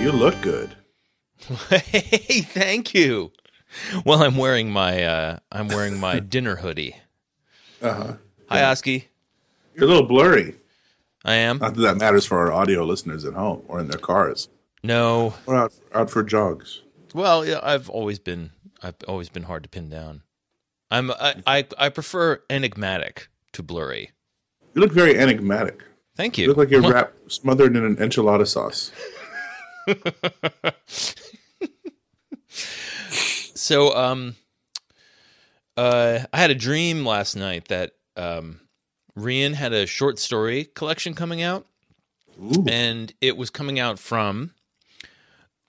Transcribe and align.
you 0.00 0.12
look 0.12 0.40
good. 0.42 0.74
hey, 1.68 2.40
thank 2.40 2.94
you. 2.94 3.32
Well, 4.04 4.22
I'm 4.22 4.36
wearing 4.36 4.70
my 4.70 5.02
uh, 5.04 5.38
I'm 5.52 5.68
wearing 5.68 5.98
my 6.00 6.20
dinner 6.34 6.56
hoodie. 6.56 6.96
Uh 7.82 7.92
huh. 7.94 8.12
Hi, 8.48 8.62
Oski. 8.64 9.08
You're 9.74 9.84
a 9.84 9.88
little 9.88 10.06
blurry. 10.08 10.54
I 11.24 11.34
am. 11.34 11.58
Not 11.58 11.74
that 11.74 11.80
that 11.82 11.96
matters 11.98 12.24
for 12.26 12.38
our 12.38 12.52
audio 12.52 12.84
listeners 12.84 13.24
at 13.24 13.34
home 13.34 13.62
or 13.68 13.80
in 13.80 13.88
their 13.88 13.98
cars 14.00 14.48
No. 14.82 15.34
or 15.46 15.56
out 15.56 15.74
out 15.94 16.10
for 16.10 16.22
jogs. 16.22 16.80
Well, 17.14 17.44
yeah, 17.44 17.60
I've 17.62 17.88
always 17.90 18.18
been 18.18 18.50
I've 18.82 18.96
always 19.06 19.28
been 19.28 19.44
hard 19.44 19.62
to 19.64 19.68
pin 19.68 19.88
down. 19.90 20.22
I'm 20.90 21.10
I 21.12 21.34
I, 21.46 21.66
I 21.76 21.88
prefer 21.90 22.42
enigmatic 22.48 23.28
to 23.52 23.62
blurry. 23.62 24.12
You 24.74 24.80
look 24.80 24.92
very 24.92 25.18
enigmatic. 25.18 25.82
Thank 26.16 26.36
You 26.38 26.42
you. 26.42 26.48
look 26.48 26.56
like 26.56 26.70
you're 26.70 26.80
wrapped, 26.82 27.30
smothered 27.30 27.76
in 27.76 27.84
an 27.84 27.96
enchilada 27.96 28.46
sauce. 28.46 28.90
So, 33.68 33.94
um, 33.94 34.36
uh, 35.76 36.20
I 36.32 36.38
had 36.38 36.50
a 36.50 36.54
dream 36.54 37.04
last 37.04 37.36
night 37.36 37.68
that 37.68 37.90
um, 38.16 38.60
Rian 39.14 39.52
had 39.52 39.74
a 39.74 39.84
short 39.84 40.18
story 40.18 40.64
collection 40.74 41.12
coming 41.12 41.42
out, 41.42 41.66
Ooh. 42.40 42.64
and 42.66 43.12
it 43.20 43.36
was 43.36 43.50
coming 43.50 43.78
out 43.78 43.98
from 43.98 44.52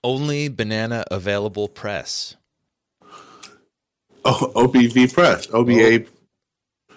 Only 0.02 0.48
Banana 0.48 1.04
Available 1.10 1.68
Press. 1.68 2.36
Oh, 4.24 4.50
OBV 4.54 5.12
Press. 5.12 5.48
OBA. 5.52 6.06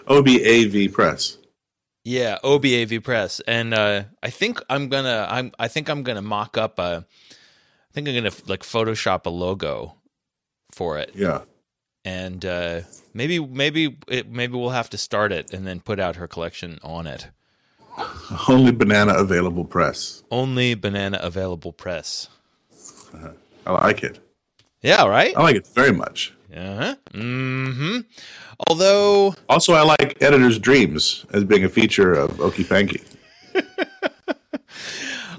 OBAV 0.07 0.93
Press. 0.93 1.37
Yeah, 2.05 2.37
OBAV 2.43 3.01
Press, 3.03 3.39
and 3.47 3.73
uh, 3.73 4.03
I 4.21 4.29
think 4.29 4.59
I'm 4.69 4.89
gonna 4.89 5.25
I'm 5.29 5.51
I 5.57 5.67
think 5.69 5.89
I'm 5.89 6.03
gonna 6.03 6.21
mock 6.21 6.57
up 6.57 6.77
a 6.79 7.05
I 7.31 7.93
think 7.93 8.07
I'm 8.09 8.15
gonna 8.15 8.31
like 8.45 8.63
Photoshop 8.63 9.25
a 9.25 9.29
logo 9.29 9.95
for 10.71 10.97
it, 10.97 11.11
Yeah. 11.15 11.41
and 12.03 12.43
uh, 12.43 12.81
maybe 13.13 13.39
maybe 13.39 13.95
it, 14.09 14.29
maybe 14.29 14.57
we'll 14.57 14.71
have 14.71 14.89
to 14.89 14.97
start 14.97 15.31
it 15.31 15.53
and 15.53 15.65
then 15.65 15.79
put 15.79 15.99
out 15.99 16.17
her 16.17 16.27
collection 16.27 16.77
on 16.83 17.07
it. 17.07 17.29
Only 18.49 18.71
banana 18.71 19.13
available 19.13 19.63
press. 19.65 20.23
Only 20.31 20.73
banana 20.73 21.19
available 21.21 21.71
press. 21.71 22.27
I 23.65 23.71
like 23.71 24.03
it. 24.03 24.19
Yeah, 24.81 25.05
right. 25.07 25.37
I 25.37 25.41
like 25.43 25.55
it 25.55 25.67
very 25.67 25.93
much. 25.93 26.33
Uh-huh. 26.55 26.95
Mm-hmm. 27.13 27.99
Although, 28.67 29.35
Also, 29.49 29.73
I 29.73 29.81
like 29.81 30.21
Editor's 30.21 30.59
Dreams 30.59 31.25
as 31.33 31.43
being 31.43 31.63
a 31.63 31.69
feature 31.69 32.13
of 32.13 32.39
Okey-Panky. 32.39 33.01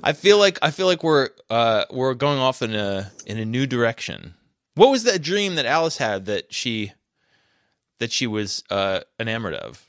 I 0.02 0.12
feel 0.12 0.38
like 0.38 0.58
I 0.60 0.70
feel 0.70 0.86
like 0.86 1.02
we're 1.02 1.30
uh, 1.48 1.84
we're 1.90 2.12
going 2.14 2.38
off 2.38 2.60
in 2.60 2.74
a 2.74 3.10
in 3.26 3.38
a 3.38 3.44
new 3.44 3.66
direction. 3.66 4.34
What 4.74 4.90
was 4.90 5.04
that 5.04 5.22
dream 5.22 5.54
that 5.54 5.64
Alice 5.64 5.96
had 5.96 6.26
that 6.26 6.52
she 6.52 6.92
that 8.00 8.12
she 8.12 8.26
was 8.26 8.62
uh, 8.70 9.00
enamored 9.18 9.54
of? 9.54 9.88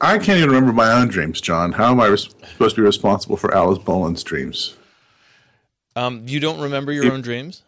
I 0.00 0.18
can't 0.18 0.38
even 0.38 0.48
remember 0.50 0.72
my 0.72 0.90
own 0.92 1.06
dreams, 1.08 1.40
John. 1.40 1.72
How 1.72 1.92
am 1.92 2.00
I 2.00 2.06
res- 2.06 2.34
supposed 2.52 2.74
to 2.74 2.82
be 2.82 2.86
responsible 2.86 3.36
for 3.36 3.54
Alice 3.54 3.78
Boland's 3.78 4.24
dreams? 4.24 4.76
Um, 5.94 6.24
you 6.26 6.40
don't 6.40 6.60
remember 6.60 6.90
your 6.90 7.12
own 7.12 7.22
dreams? 7.22 7.62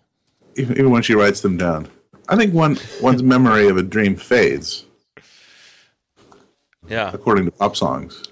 Even, 0.57 0.73
even 0.77 0.91
when 0.91 1.03
she 1.03 1.15
writes 1.15 1.41
them 1.41 1.57
down. 1.57 1.89
I 2.29 2.37
think 2.37 2.53
one 2.55 2.77
one's 3.01 3.23
memory 3.23 3.69
of 3.69 3.77
a 3.77 3.83
dream 3.83 4.17
fades, 4.17 4.85
Yeah. 6.89 7.11
according 7.13 7.45
to 7.47 7.51
pop 7.53 7.77
songs, 7.77 8.25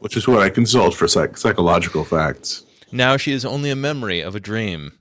which 0.00 0.16
is 0.16 0.28
what 0.28 0.40
I 0.42 0.50
consult 0.50 0.94
for 0.94 1.08
psych- 1.08 1.36
psychological 1.36 2.04
facts. 2.04 2.64
Now 2.92 3.16
she 3.16 3.32
is 3.32 3.44
only 3.44 3.70
a 3.70 3.76
memory 3.76 4.20
of 4.20 4.34
a 4.34 4.40
dream. 4.40 4.92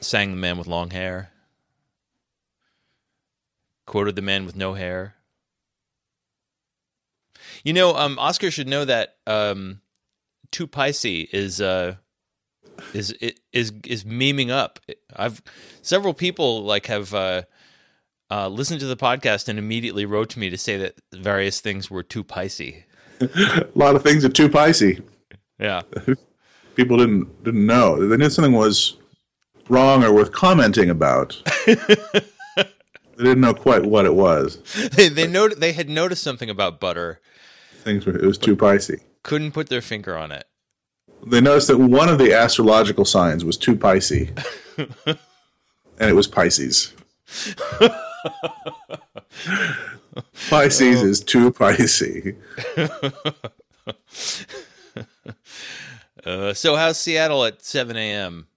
Sang 0.00 0.30
the 0.32 0.36
man 0.36 0.58
with 0.58 0.66
long 0.66 0.90
hair. 0.90 1.30
Quoted 3.86 4.16
the 4.16 4.22
man 4.22 4.44
with 4.44 4.56
no 4.56 4.74
hair. 4.74 5.14
You 7.64 7.72
know, 7.72 7.96
um, 7.96 8.18
Oscar 8.18 8.50
should 8.50 8.68
know 8.68 8.84
that 8.84 9.16
um, 9.26 9.80
two 10.50 10.66
Pisces 10.66 11.28
is 11.32 11.60
uh, 11.60 11.96
is 12.92 13.12
is 13.52 13.72
is 13.84 14.04
memeing 14.04 14.50
up. 14.50 14.78
I've 15.14 15.42
several 15.82 16.14
people 16.14 16.62
like 16.62 16.86
have 16.86 17.14
uh, 17.14 17.42
uh, 18.30 18.48
listened 18.48 18.80
to 18.80 18.86
the 18.86 18.96
podcast 18.96 19.48
and 19.48 19.58
immediately 19.58 20.04
wrote 20.04 20.30
to 20.30 20.38
me 20.38 20.50
to 20.50 20.58
say 20.58 20.76
that 20.78 20.94
various 21.12 21.60
things 21.60 21.90
were 21.90 22.02
too 22.02 22.24
Pisces. 22.24 22.74
A 23.20 23.66
lot 23.74 23.96
of 23.96 24.02
things 24.02 24.24
are 24.24 24.28
too 24.28 24.48
Pisces. 24.48 25.00
Yeah. 25.58 25.82
People 26.76 26.98
didn't 26.98 27.42
didn't 27.44 27.66
know. 27.66 28.06
They 28.06 28.16
knew 28.16 28.28
something 28.30 28.52
was 28.52 28.96
wrong 29.68 30.04
or 30.04 30.12
worth 30.12 30.32
commenting 30.32 30.90
about. 30.90 31.42
they 31.66 31.76
didn't 33.16 33.40
know 33.40 33.54
quite 33.54 33.84
what 33.86 34.04
it 34.04 34.14
was. 34.14 34.58
they 34.92 35.08
they 35.08 35.26
not- 35.26 35.58
they 35.58 35.72
had 35.72 35.88
noticed 35.88 36.22
something 36.22 36.50
about 36.50 36.78
butter, 36.80 37.20
Things 37.82 38.04
were 38.04 38.14
it 38.16 38.26
was 38.26 38.36
too 38.38 38.54
Pisces. 38.56 39.00
couldn't 39.22 39.52
put 39.52 39.68
their 39.68 39.80
finger 39.80 40.16
on 40.16 40.30
it. 40.32 40.44
They 41.24 41.40
noticed 41.40 41.68
that 41.68 41.78
one 41.78 42.08
of 42.08 42.18
the 42.18 42.32
astrological 42.32 43.04
signs 43.04 43.44
was 43.44 43.56
too 43.56 43.76
Pisces, 43.76 44.28
and 45.06 45.18
it 45.98 46.14
was 46.14 46.26
Pisces. 46.26 46.92
Pisces 50.48 51.02
is 51.02 51.20
too 51.20 51.50
Pisces. 51.52 52.34
Uh, 56.24 56.52
so 56.52 56.74
how's 56.74 56.98
Seattle 56.98 57.44
at 57.44 57.62
7 57.64 57.96
a.m.? 57.96 58.48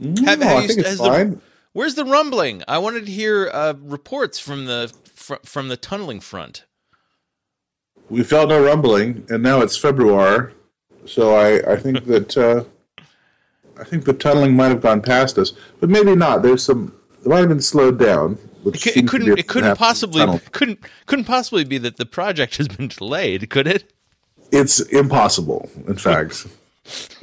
Have- 0.00 0.10
No, 0.10 0.24
have 0.24 0.42
I 0.42 0.60
you- 0.62 0.66
think 0.66 0.80
it's 0.80 0.88
has 0.88 0.98
the- 0.98 1.04
fine. 1.04 1.40
Where's 1.72 1.94
the 1.94 2.04
rumbling? 2.04 2.64
I 2.66 2.78
wanted 2.78 3.06
to 3.06 3.12
hear 3.12 3.48
uh, 3.52 3.74
reports 3.80 4.40
from 4.40 4.64
the 4.64 4.92
fr- 5.14 5.34
from 5.44 5.68
the 5.68 5.76
tunneling 5.76 6.18
front. 6.20 6.64
We 8.08 8.24
felt 8.24 8.48
no 8.48 8.60
rumbling, 8.60 9.24
and 9.28 9.40
now 9.42 9.60
it's 9.60 9.76
February, 9.76 10.52
so 11.06 11.34
I, 11.34 11.72
I 11.72 11.76
think 11.76 12.04
that 12.06 12.36
uh, 12.36 12.64
I 13.78 13.84
think 13.84 14.04
the 14.04 14.12
tunneling 14.12 14.54
might 14.54 14.68
have 14.68 14.80
gone 14.80 15.02
past 15.02 15.38
us, 15.38 15.52
but 15.80 15.90
maybe 15.90 16.14
not. 16.14 16.42
There's 16.42 16.62
some. 16.62 16.94
It 17.24 17.28
might 17.28 17.40
have 17.40 17.48
been 17.48 17.60
slowed 17.60 17.98
down. 17.98 18.38
Which 18.62 18.86
It, 18.86 18.96
it 18.96 19.08
couldn't 19.08 19.38
it 19.38 19.46
couldn't 19.46 19.76
possibly 19.76 20.20
tunnel. 20.20 20.40
couldn't 20.52 20.80
couldn't 21.06 21.24
possibly 21.26 21.64
be 21.64 21.78
that 21.78 21.96
the 21.96 22.06
project 22.06 22.56
has 22.56 22.68
been 22.68 22.88
delayed, 22.88 23.48
could 23.50 23.66
it? 23.66 23.92
It's 24.52 24.80
impossible, 24.80 25.70
in 25.86 25.96
fact. 25.96 26.46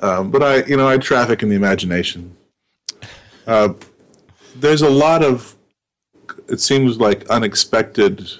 um, 0.00 0.30
but 0.30 0.42
I, 0.42 0.64
you 0.64 0.76
know, 0.76 0.88
I 0.88 0.98
traffic 0.98 1.42
in 1.42 1.48
the 1.48 1.56
imagination. 1.56 2.36
Uh, 3.46 3.74
there's 4.56 4.82
a 4.82 4.90
lot 4.90 5.24
of, 5.24 5.54
it 6.48 6.60
seems 6.60 6.98
like 6.98 7.28
unexpected 7.28 8.30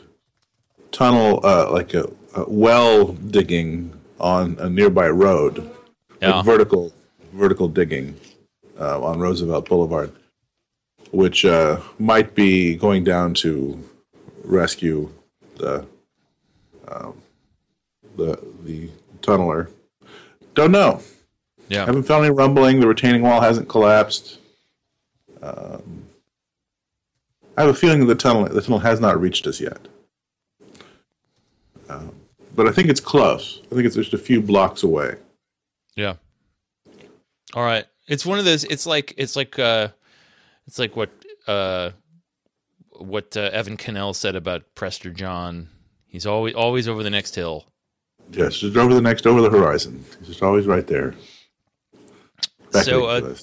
tunnel, 0.93 1.41
uh, 1.45 1.71
like 1.71 1.95
a, 1.95 2.11
a 2.34 2.45
well 2.49 3.12
digging 3.12 3.93
on 4.21 4.56
a 4.59 4.69
nearby 4.69 5.09
road, 5.09 5.71
Yeah. 6.21 6.37
like 6.37 6.45
vertical, 6.45 6.93
vertical 7.33 7.69
digging 7.69 8.17
uh, 8.78 9.03
on 9.03 9.19
Roosevelt 9.21 9.69
Boulevard, 9.69 10.12
which 11.11 11.44
uh, 11.44 11.81
might 11.99 12.34
be 12.34 12.75
going 12.77 13.05
down 13.05 13.34
to 13.34 13.83
rescue 14.44 15.11
the 15.56 15.84
the 18.17 18.39
the 18.65 18.89
tunneler. 19.23 19.69
Don't 20.55 20.71
know. 20.73 21.00
Yeah. 21.69 21.87
Haven't 21.87 22.05
felt 22.05 22.25
any 22.25 22.33
rumbling. 22.34 22.78
The 22.81 22.87
retaining 22.87 23.23
wall 23.23 23.41
hasn't 23.41 23.69
collapsed. 23.69 24.39
Um, 25.43 26.05
I 27.56 27.62
have 27.62 27.71
a 27.71 27.75
feeling 27.75 28.06
the 28.06 28.15
tunnel 28.15 28.44
the 28.47 28.61
tunnel 28.61 28.78
has 28.81 29.00
not 29.00 29.21
reached 29.21 29.47
us 29.47 29.61
yet. 29.61 29.78
Um, 31.88 32.12
but 32.55 32.69
I 32.69 32.73
think 32.73 32.89
it's 32.89 33.01
close. 33.01 33.61
I 33.67 33.75
think 33.75 33.87
it's 33.87 33.97
just 33.97 34.15
a 34.15 34.19
few 34.19 34.41
blocks 34.41 34.83
away. 34.83 35.17
Yeah. 35.97 36.15
All 37.55 37.65
right. 37.65 37.87
It's 38.09 38.27
one 38.27 38.39
of 38.39 38.45
those. 38.45 38.65
It's 38.65 38.87
like 38.87 39.15
it's 39.17 39.37
like 39.37 39.59
uh, 39.59 39.89
it's 40.67 40.79
like 40.79 40.97
what 40.97 41.11
uh, 41.47 41.91
what 42.99 43.37
uh, 43.37 43.51
Evan 43.53 43.77
Connell 43.77 44.15
said 44.15 44.37
about 44.37 44.75
Prester 44.75 45.11
John. 45.11 45.69
He's 46.06 46.27
always 46.27 46.55
always 46.55 46.89
over 46.89 47.03
the 47.03 47.11
next 47.11 47.35
hill. 47.35 47.67
Yes, 48.31 48.57
just 48.57 48.77
over 48.77 48.95
the 48.95 49.03
next, 49.03 49.27
over 49.27 49.43
the 49.43 49.50
horizon. 49.50 50.05
It's 50.19 50.29
just 50.29 50.43
always 50.43 50.67
right 50.67 50.87
there. 50.87 51.15
So, 52.71 53.07
uh. 53.07 53.35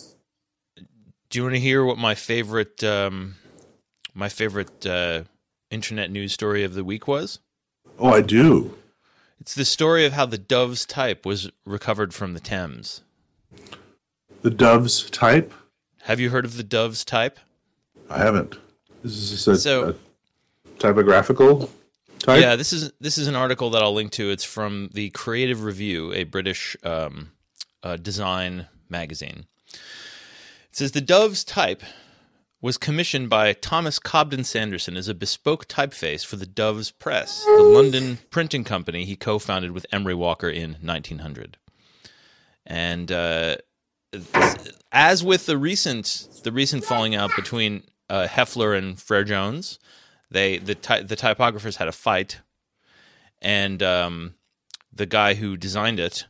Do 1.30 1.40
you 1.40 1.44
want 1.44 1.56
to 1.56 1.62
hear 1.62 1.86
what 1.86 1.98
my 1.98 2.14
favorite 2.14 2.84
um, 2.84 3.36
my 4.14 4.28
favorite 4.28 4.86
uh, 4.86 5.24
internet 5.70 6.12
news 6.12 6.34
story 6.34 6.64
of 6.64 6.74
the 6.74 6.84
week 6.84 7.08
was? 7.08 7.40
oh, 8.00 8.12
I 8.12 8.22
do. 8.22 8.76
It's 9.42 9.56
the 9.56 9.66
story 9.66 10.06
of 10.06 10.14
how 10.14 10.28
the 10.28 10.38
Dove's 10.38 10.86
type 10.86 11.26
was 11.26 11.50
recovered 11.66 12.14
from 12.14 12.36
the 12.36 12.40
Thames. 12.40 13.02
The 14.44 14.52
Dove's 14.52 15.10
type. 15.10 15.52
Have 16.04 16.20
you 16.20 16.30
heard 16.30 16.46
of 16.46 16.58
the 16.58 16.64
Dove's 16.64 17.04
type? 17.04 17.40
I 18.08 18.20
haven't. 18.20 18.56
This 19.04 19.32
is 19.32 19.48
a, 19.48 19.58
So- 19.58 19.90
a 19.90 20.80
typographical 20.80 21.72
type? 22.20 22.40
Yeah, 22.40 22.56
this 22.56 22.72
is 22.72 22.92
this 23.00 23.18
is 23.18 23.26
an 23.28 23.36
article 23.36 23.72
that 23.72 23.82
I'll 23.82 23.96
link 23.96 24.12
to. 24.12 24.30
It's 24.30 24.44
from 24.44 24.92
the 24.94 25.10
Creative 25.10 25.64
Review, 25.64 26.14
a 26.14 26.24
British 26.24 26.78
um, 26.84 27.32
uh, 27.82 27.98
design 27.98 28.68
magazine. 28.90 29.46
It 29.74 29.80
says 30.76 30.92
the 30.92 31.02
Dove's 31.02 31.44
type 31.44 31.82
was 32.62 32.78
commissioned 32.78 33.30
by 33.30 33.54
Thomas 33.54 33.98
Cobden 33.98 34.44
Sanderson 34.44 34.96
as 34.96 35.08
a 35.08 35.16
bespoke 35.16 35.68
typeface 35.68 36.24
for 36.26 36.36
the 36.36 36.46
Dove's 36.46 36.92
Press, 36.92 37.44
the 37.44 37.64
London 37.64 38.20
printing 38.30 38.64
company 38.64 39.04
he 39.04 39.16
co-founded 39.16 39.72
with 39.72 39.86
Emery 39.92 40.14
Walker 40.14 40.48
in 40.50 40.74
1900. 40.82 41.58
And 42.66 43.12
uh, 43.12 43.56
as 44.92 45.24
with 45.24 45.48
the 45.48 45.58
recent 45.58 46.28
the 46.44 46.52
recent 46.52 46.84
falling 46.84 47.16
out 47.16 47.32
between 47.36 47.84
uh, 48.10 48.28
Hoefler 48.28 48.78
and 48.78 49.00
Frere 49.00 49.24
Jones, 49.24 49.80
they 50.30 50.58
the 50.60 50.76
ty- 50.76 51.02
the 51.02 51.16
typographers 51.16 51.78
had 51.78 51.88
a 51.88 51.92
fight, 51.92 52.40
and 53.42 53.82
um, 53.82 54.36
the 54.94 55.08
guy 55.08 55.34
who 55.34 55.58
designed 55.58 56.00
it, 56.00 56.28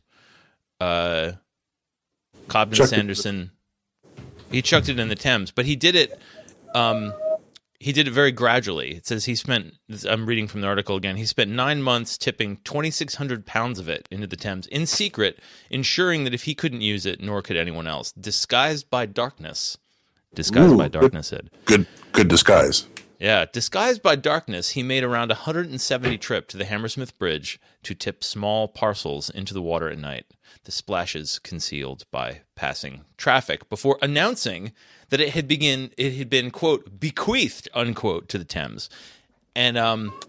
uh, 0.80 1.34
Cobden 2.48 2.78
Chucked 2.78 2.94
it- 2.94 2.96
Sanderson, 2.96 3.52
he 4.52 4.62
chucked 4.62 4.90
it 4.90 5.00
in 5.00 5.08
the 5.08 5.16
Thames, 5.16 5.52
but 5.52 5.66
he 5.66 5.76
did 5.76 5.96
it. 5.96 6.20
Um, 6.76 7.14
he 7.80 7.92
did 7.92 8.08
it 8.08 8.12
very 8.12 8.32
gradually. 8.32 8.92
It 8.92 9.08
says 9.08 9.26
he 9.26 9.36
spent. 9.36 9.74
I'm 10.08 10.28
reading 10.28 10.48
from 10.48 10.62
the 10.62 10.68
article 10.68 10.96
again. 10.96 11.18
He 11.18 11.26
spent 11.26 11.50
nine 11.50 11.82
months 11.82 12.18
tipping 12.18 12.58
2,600 12.64 13.46
pounds 13.46 13.80
of 13.80 13.90
it 13.90 14.08
into 14.12 14.28
the 14.28 14.36
Thames 14.36 14.68
in 14.68 14.86
secret, 14.86 15.40
ensuring 15.70 16.24
that 16.26 16.34
if 16.34 16.44
he 16.44 16.54
couldn't 16.54 16.82
use 16.82 17.08
it, 17.08 17.22
nor 17.22 17.42
could 17.42 17.58
anyone 17.58 17.88
else, 17.88 18.12
disguised 18.12 18.90
by 18.90 19.08
darkness. 19.08 19.78
Disguised 20.34 20.74
Ooh, 20.74 20.78
by 20.78 20.86
good. 20.86 21.00
darkness, 21.02 21.34
Ed. 21.34 21.50
Good, 21.66 21.88
good 22.12 22.28
disguise. 22.28 22.86
Yeah, 23.22 23.46
disguised 23.46 24.02
by 24.02 24.16
darkness, 24.16 24.72
he 24.72 24.82
made 24.82 25.04
around 25.04 25.30
170 25.30 26.18
trip 26.18 26.48
to 26.48 26.58
the 26.58 26.66
Hammersmith 26.66 27.16
Bridge 27.20 27.60
to 27.84 27.94
tip 27.94 28.24
small 28.24 28.68
parcels 28.68 29.30
into 29.30 29.54
the 29.54 29.62
water 29.62 29.88
at 29.90 30.00
night, 30.00 30.26
the 30.64 30.72
splashes 30.72 31.38
concealed 31.38 32.06
by 32.10 32.42
passing 32.56 33.02
traffic, 33.18 33.70
before 33.70 34.00
announcing 34.02 34.72
that 35.10 35.22
it 35.22 35.36
had 35.36 35.48
begin 35.48 35.92
it 36.00 36.16
had 36.16 36.32
been 36.32 36.50
quote 36.50 37.00
bequeathed 37.00 37.70
unquote 37.76 38.28
to 38.30 38.40
the 38.40 38.44
Thames, 38.44 38.90
and 39.56 39.78
um, 39.78 40.20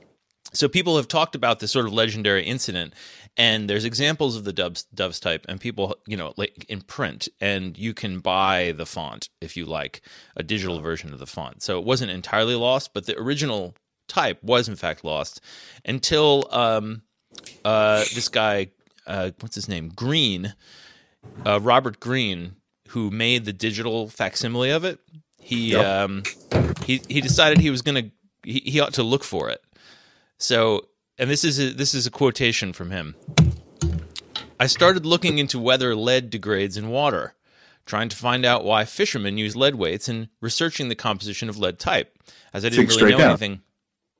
so 0.52 0.68
people 0.68 0.98
have 0.98 1.08
talked 1.08 1.34
about 1.34 1.60
this 1.60 1.70
sort 1.70 1.86
of 1.86 1.94
legendary 1.94 2.44
incident 2.44 2.92
and 3.36 3.68
there's 3.68 3.84
examples 3.84 4.36
of 4.36 4.44
the 4.44 4.52
doves, 4.52 4.84
doves 4.94 5.18
type 5.18 5.46
and 5.48 5.60
people 5.60 5.96
you 6.06 6.16
know 6.16 6.34
like 6.36 6.64
in 6.68 6.80
print 6.80 7.28
and 7.40 7.78
you 7.78 7.94
can 7.94 8.20
buy 8.20 8.72
the 8.76 8.86
font 8.86 9.28
if 9.40 9.56
you 9.56 9.64
like 9.64 10.02
a 10.36 10.42
digital 10.42 10.80
version 10.80 11.12
of 11.12 11.18
the 11.18 11.26
font. 11.26 11.62
So 11.62 11.78
it 11.78 11.84
wasn't 11.84 12.10
entirely 12.10 12.54
lost 12.54 12.92
but 12.94 13.06
the 13.06 13.18
original 13.18 13.74
type 14.08 14.42
was 14.42 14.68
in 14.68 14.76
fact 14.76 15.04
lost 15.04 15.40
until 15.84 16.46
um, 16.50 17.02
uh, 17.64 18.04
this 18.14 18.28
guy 18.28 18.68
uh, 19.06 19.30
what's 19.40 19.54
his 19.54 19.68
name? 19.68 19.88
Green 19.94 20.54
uh, 21.46 21.60
robert 21.60 22.00
green 22.00 22.56
who 22.88 23.10
made 23.10 23.44
the 23.46 23.52
digital 23.52 24.08
facsimile 24.08 24.70
of 24.70 24.84
it. 24.84 24.98
He 25.40 25.72
Yep. 25.72 25.86
um, 25.86 26.22
he 26.84 27.00
he 27.08 27.20
decided 27.20 27.58
he 27.58 27.70
was 27.70 27.82
gonna 27.82 28.10
he, 28.44 28.60
he 28.64 28.80
ought 28.80 28.94
to 28.94 29.02
look 29.02 29.24
for 29.24 29.48
it. 29.48 29.62
So, 30.38 30.88
and 31.18 31.30
this 31.30 31.44
is 31.44 31.58
a, 31.58 31.70
this 31.72 31.94
is 31.94 32.06
a 32.06 32.10
quotation 32.10 32.72
from 32.72 32.90
him. 32.90 33.14
I 34.58 34.66
started 34.66 35.04
looking 35.04 35.38
into 35.38 35.58
whether 35.58 35.94
lead 35.94 36.30
degrades 36.30 36.76
in 36.76 36.88
water, 36.88 37.34
trying 37.84 38.08
to 38.08 38.16
find 38.16 38.44
out 38.44 38.64
why 38.64 38.84
fishermen 38.84 39.38
use 39.38 39.56
lead 39.56 39.74
weights, 39.74 40.08
and 40.08 40.28
researching 40.40 40.88
the 40.88 40.94
composition 40.94 41.48
of 41.48 41.58
lead 41.58 41.78
type, 41.78 42.16
as 42.52 42.64
I 42.64 42.68
didn't 42.68 42.86
Think 42.88 43.00
really 43.00 43.12
know 43.12 43.18
down. 43.18 43.30
anything. 43.30 43.62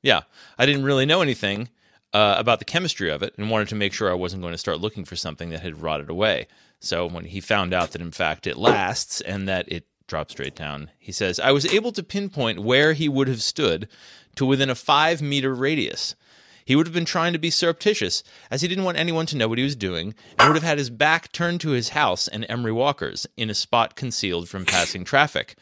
Yeah, 0.02 0.22
I 0.58 0.66
didn't 0.66 0.84
really 0.84 1.06
know 1.06 1.22
anything 1.22 1.68
uh, 2.12 2.34
about 2.38 2.58
the 2.58 2.64
chemistry 2.64 3.08
of 3.10 3.22
it, 3.22 3.34
and 3.38 3.50
wanted 3.50 3.68
to 3.68 3.76
make 3.76 3.92
sure 3.92 4.10
I 4.10 4.14
wasn't 4.14 4.42
going 4.42 4.52
to 4.52 4.58
start 4.58 4.80
looking 4.80 5.04
for 5.04 5.14
something 5.16 5.50
that 5.50 5.60
had 5.60 5.80
rotted 5.80 6.10
away. 6.10 6.48
So 6.80 7.06
when 7.06 7.26
he 7.26 7.40
found 7.40 7.72
out 7.72 7.92
that 7.92 8.02
in 8.02 8.10
fact 8.10 8.46
it 8.48 8.56
lasts 8.56 9.20
and 9.20 9.48
that 9.48 9.70
it 9.70 9.86
drops 10.08 10.32
straight 10.32 10.56
down, 10.56 10.90
he 10.98 11.12
says, 11.12 11.38
I 11.38 11.52
was 11.52 11.64
able 11.66 11.92
to 11.92 12.02
pinpoint 12.02 12.58
where 12.58 12.92
he 12.94 13.08
would 13.08 13.28
have 13.28 13.42
stood 13.42 13.88
to 14.34 14.44
within 14.44 14.68
a 14.68 14.74
five 14.74 15.22
meter 15.22 15.54
radius. 15.54 16.16
He 16.64 16.76
would 16.76 16.86
have 16.86 16.94
been 16.94 17.04
trying 17.04 17.32
to 17.32 17.38
be 17.38 17.50
surreptitious, 17.50 18.22
as 18.50 18.62
he 18.62 18.68
didn't 18.68 18.84
want 18.84 18.98
anyone 18.98 19.26
to 19.26 19.36
know 19.36 19.48
what 19.48 19.58
he 19.58 19.64
was 19.64 19.76
doing, 19.76 20.14
and 20.38 20.48
would 20.48 20.56
have 20.56 20.62
had 20.62 20.78
his 20.78 20.90
back 20.90 21.32
turned 21.32 21.60
to 21.62 21.70
his 21.70 21.90
house 21.90 22.28
and 22.28 22.46
Emery 22.48 22.72
Walker's 22.72 23.26
in 23.36 23.50
a 23.50 23.54
spot 23.54 23.96
concealed 23.96 24.48
from 24.48 24.64
passing 24.64 25.04
traffic. 25.04 25.56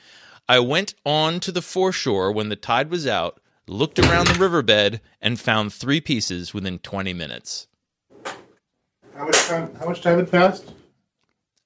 I 0.48 0.58
went 0.58 0.94
on 1.06 1.40
to 1.40 1.52
the 1.52 1.62
foreshore 1.62 2.32
when 2.32 2.48
the 2.48 2.56
tide 2.56 2.90
was 2.90 3.06
out, 3.06 3.40
looked 3.68 3.98
around 3.98 4.26
the 4.26 4.38
riverbed, 4.38 5.00
and 5.20 5.38
found 5.38 5.72
three 5.72 6.00
pieces 6.00 6.52
within 6.52 6.78
20 6.80 7.12
minutes. 7.14 7.68
How 9.14 9.24
much 9.24 9.46
time? 9.46 9.74
How 9.76 9.86
much 9.86 10.02
time 10.02 10.18
had 10.18 10.30
passed? 10.30 10.72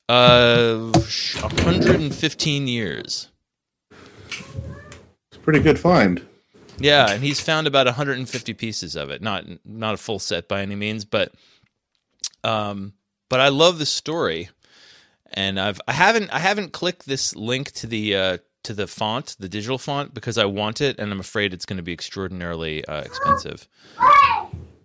Uh, 0.08 0.92
sh- 1.00 1.40
115 1.40 2.68
years. 2.68 3.30
It's 3.90 5.36
a 5.36 5.38
pretty 5.38 5.60
good 5.60 5.78
find. 5.78 6.26
Yeah, 6.78 7.10
and 7.10 7.22
he's 7.22 7.40
found 7.40 7.66
about 7.66 7.86
150 7.86 8.54
pieces 8.54 8.96
of 8.96 9.10
it. 9.10 9.22
Not 9.22 9.44
not 9.64 9.94
a 9.94 9.98
full 9.98 10.18
set 10.18 10.48
by 10.48 10.62
any 10.62 10.74
means, 10.74 11.04
but 11.04 11.32
um 12.42 12.94
but 13.28 13.40
I 13.40 13.48
love 13.48 13.78
the 13.78 13.86
story. 13.86 14.48
And 15.32 15.58
I've 15.58 15.80
I 15.86 15.92
haven't 15.92 16.30
I 16.32 16.38
haven't 16.38 16.72
clicked 16.72 17.06
this 17.06 17.34
link 17.34 17.72
to 17.72 17.86
the 17.86 18.16
uh 18.16 18.38
to 18.64 18.72
the 18.72 18.86
font, 18.86 19.36
the 19.38 19.48
digital 19.48 19.78
font 19.78 20.14
because 20.14 20.38
I 20.38 20.46
want 20.46 20.80
it 20.80 20.98
and 20.98 21.12
I'm 21.12 21.20
afraid 21.20 21.52
it's 21.52 21.66
going 21.66 21.76
to 21.76 21.82
be 21.82 21.92
extraordinarily 21.92 22.84
uh, 22.86 23.02
expensive. 23.02 23.68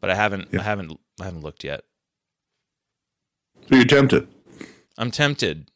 But 0.01 0.09
I 0.09 0.15
haven't 0.15 0.49
I 0.53 0.61
haven't 0.61 0.99
I 1.19 1.25
haven't 1.25 1.41
looked 1.41 1.63
yet. 1.63 1.83
So 3.69 3.75
you're 3.75 3.85
tempted. 3.85 4.27
I'm 4.97 5.11
tempted. 5.11 5.69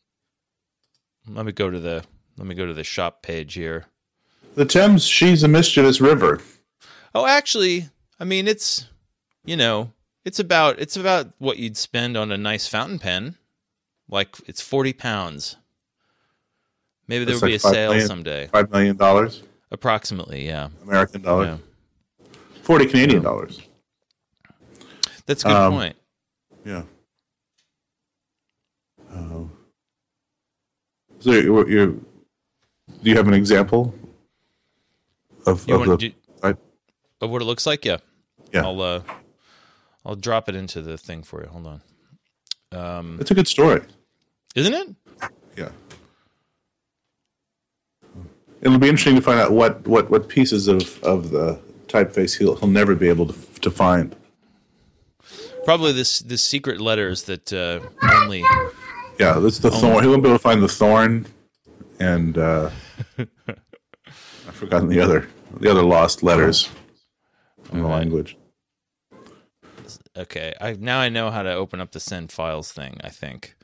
Let 1.27 1.45
me 1.45 1.51
go 1.51 1.69
to 1.69 1.79
the 1.79 2.03
let 2.37 2.47
me 2.47 2.55
go 2.55 2.65
to 2.65 2.73
the 2.73 2.83
shop 2.83 3.21
page 3.21 3.53
here. 3.53 3.85
The 4.55 4.65
Thames, 4.65 5.05
she's 5.05 5.43
a 5.43 5.47
mischievous 5.47 5.99
river. 5.99 6.39
Oh, 7.15 7.25
actually, 7.25 7.89
I 8.19 8.23
mean 8.25 8.47
it's 8.47 8.87
you 9.45 9.55
know, 9.57 9.91
it's 10.25 10.39
about 10.39 10.79
it's 10.79 10.95
about 10.97 11.27
what 11.39 11.57
you'd 11.57 11.77
spend 11.77 12.15
on 12.17 12.31
a 12.31 12.37
nice 12.37 12.67
fountain 12.67 12.99
pen. 12.99 13.35
Like 14.09 14.35
it's 14.47 14.61
40 14.61 14.93
pounds. 14.93 15.57
Maybe 17.07 17.25
there 17.25 17.35
will 17.35 17.47
be 17.47 17.55
a 17.55 17.59
sale 17.59 17.91
million. 17.91 18.07
someday. 18.07 18.47
Five 18.47 18.71
million 18.71 18.95
dollars, 18.95 19.43
Approximately, 19.71 20.45
yeah. 20.45 20.69
American 20.83 21.21
dollars, 21.21 21.59
Yeah. 22.21 22.27
forty 22.61 22.85
Canadian 22.85 23.23
dollars. 23.23 23.59
That's 25.25 25.43
a 25.43 25.47
good 25.47 25.55
Um, 25.55 25.73
point. 25.73 25.95
Yeah. 26.65 26.83
Oh. 29.13 29.49
So 31.19 31.31
you, 31.31 31.67
you 31.67 32.05
do 33.01 33.09
you 33.09 33.15
have 33.17 33.27
an 33.27 33.33
example 33.33 33.93
of, 35.45 35.69
of 35.69 35.85
the? 35.85 35.97
do, 35.97 36.11
I- 36.41 36.55
of 37.21 37.29
what 37.29 37.41
it 37.41 37.45
looks 37.45 37.65
like? 37.65 37.85
Yeah. 37.85 37.97
Yeah. 38.53 38.65
I'll 38.65 38.81
uh 38.81 39.01
I'll 40.05 40.15
drop 40.15 40.49
it 40.49 40.55
into 40.55 40.81
the 40.81 40.97
thing 40.97 41.23
for 41.23 41.41
you. 41.41 41.47
Hold 41.49 41.67
on. 41.67 41.81
Um 42.71 43.17
it's 43.19 43.31
a 43.31 43.35
good 43.35 43.47
story. 43.47 43.81
isn't 44.55 44.73
it? 44.73 45.29
Yeah. 45.57 45.69
It'll 48.61 48.77
be 48.79 48.87
interesting 48.87 49.15
to 49.15 49.21
find 49.21 49.39
out 49.39 49.51
what, 49.51 49.85
what, 49.85 50.09
what 50.09 50.29
pieces 50.29 50.67
of, 50.69 51.01
of 51.03 51.31
the 51.31 51.59
typeface 51.87 52.37
he'll 52.37 52.55
he'll 52.55 52.69
never 52.69 52.95
be 52.95 53.07
able 53.09 53.27
to 53.27 53.33
to 53.61 53.69
find. 53.71 54.15
Probably 55.65 55.91
this 55.91 56.19
this 56.19 56.43
secret 56.43 56.79
letters 56.81 57.23
that 57.23 57.51
uh 57.53 57.79
only 58.15 58.43
Yeah, 59.19 59.39
that's 59.39 59.59
the 59.59 59.71
thorn. 59.71 60.03
He 60.03 60.09
won't 60.09 60.23
be 60.23 60.29
able 60.29 60.37
to 60.39 60.43
find 60.43 60.61
the 60.61 60.67
thorn, 60.67 61.25
and 61.99 62.37
uh, 62.37 62.69
I've 63.17 64.55
forgotten 64.55 64.87
the 64.89 64.99
other 64.99 65.27
the 65.59 65.69
other 65.69 65.83
lost 65.83 66.23
letters 66.23 66.69
from 67.63 67.81
the 67.81 67.87
language. 67.87 68.37
Okay, 70.15 70.53
I 70.61 70.73
now 70.73 70.99
I 70.99 71.09
know 71.09 71.31
how 71.31 71.41
to 71.43 71.51
open 71.53 71.81
up 71.81 71.91
the 71.91 71.99
send 71.99 72.31
files 72.31 72.71
thing. 72.71 72.97
I 73.03 73.09
think. 73.09 73.55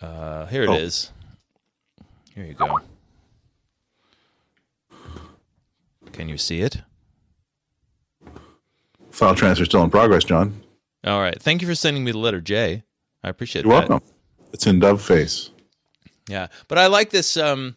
Uh, 0.00 0.46
here 0.46 0.62
it 0.64 0.68
Oh. 0.68 0.74
is. 0.74 1.10
Here 2.34 2.44
you 2.44 2.54
go. 2.54 2.80
Can 6.12 6.28
you 6.28 6.36
see 6.38 6.60
it? 6.60 6.78
File 9.10 9.34
transfer 9.34 9.64
still 9.64 9.82
in 9.82 9.90
progress, 9.90 10.24
John. 10.24 10.62
All 11.04 11.20
right. 11.20 11.40
Thank 11.40 11.62
you 11.62 11.68
for 11.68 11.74
sending 11.74 12.04
me 12.04 12.12
the 12.12 12.18
letter 12.18 12.40
J. 12.40 12.82
I 13.22 13.28
appreciate 13.28 13.64
it. 13.64 13.68
You're 13.68 13.80
that. 13.80 13.88
welcome. 13.88 14.08
It's 14.52 14.66
in 14.66 14.78
Dove 14.80 15.02
Face. 15.02 15.50
Yeah, 16.28 16.48
but 16.68 16.78
I 16.78 16.86
like 16.86 17.10
this. 17.10 17.36
Um, 17.36 17.76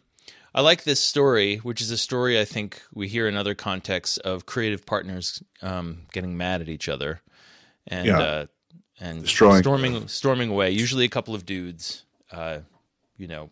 I 0.56 0.62
like 0.62 0.84
this 0.84 1.00
story, 1.00 1.56
which 1.58 1.80
is 1.82 1.90
a 1.90 1.98
story 1.98 2.40
I 2.40 2.46
think 2.46 2.80
we 2.94 3.08
hear 3.08 3.28
in 3.28 3.36
other 3.36 3.54
contexts 3.54 4.16
of 4.16 4.46
creative 4.46 4.86
partners 4.86 5.42
um, 5.60 6.06
getting 6.12 6.36
mad 6.38 6.62
at 6.62 6.68
each 6.70 6.88
other 6.88 7.20
and 7.86 8.06
Yeah. 8.06 8.18
uh, 8.18 8.46
and 8.98 9.20
Destroying- 9.22 9.62
storming 9.62 10.08
storming 10.08 10.48
away. 10.48 10.70
Usually, 10.70 11.04
a 11.04 11.08
couple 11.10 11.34
of 11.34 11.44
dudes. 11.44 12.04
Uh, 12.32 12.60
you 13.18 13.28
know, 13.28 13.50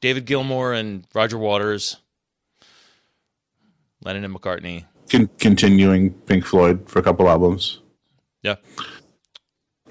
David 0.00 0.26
Gilmour 0.26 0.72
and 0.78 1.04
Roger 1.12 1.36
Waters, 1.38 1.96
Lennon 4.04 4.24
and 4.24 4.34
McCartney. 4.34 4.84
con- 5.10 5.28
continuing 5.38 6.10
Pink 6.12 6.44
Floyd 6.44 6.88
for 6.88 7.00
a 7.00 7.02
couple 7.02 7.28
albums. 7.28 7.80
Yeah. 8.42 8.56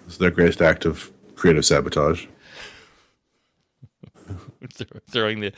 It's 0.07 0.17
their 0.17 0.31
greatest 0.31 0.61
act 0.61 0.85
of 0.85 1.11
creative 1.35 1.65
sabotage. 1.65 2.25
Throwing 5.09 5.39
the, 5.41 5.51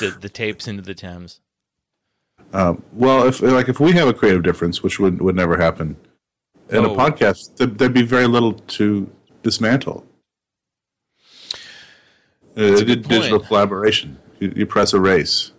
the, 0.00 0.16
the 0.20 0.28
tapes 0.28 0.68
into 0.68 0.82
the 0.82 0.94
Thames. 0.94 1.40
Um, 2.52 2.82
well, 2.92 3.26
if 3.26 3.40
like 3.40 3.68
if 3.68 3.80
we 3.80 3.92
have 3.92 4.08
a 4.08 4.14
creative 4.14 4.42
difference, 4.42 4.82
which 4.82 4.98
would 4.98 5.20
would 5.22 5.36
never 5.36 5.56
happen 5.56 5.96
in 6.70 6.84
Oh. 6.84 6.92
a 6.94 6.96
podcast, 6.96 7.56
there, 7.56 7.66
there'd 7.66 7.94
be 7.94 8.02
very 8.02 8.26
little 8.26 8.52
to 8.54 9.10
dismantle. 9.42 10.04
Uh, 12.56 12.74
a 12.76 12.84
good 12.84 13.08
digital 13.08 13.40
collaboration. 13.40 14.18
You, 14.40 14.52
you 14.54 14.66
press 14.66 14.92
erase. 14.92 15.52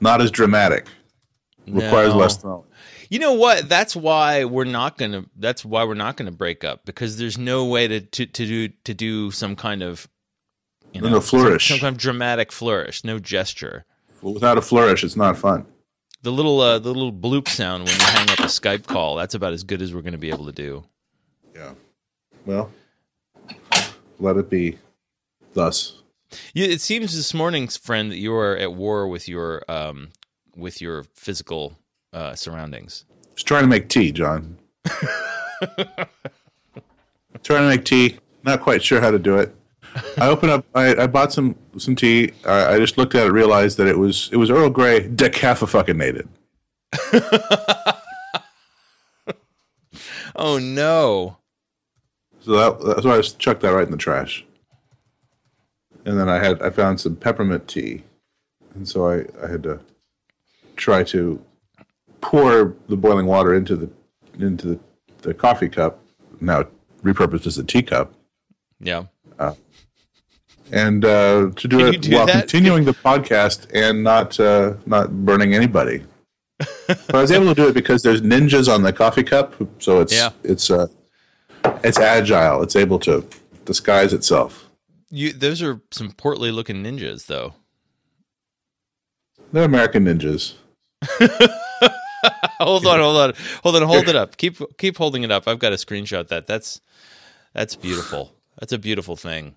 Not 0.00 0.20
as 0.20 0.30
dramatic. 0.30 0.86
Requires 1.66 2.12
No. 2.12 2.18
less 2.18 2.36
throwing. 2.36 2.64
You 3.08 3.18
know 3.20 3.32
what? 3.32 3.68
That's 3.68 3.94
why 3.96 4.44
we're 4.44 4.64
not 4.64 4.98
gonna. 4.98 5.24
That's 5.36 5.64
why 5.64 5.84
we're 5.84 5.94
not 5.94 6.16
gonna 6.16 6.32
break 6.32 6.64
up 6.64 6.84
because 6.84 7.16
there's 7.16 7.38
no 7.38 7.64
way 7.64 7.86
to 7.88 8.00
to, 8.00 8.26
to 8.26 8.46
do 8.46 8.68
to 8.84 8.92
do 8.94 9.30
some 9.30 9.56
kind 9.56 9.82
of 9.82 10.08
you 10.94 11.00
know 11.02 11.08
No 11.10 11.20
flourish. 11.20 11.68
some, 11.68 11.76
some 11.76 11.80
kind 11.82 11.94
of 11.94 12.00
dramatic 12.00 12.50
flourish, 12.52 13.04
no 13.04 13.18
gesture. 13.18 13.84
Well, 14.22 14.32
without 14.32 14.56
a 14.56 14.62
flourish, 14.62 15.04
it's 15.04 15.16
not 15.16 15.36
fun. 15.36 15.66
The 16.22 16.32
little 16.32 16.60
uh, 16.60 16.78
the 16.78 16.88
little 16.88 17.12
bloop 17.12 17.48
sound 17.48 17.84
when 17.84 17.92
you 17.92 18.04
hang 18.06 18.30
up 18.30 18.38
a 18.38 18.44
Skype 18.44 18.86
call. 18.86 19.16
That's 19.16 19.34
about 19.34 19.52
as 19.52 19.62
good 19.64 19.82
as 19.82 19.92
we're 19.92 20.00
gonna 20.00 20.16
be 20.16 20.30
able 20.30 20.46
to 20.46 20.52
do. 20.52 20.84
Yeah. 21.54 21.72
Well, 22.46 22.70
let 24.18 24.36
it 24.38 24.48
be. 24.48 24.78
Thus, 25.52 26.00
You, 26.54 26.64
it 26.64 26.80
seems 26.80 27.14
this 27.14 27.32
morning, 27.34 27.68
friend, 27.68 28.10
that 28.10 28.16
you 28.16 28.34
are 28.34 28.56
at 28.56 28.72
war 28.74 29.06
with 29.06 29.28
your 29.28 29.62
um 29.68 30.08
with 30.56 30.80
your 30.80 31.04
physical 31.14 31.76
uh, 32.12 32.34
surroundings. 32.34 33.04
just 33.34 33.46
trying 33.46 33.62
to 33.64 33.68
make 33.68 33.88
tea, 33.88 34.10
John. 34.12 34.56
trying 37.42 37.62
to 37.62 37.68
make 37.68 37.84
tea. 37.84 38.16
Not 38.44 38.60
quite 38.62 38.82
sure 38.82 39.00
how 39.00 39.10
to 39.10 39.18
do 39.18 39.36
it. 39.38 39.54
I 40.18 40.28
opened 40.28 40.50
up. 40.52 40.64
I, 40.74 40.94
I 41.02 41.06
bought 41.06 41.32
some 41.32 41.56
some 41.78 41.94
tea. 41.94 42.32
I, 42.44 42.74
I 42.74 42.78
just 42.78 42.98
looked 42.98 43.14
at 43.14 43.26
it, 43.26 43.32
realized 43.32 43.78
that 43.78 43.86
it 43.86 43.98
was 43.98 44.28
it 44.32 44.36
was 44.36 44.50
Earl 44.50 44.70
Grey 44.70 45.08
decaffeinated. 45.08 46.28
Oh 50.36 50.58
no! 50.58 51.36
So 52.40 52.50
that, 52.52 52.84
that's 52.84 53.06
why 53.06 53.12
I 53.14 53.16
just 53.18 53.38
chucked 53.38 53.60
that 53.62 53.70
right 53.70 53.84
in 53.84 53.90
the 53.92 53.96
trash. 53.96 54.44
And 56.04 56.18
then 56.18 56.28
I 56.28 56.42
had 56.42 56.60
I 56.60 56.70
found 56.70 57.00
some 57.00 57.16
peppermint 57.16 57.68
tea, 57.68 58.02
and 58.74 58.86
so 58.86 59.08
I, 59.08 59.24
I 59.42 59.48
had 59.48 59.62
to 59.62 59.80
try 60.76 61.04
to 61.04 61.40
pour 62.20 62.74
the 62.88 62.96
boiling 62.96 63.26
water 63.26 63.54
into 63.54 63.76
the 63.76 63.90
into 64.38 64.66
the, 64.66 64.80
the 65.22 65.34
coffee 65.34 65.68
cup, 65.68 66.00
now 66.40 66.64
repurposed 67.02 67.46
as 67.46 67.56
a 67.58 67.64
teacup, 67.64 68.12
Yeah. 68.80 69.04
And 70.72 71.04
uh, 71.04 71.50
to 71.56 71.68
do 71.68 71.78
Can 71.78 71.94
it 71.94 72.02
do 72.02 72.16
while 72.16 72.26
that? 72.26 72.40
continuing 72.40 72.84
the 72.84 72.92
podcast 72.94 73.66
and 73.74 74.02
not 74.02 74.38
uh, 74.40 74.74
not 74.86 75.10
burning 75.24 75.54
anybody. 75.54 76.04
but 76.86 77.14
I 77.14 77.20
was 77.20 77.32
able 77.32 77.46
to 77.46 77.54
do 77.54 77.68
it 77.68 77.74
because 77.74 78.02
there's 78.02 78.22
ninjas 78.22 78.72
on 78.72 78.82
the 78.82 78.92
coffee 78.92 79.24
cup, 79.24 79.54
so 79.80 80.00
it's 80.00 80.12
Yeah. 80.14 80.30
it's 80.42 80.70
uh, 80.70 80.86
it's 81.82 81.98
agile. 81.98 82.62
It's 82.62 82.76
able 82.76 82.98
to 83.00 83.26
disguise 83.64 84.12
itself. 84.12 84.68
You 85.10 85.32
those 85.32 85.62
are 85.62 85.80
some 85.90 86.12
portly 86.12 86.50
looking 86.50 86.82
ninjas 86.82 87.26
though. 87.26 87.54
They're 89.52 89.64
American 89.64 90.04
ninjas. 90.04 90.54
hold 92.58 92.86
on, 92.86 93.00
hold 93.00 93.16
on, 93.16 93.32
hold 93.62 93.76
on, 93.76 93.82
hold 93.82 94.08
it 94.08 94.16
up. 94.16 94.36
Keep 94.36 94.78
keep 94.78 94.96
holding 94.96 95.22
it 95.22 95.30
up. 95.30 95.46
I've 95.46 95.58
got 95.58 95.70
to 95.70 95.76
screenshot 95.76 96.28
that. 96.28 96.46
That's 96.46 96.80
that's 97.52 97.76
beautiful. 97.76 98.32
That's 98.58 98.72
a 98.72 98.78
beautiful 98.78 99.16
thing. 99.16 99.56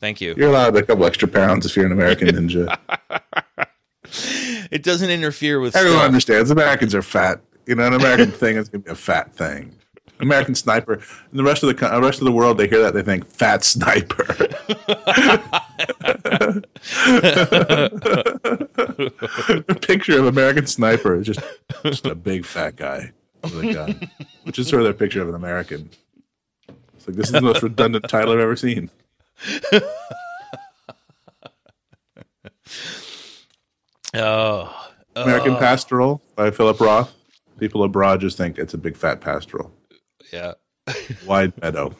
Thank 0.00 0.20
you. 0.20 0.34
You're 0.36 0.50
allowed 0.50 0.76
a 0.76 0.82
couple 0.82 1.04
extra 1.04 1.28
pounds 1.28 1.66
if 1.66 1.76
you're 1.76 1.86
an 1.86 1.92
American 1.92 2.28
ninja. 2.28 2.76
It 4.70 4.82
doesn't 4.82 5.10
interfere 5.10 5.60
with 5.60 5.76
Everyone 5.76 5.98
stuff. 5.98 6.06
understands 6.08 6.50
Americans 6.50 6.94
are 6.94 7.02
fat. 7.02 7.40
You 7.66 7.74
know, 7.74 7.86
an 7.86 7.94
American 7.94 8.30
thing 8.30 8.56
is 8.56 8.68
going 8.68 8.82
to 8.82 8.86
be 8.86 8.92
a 8.92 8.94
fat 8.94 9.34
thing. 9.34 9.74
American 10.20 10.54
sniper. 10.54 10.94
And 10.94 11.38
the 11.38 11.44
rest 11.44 11.62
of 11.62 11.74
the 11.74 12.00
rest 12.00 12.18
of 12.18 12.24
the 12.24 12.32
world, 12.32 12.58
they 12.58 12.68
hear 12.68 12.82
that 12.82 12.94
they 12.94 13.02
think 13.02 13.26
fat 13.26 13.64
sniper. 13.64 14.24
a 19.68 19.74
picture 19.74 20.18
of 20.18 20.26
American 20.26 20.66
sniper 20.66 21.20
is 21.20 21.26
just 21.26 21.40
just 21.84 22.06
a 22.06 22.14
big 22.14 22.44
fat 22.44 22.76
guy 22.76 23.12
with 23.42 23.64
a 23.64 23.72
gun, 23.72 24.10
which 24.44 24.58
is 24.58 24.68
sort 24.68 24.82
of 24.82 24.84
their 24.84 24.94
picture 24.94 25.22
of 25.22 25.28
an 25.28 25.34
American. 25.34 25.90
It's 26.96 27.06
like 27.06 27.16
this 27.16 27.26
is 27.26 27.32
the 27.32 27.40
most 27.40 27.62
redundant 27.62 28.08
title 28.08 28.32
I've 28.32 28.40
ever 28.40 28.56
seen. 28.56 28.90
Oh, 34.14 34.90
American 35.16 35.56
Pastoral 35.56 36.22
by 36.34 36.50
Philip 36.50 36.80
Roth. 36.80 37.14
People 37.58 37.82
abroad 37.82 38.20
just 38.20 38.36
think 38.36 38.58
it's 38.58 38.74
a 38.74 38.78
big 38.78 38.96
fat 38.96 39.20
pastoral. 39.20 39.72
yeah. 40.32 40.52
Wide 41.26 41.52
meadow. 41.60 41.94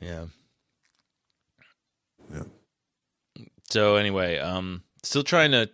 Yeah. 0.00 0.26
Yeah. 2.32 2.42
So 3.70 3.96
anyway, 3.96 4.38
um, 4.38 4.82
still 5.02 5.22
trying 5.22 5.52
to, 5.52 5.70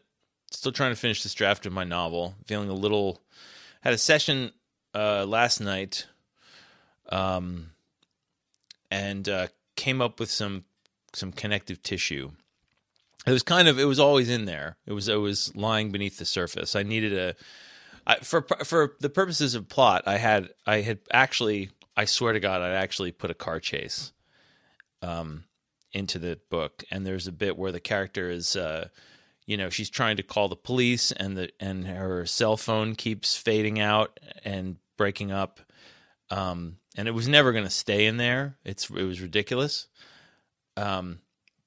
still 0.50 0.72
trying 0.72 0.92
to 0.92 0.96
finish 0.96 1.22
this 1.22 1.34
draft 1.34 1.66
of 1.66 1.72
my 1.72 1.84
novel. 1.84 2.34
Feeling 2.46 2.68
a 2.68 2.74
little, 2.74 3.22
had 3.80 3.94
a 3.94 3.98
session 3.98 4.52
uh, 4.94 5.24
last 5.26 5.60
night, 5.60 6.06
um, 7.10 7.70
and 8.90 9.28
uh, 9.28 9.48
came 9.76 10.00
up 10.00 10.20
with 10.20 10.30
some 10.30 10.64
some 11.12 11.32
connective 11.32 11.82
tissue. 11.82 12.30
It 13.26 13.30
was 13.30 13.42
kind 13.42 13.68
of, 13.68 13.78
it 13.78 13.84
was 13.84 13.98
always 13.98 14.28
in 14.28 14.44
there. 14.44 14.76
It 14.84 14.92
was, 14.92 15.08
it 15.08 15.16
was 15.16 15.54
lying 15.56 15.90
beneath 15.90 16.18
the 16.18 16.26
surface. 16.26 16.76
I 16.76 16.82
needed 16.82 17.14
a, 17.14 17.34
I, 18.06 18.16
for 18.16 18.42
for 18.64 18.96
the 19.00 19.08
purposes 19.08 19.54
of 19.54 19.68
plot, 19.68 20.02
I 20.06 20.18
had 20.18 20.50
I 20.66 20.82
had 20.82 20.98
actually 21.10 21.70
I 21.96 22.04
swear 22.04 22.32
to 22.32 22.40
God 22.40 22.60
I 22.60 22.70
actually 22.70 23.12
put 23.12 23.30
a 23.30 23.34
car 23.34 23.60
chase 23.60 24.12
um 25.02 25.44
into 25.92 26.18
the 26.18 26.38
book 26.50 26.84
and 26.90 27.06
there's 27.06 27.26
a 27.26 27.32
bit 27.32 27.56
where 27.56 27.72
the 27.72 27.80
character 27.80 28.28
is 28.28 28.56
uh 28.56 28.88
you 29.46 29.56
know 29.56 29.70
she's 29.70 29.90
trying 29.90 30.16
to 30.16 30.22
call 30.22 30.48
the 30.48 30.56
police 30.56 31.12
and 31.12 31.36
the 31.36 31.50
and 31.60 31.86
her 31.86 32.26
cell 32.26 32.56
phone 32.56 32.94
keeps 32.94 33.36
fading 33.36 33.80
out 33.80 34.18
and 34.44 34.76
breaking 34.96 35.30
up 35.30 35.60
um 36.30 36.76
and 36.96 37.08
it 37.08 37.12
was 37.12 37.28
never 37.28 37.52
going 37.52 37.64
to 37.64 37.70
stay 37.70 38.06
in 38.06 38.16
there 38.16 38.56
it's 38.64 38.90
it 38.90 39.04
was 39.04 39.20
ridiculous 39.20 39.88
um 40.76 41.18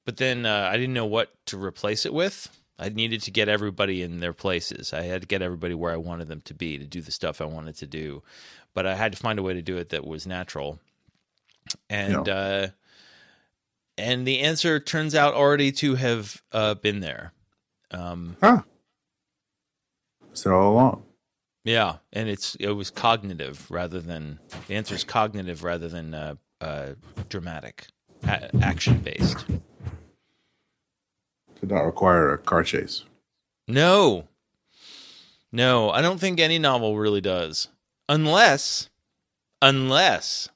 but 0.06 0.18
then 0.18 0.46
uh, 0.46 0.70
I 0.72 0.78
didn't 0.78 0.94
know 0.94 1.06
what 1.06 1.34
to 1.48 1.62
replace 1.62 2.06
it 2.06 2.14
with 2.14 2.50
I 2.80 2.90
needed 2.90 3.24
to 3.24 3.32
get 3.32 3.50
everybody 3.50 4.04
in 4.04 4.20
their 4.20 4.34
places. 4.34 4.94
I 4.94 5.04
had 5.04 5.22
to 5.22 5.28
get 5.28 5.42
everybody 5.42 5.74
where 5.74 5.92
I 5.92 5.98
wanted 5.98 6.28
them 6.28 6.42
to 6.42 6.54
be 6.54 6.78
to 6.78 6.86
do 6.86 7.02
the 7.02 7.12
stuff 7.12 7.42
I 7.42 7.46
wanted 7.46 7.76
to 7.78 7.88
do. 7.88 8.22
But 8.74 8.86
I 8.86 8.96
had 8.96 9.14
to 9.14 9.18
find 9.18 9.40
a 9.40 9.44
way 9.44 9.56
to 9.56 9.64
do 9.64 9.78
it 9.78 9.90
that 9.90 10.06
was 10.06 10.28
natural. 10.28 10.80
And 11.90 12.30
uh 12.30 12.68
and 13.98 14.28
the 14.28 14.42
answer 14.42 14.80
turns 14.80 15.16
out 15.16 15.34
already 15.34 15.72
to 15.74 15.96
have 15.96 16.42
uh 16.52 16.76
been 16.76 17.00
there. 17.00 17.34
Um 17.92 18.38
Huh. 18.42 18.62
It's 20.32 20.46
all 20.46 20.74
along. 20.74 21.04
Yeah, 21.68 21.98
and 22.14 22.30
it's 22.30 22.56
it 22.56 22.72
was 22.72 22.90
cognitive 22.90 23.70
rather 23.70 24.00
than 24.00 24.40
the 24.68 24.76
answer 24.76 24.96
is 24.96 25.04
cognitive 25.04 25.64
rather 25.64 25.88
than 25.90 26.14
uh 26.14 26.36
uh 26.62 26.94
dramatic, 27.30 27.88
a- 28.24 28.56
action 28.62 29.00
based. 29.00 29.46
Did 31.60 31.72
not 31.72 31.82
require 31.82 32.34
a 32.34 32.38
car 32.38 32.64
chase. 32.64 33.04
No. 33.68 34.28
No, 35.52 35.90
I 35.90 36.02
don't 36.02 36.20
think 36.20 36.40
any 36.40 36.60
novel 36.60 36.98
really 36.98 37.22
does. 37.22 37.68
Unless 38.08 38.90
unless 39.62 40.50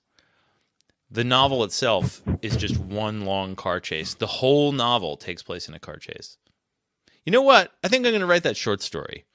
the 1.10 1.24
novel 1.26 1.64
itself 1.66 2.22
is 2.42 2.56
just 2.56 2.78
one 2.78 3.26
long 3.26 3.56
car 3.56 3.82
chase. 3.82 4.14
The 4.14 4.28
whole 4.28 4.72
novel 4.72 5.18
takes 5.18 5.44
place 5.44 5.68
in 5.68 5.74
a 5.74 5.80
car 5.80 5.98
chase. 5.98 6.38
You 7.26 7.32
know 7.32 7.42
what? 7.42 7.74
I 7.84 7.90
think 7.90 8.06
I'm 8.06 8.14
going 8.14 8.22
to 8.22 8.26
write 8.28 8.44
that 8.44 8.56
short 8.56 8.82
story. 8.82 9.26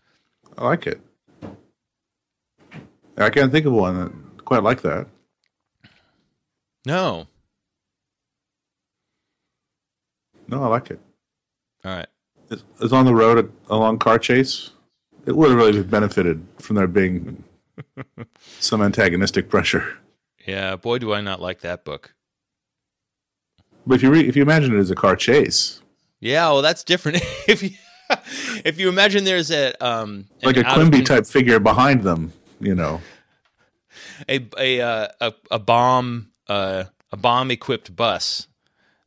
I 0.56 0.64
like 0.64 0.87
it. 0.87 1.00
I 3.16 3.30
can't 3.30 3.50
think 3.52 3.66
of 3.66 3.73
one 3.73 3.96
that 3.99 4.44
quite 4.44 4.62
like 4.62 4.82
that. 4.82 5.06
No. 6.87 7.26
No, 10.49 10.62
I 10.62 10.66
like 10.68 10.90
it. 10.90 11.00
All 11.85 11.92
right. 11.94 12.06
It's, 12.50 12.62
it's 12.80 12.92
on 12.92 13.04
the 13.06 13.14
road 13.14 13.38
a, 13.68 13.75
a 13.75 13.76
long 13.76 13.99
car 13.99 14.18
chase. 14.18 14.70
It 15.26 15.37
would 15.37 15.50
have 15.50 15.58
really 15.58 15.82
benefited 15.82 16.46
from 16.58 16.76
there 16.76 16.87
being 16.87 17.42
some 18.61 18.80
antagonistic 18.80 19.49
pressure. 19.49 19.99
Yeah, 20.46 20.76
boy 20.76 20.99
do 20.99 21.12
I 21.12 21.20
not 21.20 21.40
like 21.42 21.61
that 21.62 21.85
book. 21.85 22.14
But 23.85 23.96
if 23.96 24.02
you 24.02 24.11
re- 24.11 24.28
if 24.28 24.37
you 24.37 24.42
imagine 24.42 24.76
it 24.76 24.78
as 24.78 24.90
a 24.90 24.94
car 24.94 25.16
chase, 25.16 25.80
Yeah, 26.20 26.46
well 26.50 26.62
that's 26.62 26.85
different. 26.85 27.18
if 27.49 27.62
you 27.62 27.70
if 28.64 28.78
you 28.78 28.88
imagine 28.88 29.25
there's 29.25 29.50
a 29.50 29.75
um 29.85 30.26
like 30.44 30.56
a 30.56 30.62
Quimby 30.62 31.02
type 31.02 31.26
figure 31.26 31.58
behind 31.58 32.02
them, 32.04 32.32
you 32.61 32.75
know. 32.75 33.01
a 34.29 34.47
a 34.59 34.81
uh, 34.81 35.09
a, 35.21 35.33
a 35.51 35.59
bomb 35.59 36.31
uh, 36.49 36.85
a 37.13 37.17
bomb 37.17 37.51
equipped 37.51 37.95
bus 37.97 38.49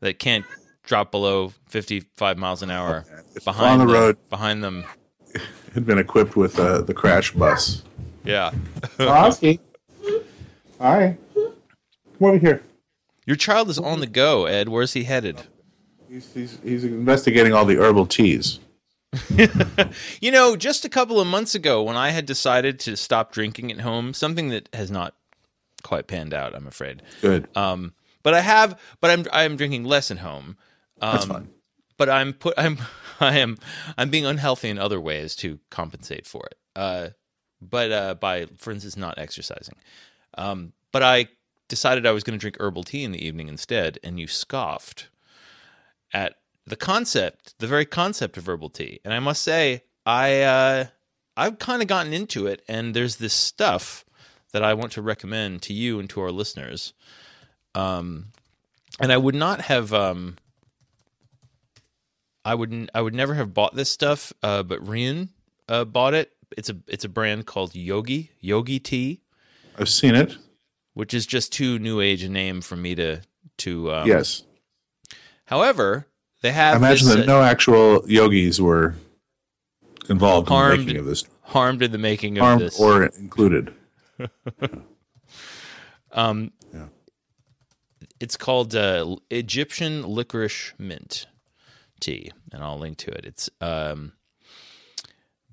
that 0.02 0.20
can't 0.20 0.46
drop 0.84 1.12
below 1.12 1.54
55 1.68 2.38
miles 2.38 2.64
an 2.64 2.72
hour 2.72 3.06
If 3.36 3.46
behind 3.46 3.82
on 3.82 3.88
the 3.88 3.94
them- 3.94 4.02
road 4.02 4.18
behind 4.30 4.64
them 4.64 4.86
had 5.74 5.86
been 5.86 6.00
equipped 6.00 6.36
with 6.36 6.58
uh, 6.60 6.82
the 6.82 6.94
crash 6.94 7.32
bus. 7.34 7.84
yeah 8.24 8.52
Oski. 9.00 9.60
Hi. 10.82 11.18
Come 11.36 11.54
over 12.22 12.38
here. 12.38 12.64
your 13.26 13.36
child 13.36 13.70
is 13.70 13.78
on 13.78 14.00
the 14.00 14.08
go 14.08 14.46
ed 14.46 14.70
where's 14.70 14.94
he 14.94 15.04
headed 15.04 15.44
He's, 16.10 16.34
he's, 16.34 16.58
he's 16.64 16.84
investigating 16.84 17.54
all 17.54 17.66
the 17.66 17.76
herbal 17.76 18.08
teas. 18.08 18.60
you 20.22 20.32
know 20.32 20.56
just 20.56 20.86
a 20.86 20.90
couple 20.90 21.20
of 21.20 21.26
months 21.28 21.56
ago 21.56 21.82
when 21.82 21.96
i 21.96 22.12
had 22.12 22.26
decided 22.26 22.80
to 22.80 22.96
stop 22.96 23.32
drinking 23.32 23.72
at 23.72 23.80
home 23.82 24.14
something 24.14 24.50
that 24.50 24.70
has 24.74 24.92
not 24.92 25.16
quite 25.82 26.06
panned 26.08 26.34
out 26.34 26.54
i'm 26.56 26.68
afraid 26.68 27.02
Good. 27.22 27.48
um 27.58 27.94
but 28.22 28.34
i 28.36 28.42
have 28.42 28.80
but 29.02 29.10
i'm 29.10 29.26
i'm 29.34 29.56
drinking 29.58 29.84
less 29.84 30.12
at 30.12 30.20
home 30.20 30.58
um, 31.02 31.12
That's 31.14 31.26
fine. 31.26 31.50
but 31.98 32.10
I'm 32.10 32.34
put 32.34 32.54
I'm 32.58 32.78
I 33.20 33.38
am 33.40 33.58
I'm 33.98 34.10
being 34.10 34.26
unhealthy 34.26 34.70
in 34.70 34.78
other 34.78 35.00
ways 35.00 35.36
to 35.38 35.60
compensate 35.70 36.26
for 36.26 36.46
it. 36.46 36.58
Uh, 36.76 37.10
but 37.62 37.92
uh, 37.92 38.16
by 38.16 38.48
for 38.58 38.72
instance 38.72 38.96
not 38.98 39.18
exercising. 39.18 39.76
Um, 40.38 40.74
but 40.92 41.04
I 41.04 41.28
decided 41.68 42.06
I 42.06 42.12
was 42.12 42.24
going 42.24 42.38
to 42.38 42.42
drink 42.42 42.58
herbal 42.60 42.84
tea 42.84 43.04
in 43.04 43.12
the 43.12 43.26
evening 43.26 43.48
instead, 43.48 43.98
and 44.04 44.20
you 44.20 44.28
scoffed 44.28 45.10
at 46.14 46.36
the 46.70 46.76
concept, 46.76 47.58
the 47.60 47.68
very 47.68 47.86
concept 47.86 48.38
of 48.38 48.48
herbal 48.48 48.70
tea. 48.70 49.00
And 49.04 49.14
I 49.14 49.20
must 49.20 49.42
say, 49.42 49.84
I 50.06 50.42
uh, 50.42 50.86
I've 51.36 51.60
kind 51.60 51.82
of 51.82 51.88
gotten 51.88 52.14
into 52.14 52.48
it, 52.48 52.64
and 52.68 52.96
there's 52.96 53.18
this 53.18 53.34
stuff 53.34 54.06
that 54.52 54.64
I 54.64 54.74
want 54.74 54.94
to 54.94 55.02
recommend 55.02 55.62
to 55.64 55.74
you 55.74 56.00
and 56.00 56.10
to 56.12 56.22
our 56.22 56.32
listeners. 56.32 56.94
Um, 57.76 58.28
and 59.00 59.12
I 59.12 59.18
would 59.18 59.36
not 59.36 59.62
have 59.62 59.94
um, 59.94 60.38
I 62.46 62.56
would 62.56 62.90
I 62.94 63.02
would 63.02 63.14
never 63.14 63.34
have 63.36 63.54
bought 63.54 63.76
this 63.76 63.90
stuff, 63.90 64.34
uh, 64.42 64.64
but 64.64 64.84
Rian 64.84 65.30
uh, 65.68 65.86
bought 65.86 66.14
it. 66.14 66.32
It's 66.58 66.70
a 66.70 66.78
it's 66.88 67.06
a 67.06 67.10
brand 67.10 67.46
called 67.46 67.76
Yogi 67.76 68.32
Yogi 68.40 68.80
Tea, 68.80 69.22
I've 69.78 69.90
seen 69.90 70.16
it. 70.16 70.36
which 70.94 71.14
is 71.14 71.26
just 71.26 71.54
too 71.54 71.78
new 71.80 72.02
age 72.02 72.24
a 72.24 72.30
name 72.30 72.62
for 72.62 72.76
me 72.76 72.96
to 72.96 73.22
to. 73.60 73.94
Um, 73.94 74.08
yes. 74.08 74.44
However, 75.46 76.08
they 76.42 76.50
I 76.50 76.54
have 76.54 76.78
imagine 76.78 77.08
this, 77.08 77.16
that 77.18 77.24
uh, 77.24 77.26
no 77.26 77.42
actual 77.42 78.04
yogis 78.10 78.60
were 78.62 78.96
involved 80.10 80.48
in 80.48 80.54
the 80.54 80.60
Harmed- 80.60 80.86
making 80.86 80.98
of 81.00 81.06
this. 81.06 81.24
harmed 81.44 81.82
in 81.82 81.92
the 81.92 81.98
making 81.98 82.38
of 82.38 82.44
Harmed 82.44 82.62
this. 82.62 82.80
or 82.80 83.04
included. 83.06 83.74
um, 86.12 86.52
Yeah. 86.74 86.88
It's 88.20 88.36
called 88.36 88.76
uh, 88.76 89.16
Egyptian 89.30 90.04
licorice 90.06 90.74
mint 90.78 91.26
tea, 92.02 92.32
and 92.52 92.62
I'll 92.64 92.78
link 92.78 92.98
to 93.00 93.12
it. 93.12 93.26
It's 93.26 93.50
um, 93.62 94.12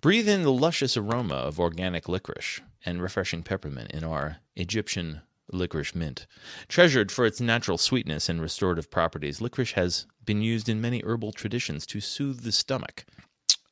breathe 0.00 0.28
in 0.28 0.43
the 0.43 0.50
luscious 0.52 0.97
aroma 0.97 1.35
of 1.37 1.61
organic 1.61 2.09
licorice 2.09 2.61
and 2.85 3.00
refreshing 3.00 3.43
peppermint 3.45 3.93
in 3.93 4.02
our 4.05 4.38
Egyptian 4.57 5.21
licorice 5.53 5.95
mint. 5.95 6.26
Treasured 6.69 7.11
for 7.12 7.25
its 7.26 7.41
natural 7.41 7.79
sweetness 7.79 8.29
and 8.29 8.41
restorative 8.41 8.91
properties, 8.91 9.41
licorice 9.41 9.73
has 9.73 10.07
been 10.25 10.43
used 10.43 10.69
in 10.69 10.81
many 10.81 11.00
herbal 11.05 11.33
traditions 11.33 11.87
to 11.87 12.00
soothe 12.00 12.41
the 12.43 12.53
stomach. 12.53 13.05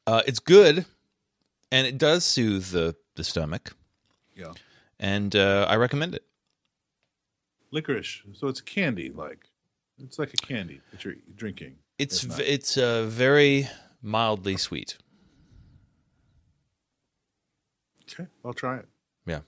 Uh, 0.07 0.23
it's 0.27 0.39
good, 0.39 0.87
and 1.73 1.87
it 1.87 1.99
does 1.99 2.25
soothe 2.25 2.67
the, 2.71 2.95
the 3.17 3.25
stomach, 3.25 3.75
Yeah. 4.37 4.53
and 5.01 5.35
uh, 5.35 5.67
I 5.69 5.77
recommend 5.77 6.15
it. 6.15 6.25
Licorice. 7.71 8.23
So 8.35 8.47
it's 8.49 8.61
candy, 8.61 9.11
like 9.11 9.49
it's 9.99 10.19
like 10.19 10.33
a 10.35 10.37
candy 10.37 10.81
that 10.93 11.05
you're 11.05 11.15
drinking. 11.35 11.77
It's 11.99 12.23
It's 12.25 12.35
v- 12.37 12.43
it's 12.45 12.77
uh, 12.77 13.05
very 13.05 13.69
mildly 14.03 14.57
sweet. 14.57 14.97
Okay, 18.13 18.29
I'll 18.45 18.53
try 18.53 18.77
it. 18.79 18.87
Yeah. 19.27 19.41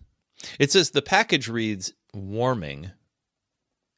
It 0.58 0.72
says 0.72 0.90
the 0.90 1.02
package 1.02 1.48
reads 1.48 1.92
warming 2.12 2.90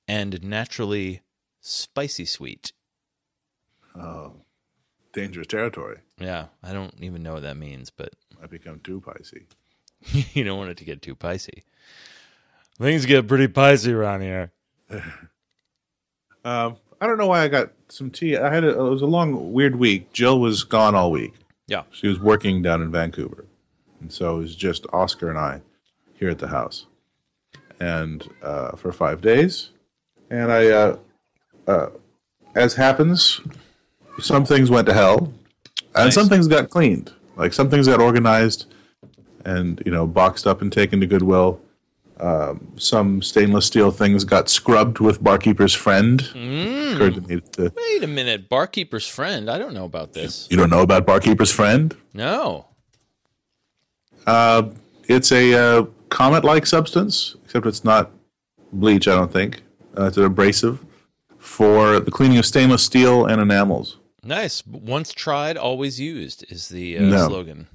and 0.06 0.42
naturally 0.42 1.22
spicy 1.60 2.24
sweet. 2.24 2.72
Oh, 3.94 4.34
dangerous 5.12 5.46
territory. 5.46 5.98
Yeah, 6.18 6.46
I 6.62 6.72
don't 6.72 6.94
even 7.00 7.22
know 7.22 7.34
what 7.34 7.42
that 7.42 7.56
means, 7.56 7.90
but 7.90 8.10
I 8.42 8.46
become 8.46 8.80
too 8.80 9.00
pricey. 9.00 9.46
you 10.34 10.44
don't 10.44 10.58
want 10.58 10.70
it 10.70 10.76
to 10.78 10.84
get 10.84 11.02
too 11.02 11.14
pricey. 11.14 11.62
Things 12.78 13.06
get 13.06 13.26
pretty 13.26 13.48
pricey 13.48 13.92
around 13.92 14.22
here. 14.22 14.52
Um, 16.44 16.76
I 17.00 17.06
don't 17.06 17.18
know 17.18 17.26
why 17.26 17.42
I 17.42 17.48
got 17.48 17.72
some 17.88 18.10
tea. 18.10 18.36
I 18.36 18.52
had 18.52 18.64
a, 18.64 18.70
it 18.70 18.90
was 18.90 19.02
a 19.02 19.06
long, 19.06 19.52
weird 19.52 19.76
week. 19.76 20.12
Jill 20.12 20.40
was 20.40 20.64
gone 20.64 20.94
all 20.94 21.10
week. 21.10 21.34
Yeah. 21.66 21.82
She 21.90 22.08
was 22.08 22.18
working 22.18 22.62
down 22.62 22.80
in 22.80 22.90
Vancouver, 22.90 23.44
and 24.00 24.10
so 24.10 24.36
it 24.36 24.38
was 24.40 24.56
just 24.56 24.86
Oscar 24.92 25.28
and 25.28 25.38
I 25.38 25.60
here 26.14 26.30
at 26.30 26.38
the 26.38 26.48
house, 26.48 26.86
and 27.80 28.26
uh, 28.42 28.72
for 28.76 28.92
five 28.92 29.20
days. 29.20 29.70
And 30.30 30.52
I, 30.52 30.68
uh, 30.68 30.96
uh, 31.66 31.88
as 32.54 32.74
happens, 32.74 33.40
some 34.20 34.44
things 34.44 34.70
went 34.70 34.86
to 34.88 34.94
hell, 34.94 35.32
and 35.94 36.06
Nice. 36.06 36.14
some 36.14 36.28
things 36.28 36.46
got 36.48 36.70
cleaned. 36.70 37.12
Like 37.36 37.52
some 37.52 37.70
things 37.70 37.86
got 37.86 38.00
organized, 38.00 38.66
and 39.44 39.80
you 39.86 39.92
know, 39.92 40.06
boxed 40.06 40.46
up 40.46 40.60
and 40.60 40.72
taken 40.72 41.00
to 41.00 41.06
Goodwill. 41.06 41.60
Um, 42.20 42.72
some 42.76 43.22
stainless 43.22 43.66
steel 43.66 43.92
things 43.92 44.24
got 44.24 44.48
scrubbed 44.48 44.98
with 44.98 45.22
Barkeeper's 45.22 45.72
friend. 45.72 46.20
Me 46.34 46.96
to, 46.96 47.72
Wait 47.76 48.02
a 48.02 48.08
minute, 48.08 48.48
barkeeper's 48.48 49.06
friend. 49.06 49.48
I 49.48 49.56
don't 49.56 49.72
know 49.72 49.84
about 49.84 50.14
this. 50.14 50.48
you 50.50 50.56
don't 50.56 50.68
know 50.68 50.82
about 50.82 51.06
Barkeeper's 51.06 51.52
friend? 51.52 51.96
No. 52.14 52.66
Uh, 54.26 54.70
it's 55.06 55.30
a 55.30 55.54
uh, 55.54 55.84
comet-like 56.10 56.66
substance, 56.66 57.36
except 57.44 57.66
it's 57.66 57.84
not 57.84 58.10
bleach. 58.72 59.08
I 59.08 59.14
don't 59.14 59.32
think 59.32 59.62
uh, 59.96 60.04
it's 60.06 60.16
an 60.16 60.24
abrasive 60.24 60.84
for 61.38 62.00
the 62.00 62.10
cleaning 62.10 62.38
of 62.38 62.46
stainless 62.46 62.82
steel 62.82 63.24
and 63.26 63.40
enamels. 63.40 63.98
Nice. 64.22 64.66
Once 64.66 65.12
tried, 65.12 65.56
always 65.56 65.98
used 66.00 66.44
is 66.50 66.68
the 66.68 66.98
uh, 66.98 67.02
No. 67.02 67.28
slogan. 67.28 67.68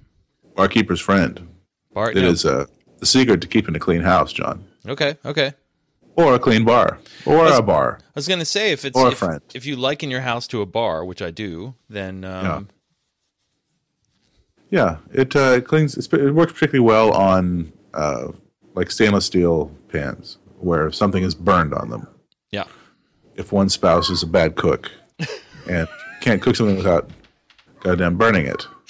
Barkeeper's 0.55 0.99
friend. 0.99 1.47
Bar- 1.93 2.11
It 2.11 2.17
no. 2.17 2.27
is 2.29 2.45
uh, 2.45 2.65
the 2.99 3.05
secret 3.05 3.41
to 3.41 3.47
keeping 3.47 3.75
a 3.75 3.79
clean 3.79 4.01
house, 4.01 4.31
John, 4.33 4.65
Okay, 4.87 5.17
okay. 5.25 5.53
or 6.15 6.35
a 6.35 6.39
clean 6.39 6.63
bar, 6.65 6.99
or 7.25 7.47
a 7.47 7.61
bar. 7.61 7.99
I 8.03 8.11
was 8.15 8.27
gonna 8.27 8.45
say 8.45 8.71
if 8.71 8.85
it's 8.85 8.97
Or 8.97 9.07
a 9.07 9.11
if, 9.11 9.17
friend. 9.17 9.41
if 9.55 9.65
you 9.65 9.75
liken 9.75 10.11
your 10.11 10.21
house 10.21 10.45
to 10.47 10.61
a 10.61 10.65
bar, 10.65 11.03
which 11.05 11.21
I 11.21 11.31
do, 11.31 11.73
then 11.89 12.23
um, 12.23 12.69
Yeah, 14.69 14.97
it 15.11 15.35
uh, 15.35 15.61
cleans. 15.61 15.97
It 15.97 16.33
works 16.33 16.53
particularly 16.53 16.85
well 16.87 17.11
on 17.13 17.71
uh, 17.93 18.27
like 18.75 18.89
stainless 18.91 19.25
steel 19.25 19.71
pans 19.89 20.37
where 20.59 20.91
something 20.91 21.23
is 21.23 21.35
burned 21.35 21.73
on 21.73 21.89
them. 21.89 22.07
yeah, 22.51 22.63
If 23.35 23.51
one 23.51 23.69
spouse 23.69 24.09
is 24.09 24.23
a 24.23 24.27
bad 24.27 24.55
cook 24.55 24.89
and 25.69 25.87
can't 26.21 26.41
cook 26.41 26.55
something 26.55 26.77
without 26.77 27.09
goddamn 27.81 28.15
burning 28.17 28.45
it. 28.45 28.65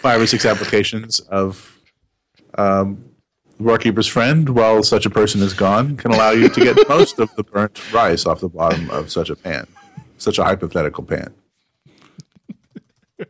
Five 0.00 0.20
or 0.22 0.26
six 0.26 0.46
applications 0.46 1.20
of 1.20 1.78
um, 2.56 3.04
Barkeeper's 3.58 4.06
Friend 4.06 4.48
while 4.48 4.82
such 4.82 5.04
a 5.04 5.10
person 5.10 5.42
is 5.42 5.52
gone 5.52 5.96
can 5.98 6.10
allow 6.12 6.30
you 6.30 6.48
to 6.48 6.60
get 6.60 6.76
most 6.88 7.18
of 7.18 7.28
the 7.36 7.42
burnt 7.44 7.92
rice 7.92 8.24
off 8.24 8.40
the 8.40 8.48
bottom 8.48 8.88
of 8.90 9.10
such 9.10 9.28
a 9.28 9.36
pan, 9.36 9.66
such 10.16 10.38
a 10.38 10.44
hypothetical 10.44 11.04
pan. 11.04 11.34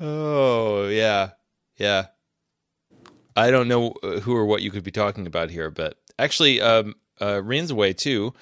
Oh 0.00 0.88
yeah, 0.88 1.30
yeah. 1.76 2.06
I 3.36 3.50
don't 3.50 3.68
know 3.68 3.94
uh, 4.02 4.20
who 4.20 4.34
or 4.36 4.44
what 4.44 4.62
you 4.62 4.70
could 4.70 4.84
be 4.84 4.90
talking 4.90 5.26
about 5.26 5.50
here, 5.50 5.70
but 5.70 5.96
actually, 6.18 6.60
um, 6.60 6.94
uh, 7.20 7.42
Rin's 7.42 7.70
away 7.70 7.92
too. 7.92 8.34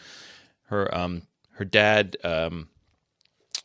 Her 0.64 0.92
um, 0.94 1.22
her 1.54 1.64
dad 1.64 2.16
um, 2.24 2.68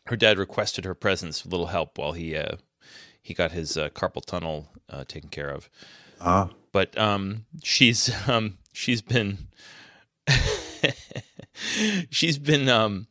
her 0.06 0.16
dad 0.16 0.38
requested 0.38 0.86
her 0.86 0.94
presence, 0.96 1.44
a 1.44 1.50
little 1.50 1.68
help 1.68 1.98
while 1.98 2.12
he 2.14 2.36
uh, 2.36 2.58
he 3.22 3.34
got 3.34 3.52
his 3.52 3.78
uh, 3.78 3.90
carpal 3.90 4.24
tunnel 4.24 4.68
uh, 4.90 5.04
taken 5.08 5.30
care 5.30 5.50
of. 5.50 5.70
Ah, 6.22 6.50
But 6.72 6.98
um, 6.98 7.46
she's 7.64 8.12
um, 8.28 8.58
she's 8.74 9.02
been 9.02 9.48
she's 12.10 12.38
been 12.38 12.70
um, 12.70 13.08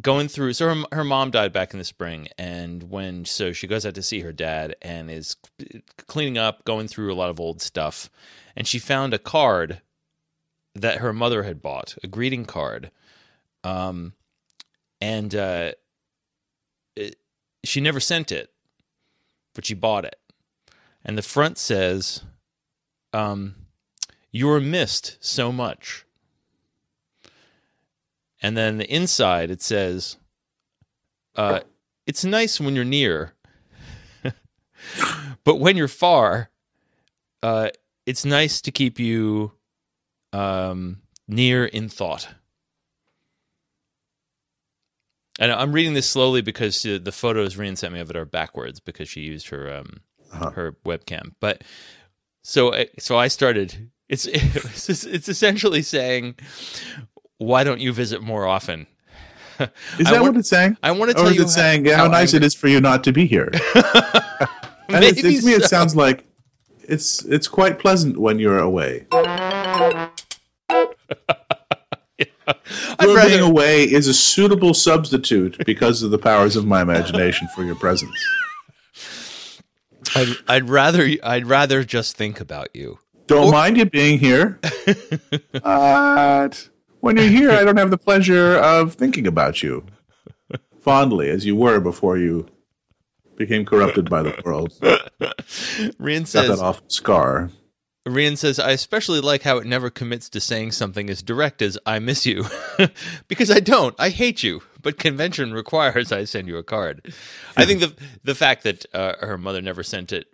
going 0.00 0.28
through 0.28 0.52
so 0.52 0.74
her, 0.74 0.84
her 0.92 1.04
mom 1.04 1.30
died 1.30 1.52
back 1.52 1.72
in 1.72 1.78
the 1.78 1.84
spring 1.84 2.28
and 2.38 2.84
when 2.84 3.24
so 3.24 3.52
she 3.52 3.66
goes 3.66 3.84
out 3.84 3.94
to 3.94 4.02
see 4.02 4.20
her 4.20 4.32
dad 4.32 4.76
and 4.80 5.10
is 5.10 5.36
cleaning 6.06 6.38
up 6.38 6.64
going 6.64 6.86
through 6.86 7.12
a 7.12 7.16
lot 7.16 7.30
of 7.30 7.40
old 7.40 7.60
stuff 7.60 8.08
and 8.56 8.66
she 8.66 8.78
found 8.78 9.12
a 9.12 9.18
card 9.18 9.80
that 10.74 10.98
her 10.98 11.12
mother 11.12 11.42
had 11.42 11.60
bought 11.60 11.96
a 12.02 12.06
greeting 12.06 12.44
card 12.44 12.90
um 13.64 14.12
and 15.00 15.34
uh 15.34 15.72
it, 16.98 17.16
she 17.64 17.80
never 17.80 18.00
sent 18.00 18.32
it, 18.32 18.52
but 19.54 19.66
she 19.66 19.74
bought 19.74 20.04
it. 20.04 20.18
And 21.04 21.16
the 21.16 21.22
front 21.22 21.58
says, 21.58 22.22
um, 23.12 23.54
You're 24.30 24.60
missed 24.60 25.16
so 25.20 25.52
much. 25.52 26.04
And 28.42 28.56
then 28.56 28.78
the 28.78 28.92
inside, 28.92 29.50
it 29.50 29.62
says, 29.62 30.16
uh, 31.36 31.60
It's 32.06 32.24
nice 32.24 32.60
when 32.60 32.74
you're 32.76 32.84
near, 32.84 33.34
but 35.44 35.56
when 35.56 35.76
you're 35.76 35.88
far, 35.88 36.50
uh, 37.42 37.70
it's 38.06 38.24
nice 38.24 38.60
to 38.62 38.70
keep 38.70 38.98
you 38.98 39.52
um, 40.32 41.02
near 41.26 41.64
in 41.66 41.88
thought. 41.88 42.28
And 45.40 45.52
I'm 45.52 45.72
reading 45.72 45.94
this 45.94 46.08
slowly 46.10 46.40
because 46.42 46.82
the 46.82 46.98
the 46.98 47.12
photos 47.12 47.54
Rian 47.56 47.76
sent 47.78 47.94
me 47.94 48.00
of 48.00 48.10
it 48.10 48.16
are 48.16 48.24
backwards 48.24 48.80
because 48.80 49.08
she 49.08 49.20
used 49.20 49.48
her 49.50 49.72
um 49.72 50.00
Uh-huh. 50.32 50.50
her 50.50 50.72
webcam. 50.84 51.34
But 51.40 51.62
so 52.42 52.74
I- 52.74 52.88
so 52.98 53.16
I 53.16 53.28
started. 53.28 53.90
It's 54.08 54.26
it's, 54.32 55.04
it's 55.04 55.28
essentially 55.28 55.82
saying, 55.82 56.34
why 57.38 57.64
don't 57.64 57.80
you 57.80 57.92
visit 57.92 58.22
more 58.22 58.46
often? 58.46 58.86
Is 59.58 59.66
that 59.98 60.12
want- 60.12 60.22
what 60.34 60.36
it's 60.36 60.48
saying? 60.48 60.76
I 60.82 60.92
want 60.92 61.10
to 61.10 61.16
Or 61.16 61.22
tell 61.22 61.30
is 61.32 61.36
you 61.36 61.42
it 61.42 61.48
saying 61.48 61.86
yeah, 61.86 61.96
how, 61.96 62.06
nice 62.06 62.32
angry- 62.34 62.44
it 62.44 62.46
is 62.46 62.54
for 62.54 62.68
you 62.68 62.80
not 62.80 63.02
to 63.04 63.12
be 63.12 63.26
here? 63.26 63.50
And 64.90 65.04
it's, 65.04 65.22
Maybe 65.22 65.36
to 65.38 65.44
me, 65.44 65.52
it 65.52 65.64
sounds 65.64 65.94
like 65.94 66.24
it's 66.84 67.22
it's 67.26 67.46
quite 67.46 67.78
pleasant 67.78 68.16
when 68.16 68.38
you're 68.38 68.58
away. 68.58 69.04
Your 69.12 69.22
rather, 73.14 73.28
being 73.28 73.40
away 73.42 73.84
is 73.84 74.08
a 74.08 74.14
suitable 74.14 74.72
substitute 74.72 75.62
because 75.66 76.02
of 76.02 76.10
the 76.10 76.16
powers 76.18 76.56
of 76.56 76.64
my 76.66 76.80
imagination 76.80 77.48
for 77.54 77.64
your 77.64 77.74
presence. 77.74 78.10
I'd, 80.14 80.36
I'd 80.48 80.68
rather 80.70 81.06
I'd 81.22 81.44
rather 81.46 81.84
just 81.84 82.16
think 82.16 82.40
about 82.40 82.68
you. 82.74 82.98
Don't 83.26 83.52
mind 83.52 83.76
you 83.76 83.84
being 83.84 84.18
here, 84.18 84.58
but 85.52 86.70
when 87.08 87.16
you're 87.16 87.26
here, 87.26 87.50
I 87.50 87.64
don't 87.64 87.78
have 87.78 87.90
the 87.90 87.96
pleasure 87.96 88.58
of 88.58 88.92
thinking 88.92 89.26
about 89.26 89.62
you 89.62 89.86
fondly 90.82 91.30
as 91.30 91.46
you 91.46 91.56
were 91.56 91.80
before 91.80 92.18
you 92.18 92.46
became 93.36 93.64
corrupted 93.64 94.10
by 94.10 94.22
the 94.22 94.38
world. 94.44 94.74
Got 94.82 96.42
that 96.42 96.48
says 96.48 96.60
awful 96.60 96.84
scar. 96.88 97.50
Rian 98.06 98.36
says 98.36 98.58
I 98.58 98.72
especially 98.72 99.20
like 99.20 99.42
how 99.42 99.56
it 99.56 99.66
never 99.66 99.88
commits 99.88 100.28
to 100.28 100.40
saying 100.40 100.72
something 100.72 101.08
as 101.08 101.22
direct 101.22 101.62
as 101.62 101.78
"I 101.86 101.98
miss 101.98 102.26
you," 102.26 102.44
because 103.28 103.50
I 103.50 103.60
don't. 103.60 103.94
I 103.98 104.10
hate 104.10 104.42
you, 104.42 104.60
but 104.82 104.98
convention 104.98 105.54
requires 105.54 106.12
I 106.12 106.24
send 106.24 106.46
you 106.46 106.58
a 106.58 106.62
card. 106.62 107.14
I 107.56 107.64
think 107.64 107.80
the 107.80 107.94
the 108.22 108.34
fact 108.34 108.64
that 108.64 108.84
uh, 108.94 109.14
her 109.20 109.38
mother 109.38 109.62
never 109.62 109.82
sent 109.82 110.12
it 110.12 110.26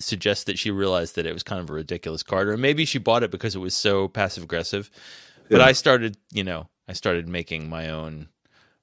suggests 0.00 0.44
that 0.44 0.58
she 0.58 0.70
realized 0.70 1.16
that 1.16 1.26
it 1.26 1.34
was 1.34 1.42
kind 1.42 1.60
of 1.60 1.68
a 1.68 1.74
ridiculous 1.74 2.22
card, 2.22 2.48
or 2.48 2.56
maybe 2.56 2.86
she 2.86 2.98
bought 2.98 3.22
it 3.22 3.30
because 3.30 3.54
it 3.54 3.58
was 3.58 3.74
so 3.74 4.08
passive 4.08 4.44
aggressive. 4.44 4.90
But 5.50 5.58
Yeah. 5.58 5.66
I 5.66 5.72
started, 5.72 6.16
you 6.32 6.44
know, 6.44 6.68
I 6.86 6.92
started 6.92 7.28
making 7.28 7.68
my 7.68 7.88
own 7.88 8.28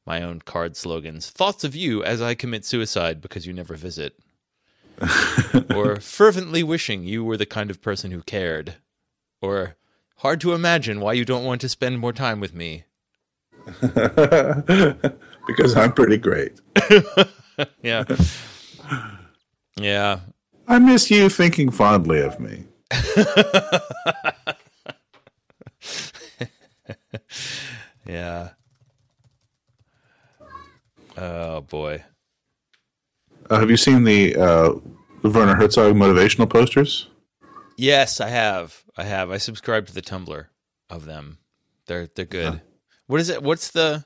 my 0.05 0.21
own 0.21 0.39
card 0.39 0.77
slogans. 0.77 1.29
Thoughts 1.31 1.63
of 1.63 1.75
you 1.75 2.03
as 2.03 2.21
I 2.21 2.35
commit 2.35 2.63
suicide 2.63 3.21
because 3.21 3.47
you 3.47 3.53
never 3.53 3.75
visit. 3.75 4.19
or 5.75 5.95
fervently 5.99 6.61
wishing 6.63 7.03
you 7.03 7.23
were 7.23 7.37
the 7.37 7.45
kind 7.47 7.71
of 7.71 7.81
person 7.81 8.11
who 8.11 8.21
cared. 8.21 8.75
Or 9.41 9.75
hard 10.17 10.39
to 10.41 10.53
imagine 10.53 10.99
why 10.99 11.13
you 11.13 11.25
don't 11.25 11.43
want 11.43 11.59
to 11.61 11.69
spend 11.69 11.97
more 11.99 12.13
time 12.13 12.39
with 12.39 12.53
me. 12.53 12.83
because 13.81 15.75
I'm 15.75 15.91
pretty 15.93 16.17
great. 16.17 16.53
Yeah. 17.81 18.03
yeah. 19.79 20.19
I 20.67 20.77
miss 20.77 21.09
you 21.09 21.29
thinking 21.29 21.71
fondly 21.71 22.19
of 22.19 22.37
me. 22.37 22.65
Yeah. 28.07 28.49
Oh 31.17 31.61
boy. 31.61 32.03
Uh, 33.49 33.59
have 33.59 33.71
you 33.71 33.77
seen 33.77 34.03
the 34.03 34.35
uh, 34.35 34.73
Werner 35.23 35.55
Herzog 35.55 35.95
motivational 35.95 36.47
posters? 36.47 37.07
Yes, 37.77 38.21
I 38.21 38.29
have. 38.29 38.83
I 38.95 39.03
have. 39.03 39.31
I 39.31 39.37
subscribe 39.37 39.87
to 39.87 39.93
the 39.93 40.01
Tumblr 40.01 40.45
of 40.89 41.05
them. 41.05 41.39
They're 41.87 42.07
they're 42.15 42.25
good. 42.25 42.61
What 43.07 43.19
is 43.19 43.29
it? 43.29 43.41
What's 43.43 43.71
the 43.71 44.05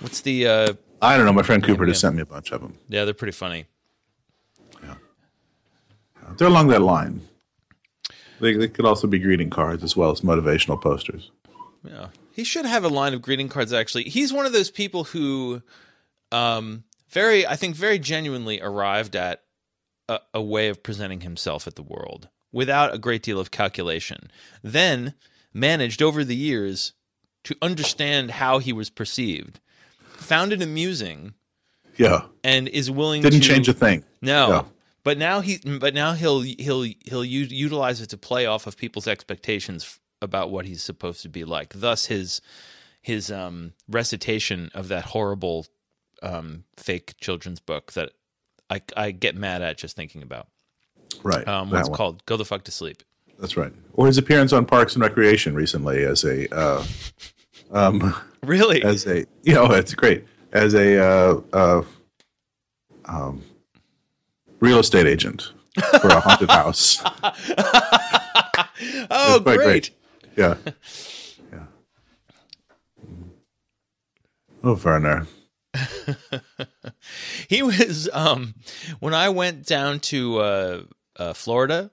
what's 0.00 0.20
the 0.20 0.46
uh 0.46 0.74
I 1.02 1.16
don't 1.16 1.26
know. 1.26 1.32
My 1.32 1.42
friend 1.42 1.62
Cooper 1.62 1.84
yeah. 1.84 1.90
just 1.90 2.00
sent 2.00 2.16
me 2.16 2.22
a 2.22 2.26
bunch 2.26 2.50
of 2.52 2.60
them. 2.60 2.78
yeah, 2.88 3.04
they're 3.04 3.14
pretty 3.14 3.32
funny. 3.32 3.66
Yeah. 4.82 4.94
They're 6.36 6.48
along 6.48 6.68
that 6.68 6.82
line. 6.82 7.20
They, 8.40 8.54
they 8.54 8.68
could 8.68 8.84
also 8.84 9.06
be 9.06 9.18
greeting 9.18 9.50
cards 9.50 9.82
as 9.82 9.96
well 9.96 10.10
as 10.10 10.20
motivational 10.20 10.80
posters. 10.80 11.30
Yeah. 11.84 12.08
He 12.32 12.44
should 12.44 12.66
have 12.66 12.84
a 12.84 12.88
line 12.88 13.14
of 13.14 13.22
greeting 13.22 13.48
cards 13.48 13.72
actually. 13.72 14.04
He's 14.04 14.32
one 14.32 14.46
of 14.46 14.52
those 14.52 14.70
people 14.70 15.04
who 15.04 15.62
um 16.32 16.84
very 17.08 17.46
I 17.46 17.56
think 17.56 17.76
very 17.76 17.98
genuinely 17.98 18.60
arrived 18.60 19.16
at 19.16 19.42
a, 20.08 20.20
a 20.34 20.42
way 20.42 20.68
of 20.68 20.82
presenting 20.82 21.20
himself 21.22 21.66
at 21.66 21.76
the 21.76 21.82
world 21.82 22.28
without 22.52 22.94
a 22.94 22.98
great 22.98 23.22
deal 23.22 23.40
of 23.40 23.50
calculation. 23.50 24.30
Then 24.62 25.14
managed 25.52 26.02
over 26.02 26.24
the 26.24 26.36
years 26.36 26.92
to 27.44 27.56
understand 27.62 28.32
how 28.32 28.58
he 28.58 28.72
was 28.72 28.90
perceived. 28.90 29.60
Found 30.16 30.52
it 30.52 30.62
amusing 30.62 31.34
Yeah, 31.96 32.22
and 32.42 32.68
is 32.68 32.90
willing 32.90 33.22
didn't 33.22 33.40
to 33.42 33.48
change 33.48 33.68
a 33.68 33.72
thing. 33.72 34.04
No. 34.20 34.48
Yeah. 34.48 34.64
But 35.04 35.18
now 35.18 35.40
he 35.40 35.58
but 35.58 35.94
now 35.94 36.14
he'll 36.14 36.40
he'll 36.40 36.82
he'll 37.04 37.24
utilize 37.24 38.00
it 38.00 38.08
to 38.10 38.16
play 38.18 38.46
off 38.46 38.66
of 38.66 38.76
people's 38.76 39.06
expectations 39.06 39.84
f- 39.84 40.00
about 40.22 40.50
what 40.50 40.66
he's 40.66 40.82
supposed 40.82 41.22
to 41.22 41.28
be 41.28 41.44
like. 41.44 41.72
Thus 41.74 42.06
his 42.06 42.40
his 43.02 43.30
um 43.30 43.72
recitation 43.88 44.70
of 44.74 44.88
that 44.88 45.04
horrible 45.06 45.66
um 46.22 46.64
fake 46.76 47.14
children's 47.20 47.60
book 47.60 47.92
that 47.92 48.12
I 48.70 48.80
I 48.96 49.10
get 49.10 49.34
mad 49.36 49.62
at 49.62 49.78
just 49.78 49.96
thinking 49.96 50.22
about. 50.22 50.48
Right. 51.22 51.46
Um 51.46 51.70
what's 51.70 51.88
one. 51.88 51.96
called? 51.96 52.26
Go 52.26 52.36
the 52.36 52.44
fuck 52.44 52.64
to 52.64 52.72
sleep. 52.72 53.02
That's 53.38 53.56
right. 53.56 53.72
Or 53.92 54.06
his 54.06 54.18
appearance 54.18 54.52
on 54.52 54.64
Parks 54.64 54.94
and 54.94 55.02
Recreation 55.02 55.54
recently 55.54 56.04
as 56.04 56.24
a 56.24 56.48
uh, 56.56 56.84
um, 57.70 58.14
Really? 58.42 58.82
as 58.82 59.06
a 59.06 59.26
you 59.42 59.54
know 59.54 59.66
it's 59.72 59.94
great 59.94 60.24
as 60.52 60.74
a 60.74 60.98
uh, 60.98 61.40
uh, 61.52 61.82
um, 63.04 63.42
real 64.60 64.78
estate 64.78 65.06
agent 65.06 65.52
for 66.00 66.08
a 66.08 66.20
haunted 66.20 66.50
house. 66.60 67.02
oh, 69.10 69.40
great. 69.40 69.58
great. 69.58 69.90
Yeah, 70.36 70.56
yeah. 71.52 71.66
Oh, 74.62 74.80
Werner. 74.84 75.26
He 77.48 77.62
was 77.62 78.08
um 78.12 78.54
when 79.00 79.14
I 79.14 79.28
went 79.28 79.66
down 79.66 80.00
to 80.00 80.38
uh, 80.38 80.82
uh 81.16 81.32
Florida 81.32 81.90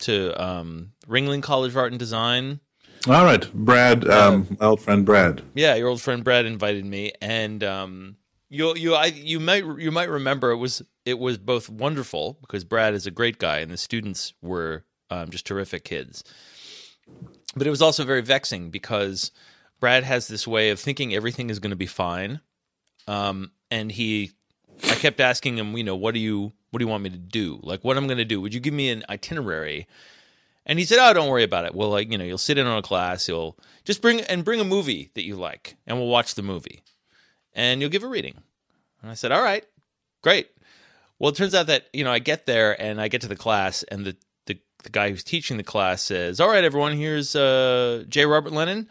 to 0.00 0.42
um 0.42 0.92
Ringling 1.08 1.42
College 1.42 1.72
of 1.72 1.76
Art 1.76 1.92
and 1.92 1.98
Design 1.98 2.60
All 3.08 3.24
right, 3.24 3.52
Brad, 3.52 4.08
um, 4.08 4.46
my 4.58 4.66
old 4.66 4.80
friend 4.80 5.04
Brad. 5.04 5.42
Yeah, 5.54 5.74
your 5.74 5.88
old 5.88 6.00
friend 6.00 6.24
Brad 6.24 6.44
invited 6.46 6.84
me, 6.84 7.12
and 7.20 7.62
um, 7.62 8.16
you 8.48 8.74
you 8.76 8.94
I 8.94 9.06
you 9.06 9.38
might 9.40 9.64
you 9.64 9.90
might 9.90 10.08
remember 10.08 10.50
it 10.50 10.56
was 10.56 10.82
it 11.04 11.18
was 11.18 11.38
both 11.38 11.68
wonderful 11.68 12.38
because 12.40 12.64
Brad 12.64 12.94
is 12.94 13.06
a 13.06 13.10
great 13.10 13.38
guy, 13.38 13.58
and 13.58 13.70
the 13.70 13.76
students 13.76 14.34
were 14.42 14.84
um, 15.10 15.30
just 15.30 15.46
terrific 15.46 15.84
kids. 15.84 16.24
But 17.56 17.66
it 17.66 17.70
was 17.70 17.82
also 17.82 18.04
very 18.04 18.20
vexing 18.20 18.70
because 18.70 19.30
Brad 19.80 20.04
has 20.04 20.28
this 20.28 20.46
way 20.46 20.70
of 20.70 20.78
thinking 20.78 21.14
everything 21.14 21.50
is 21.50 21.58
going 21.58 21.70
to 21.70 21.76
be 21.76 21.86
fine, 21.86 22.40
um, 23.08 23.50
and 23.70 23.90
he 23.90 24.32
I 24.84 24.94
kept 24.96 25.20
asking 25.20 25.58
him, 25.58 25.76
you 25.76 25.84
know, 25.84 25.96
what 25.96 26.14
do 26.14 26.20
you 26.20 26.52
what 26.70 26.78
do 26.78 26.84
you 26.84 26.90
want 26.90 27.02
me 27.02 27.10
to 27.10 27.16
do? 27.16 27.58
Like, 27.62 27.82
what 27.82 27.96
I'm 27.96 28.06
going 28.06 28.18
to 28.18 28.24
do? 28.24 28.40
Would 28.40 28.52
you 28.52 28.60
give 28.60 28.74
me 28.74 28.90
an 28.90 29.04
itinerary? 29.08 29.86
And 30.66 30.78
he 30.78 30.84
said, 30.84 30.98
"Oh, 31.00 31.12
don't 31.14 31.30
worry 31.30 31.44
about 31.44 31.64
it. 31.64 31.74
Well, 31.74 31.90
like 31.90 32.10
you 32.10 32.18
know, 32.18 32.24
you'll 32.24 32.38
sit 32.38 32.58
in 32.58 32.66
on 32.66 32.76
a 32.76 32.82
class. 32.82 33.28
You'll 33.28 33.56
just 33.84 34.02
bring 34.02 34.20
and 34.22 34.44
bring 34.44 34.60
a 34.60 34.64
movie 34.64 35.10
that 35.14 35.24
you 35.24 35.36
like, 35.36 35.76
and 35.86 35.96
we'll 35.96 36.08
watch 36.08 36.34
the 36.34 36.42
movie, 36.42 36.82
and 37.54 37.80
you'll 37.80 37.90
give 37.90 38.02
a 38.02 38.08
reading." 38.08 38.42
And 39.00 39.10
I 39.10 39.14
said, 39.14 39.30
"All 39.30 39.42
right, 39.42 39.64
great." 40.22 40.48
Well, 41.18 41.30
it 41.30 41.36
turns 41.36 41.54
out 41.54 41.68
that 41.68 41.86
you 41.92 42.02
know 42.02 42.10
I 42.10 42.18
get 42.18 42.46
there 42.46 42.80
and 42.82 43.00
I 43.00 43.06
get 43.06 43.20
to 43.20 43.28
the 43.28 43.36
class, 43.36 43.84
and 43.84 44.04
the 44.04 44.16
the, 44.86 44.90
guy 44.92 45.10
who's 45.10 45.22
teaching 45.24 45.56
the 45.56 45.62
class 45.62 46.02
says, 46.02 46.40
"All 46.40 46.48
right, 46.48 46.64
everyone, 46.64 46.96
here's 46.96 47.36
uh, 47.36 48.04
J. 48.08 48.24
Robert 48.26 48.52
Lennon, 48.52 48.88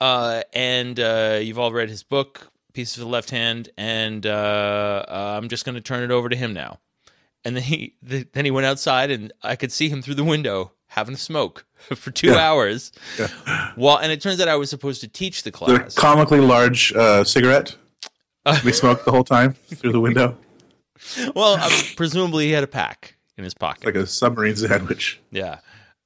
uh, 0.00 0.42
and 0.52 0.98
uh, 0.98 1.38
you've 1.40 1.58
all 1.58 1.72
read 1.72 1.88
his 1.88 2.02
book, 2.02 2.50
Pieces 2.72 2.98
of 2.98 3.02
the 3.04 3.08
Left 3.10 3.30
Hand, 3.30 3.70
and 3.78 4.26
uh, 4.26 5.04
uh, 5.08 5.38
I'm 5.40 5.48
just 5.48 5.64
going 5.64 5.74
to 5.76 5.80
turn 5.80 6.02
it 6.02 6.10
over 6.10 6.28
to 6.28 6.36
him 6.36 6.52
now." 6.52 6.80
And 7.44 7.54
then 7.56 7.62
he 7.64 7.94
the, 8.02 8.26
then 8.32 8.44
he 8.44 8.50
went 8.50 8.66
outside, 8.66 9.10
and 9.10 9.32
I 9.42 9.54
could 9.56 9.70
see 9.70 9.88
him 9.88 10.02
through 10.02 10.14
the 10.14 10.24
window 10.24 10.72
having 10.88 11.14
a 11.14 11.18
smoke 11.18 11.66
for 11.94 12.10
two 12.10 12.28
Yeah. 12.28 12.36
hours. 12.38 12.92
Well, 13.76 13.98
and 13.98 14.10
it 14.12 14.20
turns 14.20 14.40
out 14.40 14.48
I 14.48 14.56
was 14.56 14.70
supposed 14.70 15.00
to 15.02 15.08
teach 15.08 15.42
the 15.42 15.50
class. 15.52 15.94
The 15.94 16.00
comically 16.00 16.40
large 16.40 16.92
uh, 16.94 17.24
cigarette. 17.24 17.76
we 18.64 18.72
smoked 18.72 19.04
the 19.04 19.10
whole 19.10 19.24
time 19.24 19.54
through 19.54 19.92
the 19.92 20.00
window. 20.00 20.36
well, 21.34 21.54
um, 21.54 21.72
presumably 21.96 22.46
he 22.46 22.52
had 22.52 22.62
a 22.62 22.68
pack 22.68 23.13
in 23.36 23.44
his 23.44 23.54
pocket. 23.54 23.86
Like 23.86 23.96
a 23.96 24.06
submarine 24.06 24.56
sandwich. 24.56 25.20
Yeah. 25.30 25.58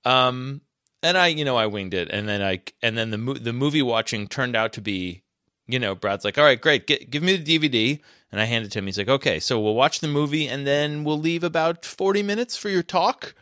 Um, 0.05 0.63
and 1.03 1.17
I, 1.17 1.29
you 1.29 1.45
know, 1.45 1.57
I 1.57 1.67
winged 1.67 1.95
it, 1.95 2.09
and 2.11 2.29
then 2.29 2.43
I, 2.43 2.61
and 2.83 2.97
then 2.97 3.11
the 3.11 3.19
mo- 3.19 3.35
the 3.35 3.53
movie 3.53 3.83
watching 3.83 4.27
turned 4.27 4.57
out 4.57 4.73
to 4.75 4.81
be, 4.81 5.23
you 5.67 5.79
know, 5.79 5.95
Brad's 5.95 6.25
like, 6.25 6.39
all 6.39 6.45
right, 6.45 6.61
great, 6.61 6.87
Get, 6.87 7.11
give 7.11 7.23
me 7.23 7.37
the 7.37 7.59
DVD, 7.59 8.01
and 8.33 8.41
I 8.41 8.45
handed 8.45 8.69
it 8.69 8.73
to 8.73 8.79
him. 8.81 8.87
He's 8.87 8.99
like, 8.99 9.09
okay, 9.09 9.39
so 9.39 9.61
we'll 9.61 9.75
watch 9.75 10.01
the 10.01 10.09
movie, 10.09 10.49
and 10.49 10.67
then 10.67 11.05
we'll 11.05 11.19
leave 11.19 11.45
about 11.45 11.85
forty 11.85 12.23
minutes 12.23 12.57
for 12.57 12.69
your 12.69 12.83
talk. 12.83 13.35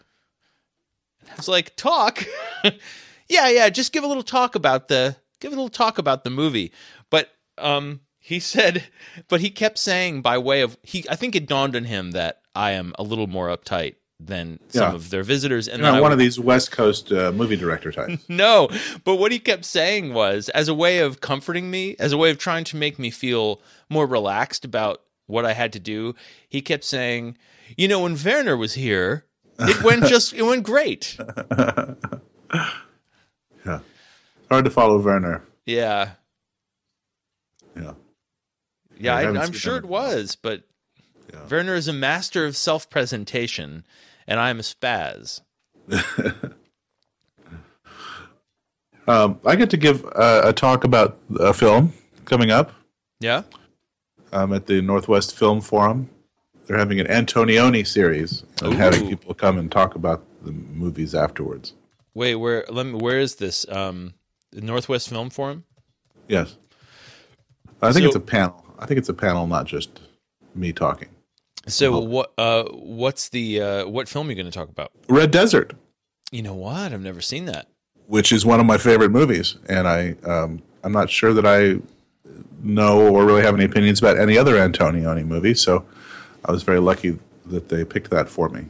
I 1.30 1.36
was 1.36 1.48
like, 1.48 1.74
talk, 1.76 2.24
yeah, 3.28 3.48
yeah, 3.48 3.68
just 3.68 3.92
give 3.92 4.04
a 4.04 4.08
little 4.08 4.22
talk 4.22 4.54
about 4.54 4.88
the, 4.88 5.16
give 5.40 5.52
a 5.52 5.56
little 5.56 5.68
talk 5.68 5.98
about 5.98 6.24
the 6.24 6.30
movie, 6.30 6.72
but 7.10 7.30
um, 7.58 8.00
he 8.18 8.38
said, 8.40 8.84
but 9.28 9.40
he 9.40 9.50
kept 9.50 9.78
saying 9.78 10.20
by 10.20 10.36
way 10.36 10.60
of 10.60 10.76
he, 10.82 11.04
I 11.08 11.16
think 11.16 11.34
it 11.34 11.46
dawned 11.46 11.74
on 11.74 11.84
him 11.84 12.10
that 12.10 12.42
I 12.56 12.72
am 12.72 12.94
a 12.98 13.02
little 13.02 13.26
more 13.26 13.48
uptight 13.48 13.94
than 14.18 14.58
some 14.68 14.82
Yeah. 14.90 14.94
of 14.94 15.10
their 15.10 15.22
visitors, 15.22 15.68
and 15.68 15.82
not 15.82 16.00
one 16.00 16.10
of 16.10 16.18
these 16.18 16.40
West 16.40 16.72
Coast 16.72 17.12
uh, 17.12 17.32
movie 17.32 17.56
director 17.56 17.92
types. 17.92 18.24
no, 18.30 18.68
but 19.04 19.16
what 19.16 19.30
he 19.30 19.38
kept 19.38 19.64
saying 19.66 20.14
was, 20.14 20.48
as 20.50 20.68
a 20.68 20.74
way 20.74 20.98
of 21.00 21.20
comforting 21.20 21.70
me, 21.70 21.96
as 21.98 22.12
a 22.12 22.16
way 22.16 22.30
of 22.30 22.38
trying 22.38 22.64
to 22.64 22.76
make 22.76 22.98
me 22.98 23.10
feel 23.10 23.60
more 23.90 24.06
relaxed 24.06 24.64
about 24.64 25.02
what 25.26 25.44
I 25.44 25.52
had 25.52 25.70
to 25.74 25.78
do, 25.80 26.14
he 26.48 26.62
kept 26.62 26.84
saying, 26.84 27.36
"You 27.76 27.88
know, 27.88 28.00
when 28.00 28.16
Werner 28.24 28.56
was 28.56 28.72
here, 28.74 29.26
it 29.58 29.82
went 29.82 30.04
just, 30.12 30.32
it 30.32 30.42
went 30.42 30.62
great." 30.64 31.18
yeah. 33.66 33.80
Hard 34.48 34.64
to 34.64 34.70
follow 34.70 34.98
Werner. 34.98 35.42
Yeah, 35.66 36.10
Yeah. 37.76 37.92
yeah, 38.98 39.14
I 39.16 39.28
I'm 39.28 39.52
sure 39.52 39.76
it 39.76 39.84
was, 39.84 40.36
but 40.36 40.62
Yeah. 41.32 41.40
Werner 41.50 41.74
is 41.74 41.88
a 41.88 41.92
master 41.92 42.44
of 42.46 42.56
self-presentation, 42.56 43.84
and 44.26 44.40
I'm 44.40 44.58
a 44.60 44.62
spaz. 44.62 45.40
Um, 49.08 49.38
I 49.44 49.54
get 49.54 49.70
to 49.70 49.76
give 49.76 50.04
uh, 50.04 50.42
a 50.44 50.52
talk 50.52 50.82
about 50.82 51.16
a 51.38 51.52
film 51.52 51.92
coming 52.24 52.50
up 52.50 52.72
Yeah, 53.20 53.42
um, 54.32 54.52
at 54.52 54.66
the 54.66 54.82
Northwest 54.82 55.36
Film 55.38 55.60
Forum. 55.60 56.10
They're 56.66 56.76
having 56.76 56.98
an 56.98 57.06
Antonioni 57.06 57.86
series 57.86 58.42
and 58.62 58.74
having 58.74 59.08
people 59.08 59.32
come 59.32 59.58
and 59.58 59.70
talk 59.70 59.94
about 59.94 60.24
the 60.42 60.50
movies 60.50 61.14
afterwards. 61.14 61.74
wait, 62.14 62.34
where? 62.34 62.64
Let 62.68 62.86
me. 62.86 62.94
Where 62.94 63.20
is 63.20 63.36
this? 63.36 63.64
Um, 63.68 64.14
the 64.50 64.60
Northwest 64.62 65.08
Film 65.08 65.30
Forum. 65.30 65.62
Yes. 66.26 66.56
I 67.80 67.92
think 67.92 68.02
So- 68.02 68.06
it's 68.08 68.16
a 68.16 68.20
panel. 68.20 68.64
I 68.80 68.86
think 68.86 68.98
it's 68.98 69.08
a 69.08 69.14
panel, 69.14 69.46
not 69.46 69.66
just 69.66 70.00
me 70.56 70.72
talking. 70.72 71.10
So 71.66 71.98
what? 71.98 72.32
Uh, 72.38 72.64
what's 72.72 73.28
the 73.30 73.60
uh, 73.60 73.86
what 73.88 74.08
film 74.08 74.28
are 74.28 74.30
you 74.30 74.36
going 74.36 74.46
to 74.46 74.52
talk 74.52 74.68
about? 74.68 74.92
Red 75.08 75.30
Desert, 75.30 75.72
You 76.30 76.42
know 76.42 76.54
what? 76.54 76.92
I've 76.92 77.02
never 77.02 77.20
seen 77.20 77.46
that. 77.46 77.66
which 78.06 78.30
is 78.32 78.46
one 78.46 78.60
of 78.60 78.66
my 78.66 78.78
favorite 78.78 79.10
movies, 79.10 79.56
and 79.68 79.88
I 79.88 80.14
um, 80.24 80.62
I'm 80.84 80.92
not 80.92 81.10
sure 81.10 81.32
that 81.34 81.46
I 81.46 81.80
know 82.62 83.08
or 83.14 83.24
really 83.24 83.42
have 83.42 83.54
any 83.54 83.64
opinions 83.64 83.98
about 84.00 84.18
any 84.18 84.38
other 84.38 84.54
Antonioni 84.56 85.24
movie, 85.26 85.54
so 85.54 85.84
I 86.44 86.52
was 86.52 86.62
very 86.62 86.80
lucky 86.80 87.18
that 87.46 87.68
they 87.68 87.84
picked 87.84 88.10
that 88.10 88.28
for 88.28 88.48
me. 88.48 88.66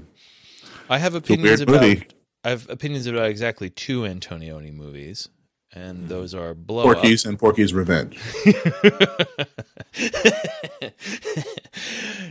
I 0.89 0.99
have 0.99 1.15
opinions 1.15 1.61
about. 1.61 1.83
movie. 1.83 2.07
I 2.45 2.51
have 2.51 2.69
opinions 2.71 3.07
about 3.07 3.29
exactly 3.29 3.69
two 3.71 4.03
Antonioni 4.03 4.73
movies, 4.73 5.29
and 5.75 6.09
those 6.09 6.35
are 6.35 6.55
Blow 6.55 6.89
Up. 6.89 6.95
Porky's 6.97 7.25
and 7.25 7.39
Porky's 7.39 7.73
Revenge. 7.75 8.19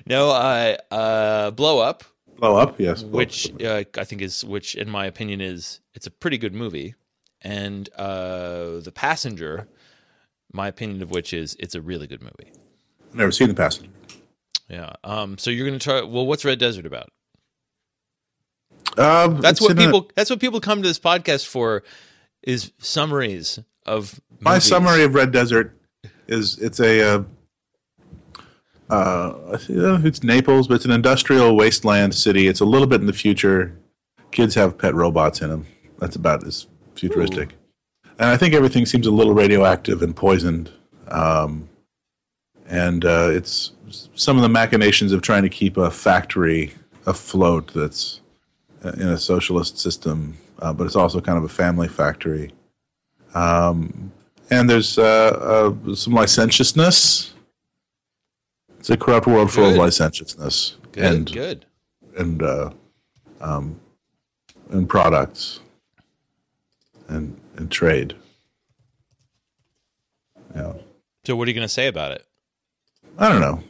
no, 0.05 0.29
I 0.31 0.77
uh, 0.91 1.51
Blow 1.51 1.79
Up, 1.79 2.03
Blow 2.37 2.57
up, 2.57 2.79
yes. 2.79 3.01
Blow 3.03 3.09
Up. 3.09 3.15
which 3.15 3.51
uh, 3.63 3.83
I 3.97 4.03
think 4.03 4.21
is, 4.21 4.43
which 4.43 4.75
in 4.75 4.89
my 4.89 5.05
opinion 5.05 5.41
is, 5.41 5.79
it's 5.93 6.07
a 6.07 6.11
pretty 6.11 6.37
good 6.37 6.53
movie, 6.53 6.95
and 7.41 7.89
uh, 7.97 8.79
The 8.79 8.91
Passenger, 8.93 9.67
my 10.51 10.67
opinion 10.67 11.01
of 11.01 11.11
which 11.11 11.33
is, 11.33 11.55
it's 11.59 11.75
a 11.75 11.81
really 11.81 12.07
good 12.07 12.21
movie. 12.21 12.51
I've 13.11 13.15
never 13.15 13.31
seen 13.31 13.47
The 13.47 13.53
Passenger. 13.53 13.89
Yeah. 14.69 14.93
Um. 15.03 15.37
So 15.37 15.51
you're 15.51 15.67
going 15.67 15.79
to 15.79 15.83
try. 15.83 16.01
Well, 16.01 16.25
what's 16.25 16.43
Red 16.43 16.57
Desert 16.59 16.85
about? 16.87 17.09
Um, 18.97 19.41
That's 19.41 19.59
what 19.61 19.71
in 19.71 19.77
a- 19.77 19.81
people. 19.85 20.09
that's 20.15 20.29
what 20.29 20.39
people 20.39 20.61
come 20.61 20.81
to 20.81 20.87
this 20.87 20.99
podcast 20.99 21.45
for, 21.45 21.83
is 22.45 22.71
summaries 22.77 23.59
of 23.85 24.19
my 24.39 24.53
movies. 24.53 24.69
summary 24.69 25.03
of 25.03 25.13
Red 25.13 25.31
Desert 25.31 25.77
is 26.27 26.57
it's 26.59 26.79
a 26.79 27.15
uh, 27.15 27.23
uh, 28.89 29.57
it's 29.69 30.23
Naples, 30.23 30.67
but 30.67 30.75
it's 30.75 30.85
an 30.85 30.91
industrial 30.91 31.55
wasteland 31.55 32.15
city. 32.15 32.47
It's 32.47 32.61
a 32.61 32.65
little 32.65 32.87
bit 32.87 33.01
in 33.01 33.07
the 33.07 33.13
future. 33.13 33.77
Kids 34.31 34.55
have 34.55 34.77
pet 34.77 34.93
robots 34.93 35.41
in 35.41 35.49
them. 35.49 35.65
That's 35.99 36.15
about 36.15 36.45
as 36.45 36.67
futuristic. 36.93 37.53
And 38.17 38.29
I 38.29 38.37
think 38.37 38.53
everything 38.53 38.85
seems 38.85 39.07
a 39.07 39.11
little 39.11 39.33
radioactive 39.33 40.01
and 40.01 40.15
poisoned. 40.15 40.71
Um, 41.07 41.69
and 42.67 43.05
uh, 43.05 43.29
it's 43.31 43.71
some 44.15 44.37
of 44.37 44.43
the 44.43 44.49
machinations 44.49 45.11
of 45.11 45.21
trying 45.21 45.43
to 45.43 45.49
keep 45.49 45.77
a 45.77 45.91
factory 45.91 46.73
afloat 47.05 47.71
that's 47.73 48.21
uh, 48.83 48.89
in 48.89 49.07
a 49.07 49.17
socialist 49.17 49.77
system, 49.77 50.37
uh, 50.59 50.73
but 50.73 50.85
it's 50.85 50.95
also 50.95 51.19
kind 51.21 51.37
of 51.37 51.43
a 51.43 51.49
family 51.49 51.87
factory. 51.87 52.51
Um, 53.33 54.11
and 54.49 54.69
there's 54.69 54.97
uh, 54.97 55.73
uh, 55.85 55.95
some 55.95 56.13
licentiousness. 56.13 57.33
It's 58.79 58.89
a 58.89 58.97
corrupt 58.97 59.27
world 59.27 59.51
full 59.51 59.65
of 59.65 59.75
licentiousness 59.75 60.77
Good. 60.91 61.03
and 61.03 61.31
good. 61.31 61.65
and 62.17 62.43
uh, 62.43 62.69
um, 63.41 63.79
and 64.69 64.87
products 64.87 65.59
and 67.07 67.39
and 67.55 67.71
trade. 67.71 68.15
Yeah, 70.55 70.73
So 71.25 71.35
what 71.35 71.47
are 71.47 71.51
you 71.51 71.55
going 71.55 71.67
to 71.67 71.73
say 71.73 71.87
about 71.87 72.11
it? 72.11 72.25
I 73.17 73.27
don't 73.29 73.41
know. 73.41 73.61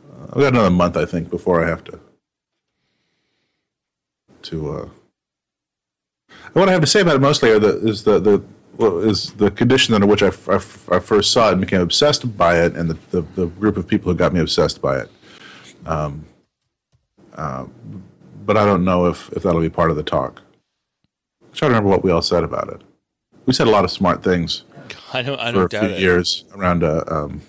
Uh, 0.00 0.24
I've 0.26 0.34
got 0.40 0.52
another 0.52 0.70
month, 0.70 0.96
I 0.96 1.04
think, 1.04 1.30
before 1.30 1.64
I 1.64 1.68
have 1.68 1.82
to 1.84 1.98
to. 4.42 4.90
What 6.52 6.68
I 6.68 6.72
have 6.72 6.80
to 6.80 6.86
say 6.86 7.00
about 7.00 7.16
it 7.16 7.20
mostly 7.20 7.50
are 7.50 7.58
the 7.58 7.78
is 7.86 8.04
the 8.04 8.18
the 8.18 8.42
well, 8.76 8.98
is 8.98 9.32
the 9.32 9.50
condition 9.50 9.94
under 9.94 10.06
which 10.06 10.22
I 10.22 10.28
I 10.28 10.98
first 11.00 11.32
saw 11.32 11.48
it 11.48 11.52
and 11.52 11.60
became 11.60 11.80
obsessed 11.80 12.36
by 12.36 12.60
it, 12.62 12.76
and 12.76 12.90
the, 12.90 12.98
the, 13.10 13.22
the 13.34 13.46
group 13.46 13.76
of 13.76 13.86
people 13.86 14.10
who 14.12 14.16
got 14.16 14.32
me 14.32 14.40
obsessed 14.40 14.80
by 14.80 14.98
it. 14.98 15.10
Um, 15.86 16.24
uh, 17.34 17.66
but 18.44 18.56
I 18.56 18.64
don't 18.64 18.84
know 18.84 19.06
if, 19.06 19.30
if 19.32 19.42
that'll 19.42 19.60
be 19.60 19.68
part 19.68 19.90
of 19.90 19.96
the 19.96 20.02
talk. 20.02 20.40
I'm 21.42 21.52
trying 21.52 21.70
to 21.70 21.74
remember 21.74 21.90
what 21.90 22.02
we 22.02 22.10
all 22.10 22.22
said 22.22 22.44
about 22.44 22.68
it. 22.68 22.80
We 23.46 23.52
said 23.52 23.66
a 23.66 23.70
lot 23.70 23.84
of 23.84 23.90
smart 23.90 24.22
things 24.22 24.64
I 25.12 25.22
don't. 25.22 25.38
I 25.40 25.52
for 25.52 25.64
a 25.64 25.68
don't 25.68 25.86
few 25.86 25.94
it. 25.96 26.00
years 26.00 26.44
around 26.54 26.84
uh, 26.84 27.04
um, 27.08 27.42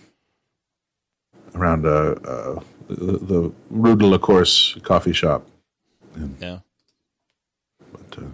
around 1.56 1.86
uh, 1.86 1.90
uh, 2.24 2.60
the, 2.88 3.18
the 3.18 3.52
Rue 3.70 3.96
de 3.96 4.06
la 4.06 4.18
Course 4.18 4.78
coffee 4.84 5.14
shop. 5.14 5.46
Yeah. 6.40 6.60
But, 7.92 8.18
uh, 8.18 8.28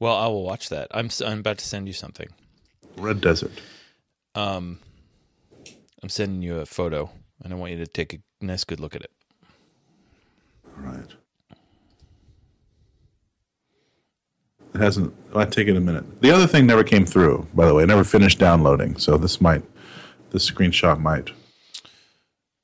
Well, 0.00 0.16
I 0.16 0.26
will 0.28 0.44
watch 0.44 0.70
that. 0.70 0.88
I'm. 0.92 1.10
I'm 1.24 1.40
about 1.40 1.58
to 1.58 1.64
send 1.66 1.86
you 1.86 1.92
something. 1.92 2.28
Red 2.96 3.20
Desert. 3.20 3.52
Um, 4.34 4.80
I'm 6.02 6.08
sending 6.08 6.42
you 6.42 6.58
a 6.58 6.66
photo, 6.66 7.10
and 7.44 7.52
I 7.52 7.56
want 7.56 7.72
you 7.72 7.78
to 7.78 7.86
take 7.86 8.14
a 8.14 8.18
nice, 8.40 8.64
good 8.64 8.80
look 8.80 8.96
at 8.96 9.02
it. 9.02 9.10
All 10.66 10.84
right. 10.90 11.14
It 14.74 14.80
hasn't. 14.80 15.12
It 15.28 15.34
might 15.34 15.52
take 15.52 15.68
it 15.68 15.76
a 15.76 15.80
minute. 15.80 16.22
The 16.22 16.30
other 16.30 16.46
thing 16.46 16.66
never 16.66 16.84
came 16.84 17.04
through. 17.04 17.46
By 17.54 17.66
the 17.66 17.74
way, 17.74 17.82
I 17.82 17.86
never 17.86 18.04
finished 18.04 18.38
downloading. 18.38 18.96
So 18.96 19.18
this 19.18 19.40
might, 19.40 19.62
this 20.30 20.48
screenshot 20.50 20.98
might 21.00 21.30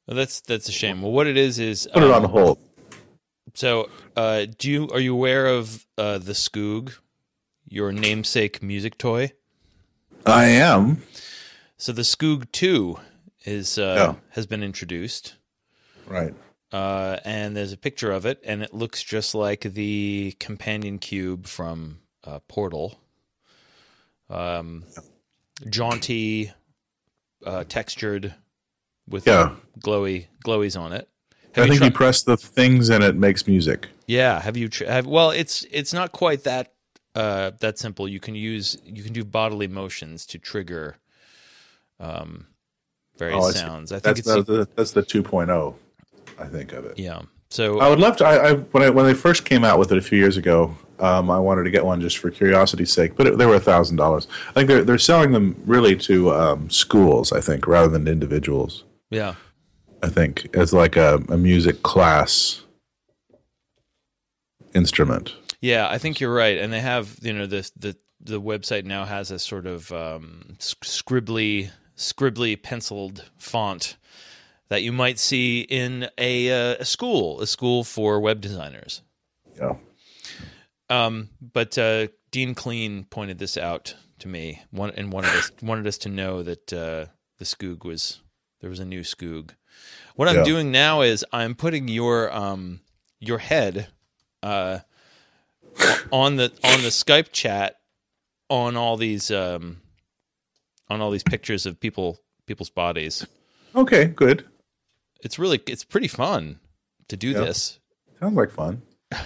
Well, 0.07 0.17
that's 0.17 0.41
that's 0.41 0.69
a 0.69 0.73
shame. 0.73 1.03
Well, 1.03 1.13
what 1.13 1.27
it 1.27 1.37
is 1.37 1.59
is 1.59 1.89
put 1.93 2.03
it 2.03 2.11
um, 2.11 2.25
on 2.25 2.31
hold. 2.31 2.59
So, 3.55 3.91
uh, 4.17 4.47
do 4.57 4.71
you 4.71 4.89
are 4.91 5.01
you 5.01 5.13
aware 5.13 5.47
of 5.47 5.85
uh, 5.99 6.19
the 6.19 6.33
Skoog, 6.33 6.95
your 7.69 7.93
namesake 7.93 8.63
music 8.63 8.99
toy? 8.99 9.33
I 10.25 10.45
am. 10.47 11.03
So 11.77 11.93
the 11.93 12.03
Skoog 12.03 12.51
Two 12.53 12.99
is 13.45 13.79
uh, 13.79 14.15
has 14.31 14.47
been 14.47 14.63
introduced, 14.63 15.35
Right. 16.07 16.35
uh, 16.73 17.19
and 17.25 17.57
there's 17.57 17.73
a 17.73 17.77
picture 17.77 18.11
of 18.11 18.27
it, 18.27 18.41
and 18.45 18.63
it 18.63 18.73
looks 18.75 19.03
just 19.03 19.35
like 19.35 19.61
the 19.61 20.35
companion 20.41 20.99
cube 20.99 21.47
from 21.47 21.99
uh, 22.25 22.41
Portal. 22.49 22.99
Um, 24.29 24.85
jaunty, 25.69 26.53
uh, 27.45 27.65
textured, 27.65 28.35
with 29.09 29.27
Yeah. 29.27 29.55
glowy 29.81 30.27
glowies 30.45 30.79
on 30.79 30.93
it. 30.93 31.09
I 31.57 31.61
you 31.63 31.67
think 31.69 31.79
tri- 31.79 31.87
you 31.87 31.93
press 31.93 32.23
the 32.23 32.37
things 32.37 32.89
and 32.91 33.03
it 33.05 33.15
makes 33.17 33.47
music. 33.47 33.89
Yeah, 34.07 34.41
have 34.41 34.57
you 34.57 34.69
tr- 34.69 34.85
have 34.87 35.07
well 35.07 35.31
it's 35.31 35.65
it's 35.71 35.93
not 35.93 36.13
quite 36.13 36.43
that 36.45 36.73
uh 37.17 37.51
that 37.61 37.79
simple. 37.79 38.07
You 38.09 38.21
can 38.21 38.35
use 38.35 38.79
you 38.85 39.03
can 39.03 39.13
do 39.13 39.25
bodily 39.25 39.69
motions 39.69 40.27
to 40.27 40.39
trigger 40.39 40.97
um 41.99 42.47
various 43.19 43.45
Oh, 43.45 43.51
sounds. 43.51 43.91
I 43.93 43.97
think 43.97 44.17
That's 44.17 44.19
it's 44.21 44.29
the, 44.29 44.43
the 44.43 44.69
that's 44.77 44.91
the 44.93 45.03
2.0. 45.03 45.75
I 46.39 46.45
think 46.47 46.73
of 46.73 46.85
it. 46.85 46.99
yeah. 46.99 47.23
So 47.49 47.79
I 47.79 47.89
would 47.89 48.01
love 48.01 48.17
to. 48.19 48.27
I, 48.27 48.51
I 48.51 48.55
when 48.55 48.83
I, 48.83 48.91
when 48.91 49.07
they 49.07 49.15
first 49.15 49.45
came 49.45 49.65
out 49.65 49.79
with 49.79 49.93
it 49.93 49.99
a 49.99 50.03
few 50.03 50.19
years 50.19 50.37
ago, 50.37 50.77
um, 50.99 51.31
I 51.31 51.39
wanted 51.39 51.63
to 51.63 51.71
get 51.71 51.85
one 51.85 52.01
just 52.01 52.19
for 52.19 52.29
curiosity's 52.31 52.93
sake, 52.93 53.17
but 53.17 53.27
it, 53.29 53.39
they 53.39 53.47
were 53.47 53.55
a 53.55 53.61
thousand 53.61 53.97
dollars. 53.97 54.27
I 54.49 54.53
think 54.53 54.69
they're 54.69 54.83
they're 54.85 54.99
selling 54.99 55.31
them 55.33 55.55
really 55.65 55.95
to 55.97 56.33
um, 56.33 56.69
schools, 56.71 57.33
I 57.33 57.41
think, 57.41 57.67
rather 57.69 57.89
than 57.89 58.09
individuals. 58.09 58.83
yeah, 59.11 59.37
I 60.03 60.09
think 60.09 60.49
as 60.55 60.73
like 60.73 60.97
a, 60.97 61.23
a 61.29 61.37
music 61.39 61.83
class 61.85 62.63
instrument. 64.75 65.33
Yeah, 65.61 65.89
I 65.89 65.99
think 65.99 66.21
you're 66.21 66.35
right. 66.35 66.59
And 66.59 66.73
they 66.73 66.81
have 66.81 67.17
you 67.23 67.33
know 67.33 67.47
the 67.47 67.71
the 67.77 67.97
the 68.21 68.41
website 68.41 68.85
now 68.85 69.05
has 69.05 69.31
a 69.31 69.39
sort 69.39 69.67
of 69.67 69.93
um, 69.93 70.57
scribbly 70.61 71.71
scribbly 71.97 72.61
penciled 72.61 73.31
font 73.39 73.97
that 74.69 74.83
you 74.83 74.93
might 74.93 75.19
see 75.19 75.61
in 75.61 76.09
a, 76.19 76.51
uh, 76.51 76.77
a 76.81 76.85
school, 76.85 77.41
a 77.41 77.47
school 77.47 77.85
for 77.85 78.19
web 78.21 78.41
designers. 78.41 79.01
Yeah. 79.57 79.77
Um, 80.91 81.31
but 81.41 81.79
uh, 81.79 82.09
Dean 82.31 82.55
Clean 82.55 83.05
pointed 83.05 83.39
this 83.39 83.57
out 83.57 83.95
to 84.19 84.29
me 84.29 84.63
one, 84.71 84.91
and 84.91 85.13
wanted 85.13 85.31
us 85.31 85.51
wanted 85.63 85.87
us 85.87 85.99
to 85.99 86.09
know 86.09 86.43
that 86.43 86.73
uh, 86.73 87.07
the 87.39 87.45
Skoog 87.45 87.85
was 87.85 88.21
there 88.61 88.71
was 88.71 88.81
a 88.81 88.85
new 88.85 89.01
Skoog. 89.01 89.51
What 90.15 90.29
I'm 90.29 90.37
Yeah. 90.37 90.45
doing 90.45 90.71
now 90.71 91.03
is 91.03 91.25
I'm 91.33 91.55
putting 91.55 91.89
your 91.89 92.33
um, 92.33 92.81
your 93.21 93.39
head 93.39 93.89
uh, 94.43 94.79
on 96.13 96.37
the 96.37 96.45
on 96.65 96.83
the 96.83 96.89
Skype 96.91 97.33
chat 97.33 97.77
on 98.49 98.77
all 98.77 98.97
these 98.97 99.31
um, 99.31 99.79
on 100.89 101.01
all 101.01 101.11
these 101.11 101.23
pictures 101.25 101.67
of 101.67 101.79
people 101.81 102.21
people's 102.47 102.71
bodies. 102.71 103.27
Okay. 103.75 104.07
Good. 104.07 104.47
It's 105.23 105.39
really 105.39 105.61
it's 105.67 105.85
pretty 105.85 106.09
fun 106.09 106.61
to 107.09 107.17
do 107.17 107.31
Yeah. 107.31 107.41
this. 107.41 107.79
Sounds 108.21 108.37
like 108.37 108.51
fun. 108.51 108.83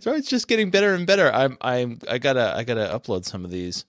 So 0.00 0.12
it's 0.14 0.28
just 0.28 0.46
getting 0.46 0.70
better 0.70 0.94
and 0.94 1.04
better. 1.04 1.32
I'm 1.32 1.58
I'm 1.60 1.98
I 2.08 2.18
gotta 2.18 2.54
I 2.56 2.62
gotta 2.62 2.88
upload 2.96 3.24
some 3.24 3.44
of 3.44 3.50
these. 3.50 3.84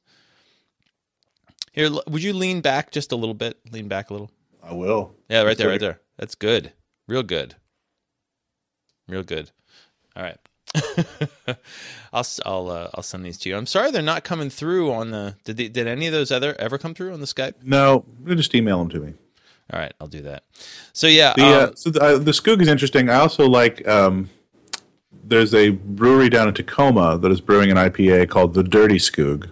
Here, 1.74 1.90
would 2.08 2.24
you 2.24 2.34
lean 2.34 2.62
back 2.62 2.92
just 2.92 3.12
a 3.12 3.16
little 3.16 3.36
bit? 3.36 3.60
Lean 3.72 3.88
back 3.88 4.10
a 4.10 4.14
little. 4.14 4.32
I 4.64 4.74
will. 4.74 5.14
Yeah, 5.30 5.44
right 5.44 5.56
there, 5.56 5.68
right 5.68 5.80
there. 5.80 6.00
That's 6.18 6.34
good. 6.34 6.74
Real 7.08 7.22
good. 7.22 7.56
Real 9.10 9.24
good. 9.24 9.52
All 10.16 10.24
right. 10.24 10.38
I'll 12.14 12.26
I'll 12.46 12.70
uh, 12.70 12.90
I'll 12.94 13.04
send 13.04 13.26
these 13.26 13.38
to 13.40 13.50
you. 13.50 13.58
I'm 13.58 13.66
sorry 13.66 13.92
they're 13.92 14.02
not 14.02 14.24
coming 14.24 14.50
through 14.50 14.92
on 14.94 15.12
the. 15.12 15.36
Did 15.44 15.58
they, 15.58 15.68
did 15.68 15.88
any 15.88 16.06
of 16.08 16.14
those 16.14 16.32
other 16.32 16.56
ever 16.60 16.78
come 16.78 16.94
through 16.94 17.14
on 17.14 17.20
the 17.22 17.26
Skype? 17.26 17.56
No, 17.64 18.06
just 18.28 18.54
email 18.54 18.80
them 18.80 18.90
to 18.90 19.00
me. 19.00 19.14
All 19.74 19.80
right, 19.80 19.94
I'll 20.00 20.08
do 20.08 20.22
that. 20.22 20.44
So 20.94 21.08
yeah, 21.08 21.34
The 21.36 21.44
um, 21.44 21.70
uh, 21.70 21.76
so 21.76 21.90
the, 21.92 22.02
uh, 22.02 22.18
the 22.18 22.32
Skoog 22.32 22.62
is 22.62 22.68
interesting. 22.68 23.10
I 23.10 23.16
also 23.16 23.48
like. 23.48 23.88
Um, 23.88 24.30
there's 25.24 25.54
a 25.54 25.70
brewery 25.70 26.30
down 26.30 26.48
in 26.48 26.54
Tacoma 26.56 27.18
that 27.20 27.32
is 27.32 27.40
brewing 27.40 27.70
an 27.70 27.78
IPA 27.78 28.30
called 28.30 28.56
the 28.56 28.64
Dirty 28.64 28.96
Skoog. 28.98 29.52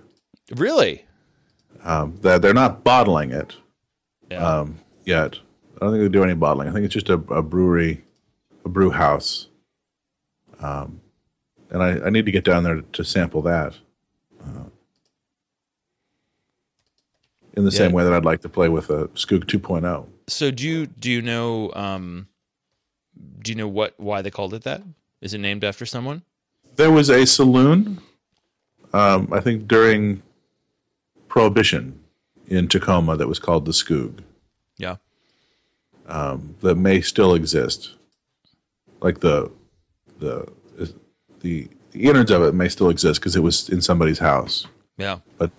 really, 0.56 1.06
Um, 1.84 2.18
that 2.22 2.42
they're 2.42 2.54
not 2.56 2.84
bottling 2.84 3.32
it 3.32 3.56
yeah. 4.32 4.44
um, 4.44 4.80
yet. 5.06 5.36
I 5.76 5.86
don't 5.86 5.92
think 5.94 6.02
they 6.04 6.10
do 6.10 6.24
any 6.24 6.34
bottling. 6.34 6.68
I 6.68 6.72
think 6.72 6.86
it's 6.86 6.96
just 6.96 7.10
a, 7.10 7.14
a 7.32 7.44
brewery, 7.44 8.04
a 8.68 8.70
brew 8.70 8.92
house. 8.92 9.48
Um, 10.60 11.02
and 11.72 11.82
I, 11.82 12.08
I 12.08 12.10
need 12.10 12.26
to 12.26 12.32
get 12.32 12.44
down 12.44 12.64
there 12.64 12.82
to 12.82 13.04
sample 13.04 13.42
that. 13.44 13.74
Uh, 14.44 14.66
in 17.56 17.66
the 17.66 17.72
Yeah. 17.72 17.78
same 17.78 17.92
way 17.94 18.04
that 18.04 18.14
I'd 18.14 18.26
like 18.26 18.42
to 18.42 18.50
play 18.50 18.70
with 18.70 18.90
a 18.90 19.08
Skoog 19.10 19.44
oh. 19.44 19.58
2.0. 19.80 20.08
So 20.28 20.52
do 20.52 20.68
you 20.68 20.86
do 20.88 21.10
you 21.10 21.22
know 21.22 21.72
um 21.74 22.28
do 23.42 23.52
you 23.52 23.56
know 23.56 23.68
what 23.68 23.94
why 23.98 24.22
they 24.22 24.30
called 24.30 24.54
it 24.54 24.64
that? 24.64 24.84
Is 25.22 25.34
it 25.34 25.40
named 25.40 25.64
after 25.64 25.86
someone? 25.86 26.22
There 26.76 26.92
was 26.92 27.10
a 27.10 27.26
saloon, 27.26 28.00
um, 28.94 29.30
I 29.34 29.40
think 29.40 29.68
during 29.68 30.22
Prohibition 31.28 32.00
in 32.48 32.68
Tacoma 32.68 33.18
that 33.18 33.28
was 33.28 33.40
called 33.40 33.66
the 33.66 33.72
Skoog. 33.72 34.20
Yeah. 34.78 34.98
that 36.08 36.76
may 36.76 37.02
still 37.02 37.34
exist. 37.34 37.97
Like 39.02 39.20
the 39.20 39.52
the 40.20 40.48
the 41.40 41.70
the 41.92 42.04
innards 42.10 42.32
of 42.32 42.42
it 42.44 42.54
may 42.54 42.68
still 42.70 42.90
exist 42.90 43.20
because 43.20 43.36
it 43.36 43.42
was 43.42 43.70
in 43.70 43.82
somebody's 43.82 44.20
house, 44.20 44.68
Yeah. 44.98 45.20
but 45.38 45.52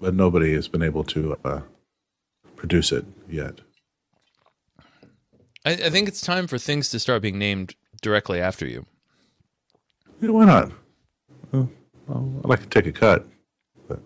but 0.00 0.14
nobody 0.14 0.52
has 0.54 0.68
been 0.68 0.82
able 0.82 1.04
to 1.04 1.36
uh, 1.44 1.60
produce 2.56 2.90
it 2.92 3.04
yet. 3.28 3.60
I, 5.64 5.72
I 5.72 5.90
think 5.90 6.08
it's 6.08 6.20
time 6.20 6.48
for 6.48 6.58
things 6.58 6.88
to 6.90 6.98
start 6.98 7.22
being 7.22 7.38
named 7.38 7.76
directly 8.00 8.40
after 8.40 8.66
you. 8.66 8.86
Yeah, 10.20 10.30
why 10.30 10.44
not? 10.44 10.72
Well, 11.52 11.70
I'd 12.42 12.48
like 12.48 12.60
to 12.62 12.68
take 12.68 12.86
a 12.86 12.92
cut. 12.92 13.24
But 13.86 14.00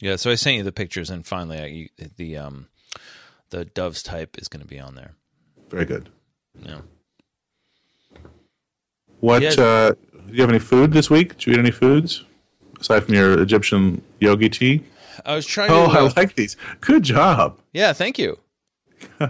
Yeah, 0.00 0.16
so 0.16 0.30
I 0.30 0.34
sent 0.34 0.56
you 0.58 0.62
the 0.62 0.72
pictures 0.72 1.08
and 1.10 1.24
finally 1.26 1.90
I, 1.98 2.04
the 2.16 2.36
um 2.36 2.68
the 3.50 3.64
Doves 3.64 4.02
type 4.02 4.36
is 4.38 4.48
going 4.48 4.62
to 4.62 4.68
be 4.68 4.78
on 4.80 4.94
there. 4.94 5.14
Very 5.72 5.84
good. 5.84 6.08
Yeah. 6.64 6.80
What? 9.20 9.42
Yeah. 9.42 9.50
Uh, 9.58 9.92
do 10.26 10.32
you 10.34 10.40
have 10.42 10.50
any 10.50 10.58
food 10.58 10.92
this 10.92 11.10
week? 11.10 11.30
Did 11.38 11.46
you 11.46 11.52
eat 11.54 11.58
any 11.58 11.70
foods 11.70 12.24
aside 12.80 13.04
from 13.04 13.14
your 13.14 13.40
Egyptian 13.40 14.02
yogi 14.20 14.48
tea? 14.48 14.84
I 15.26 15.34
was 15.34 15.46
trying 15.46 15.70
Oh, 15.70 15.86
to 15.92 15.98
I 15.98 16.02
uh, 16.06 16.12
like 16.16 16.34
these. 16.36 16.56
Good 16.80 17.02
job. 17.02 17.58
Yeah, 17.72 17.92
thank 17.92 18.18
you. 18.18 18.38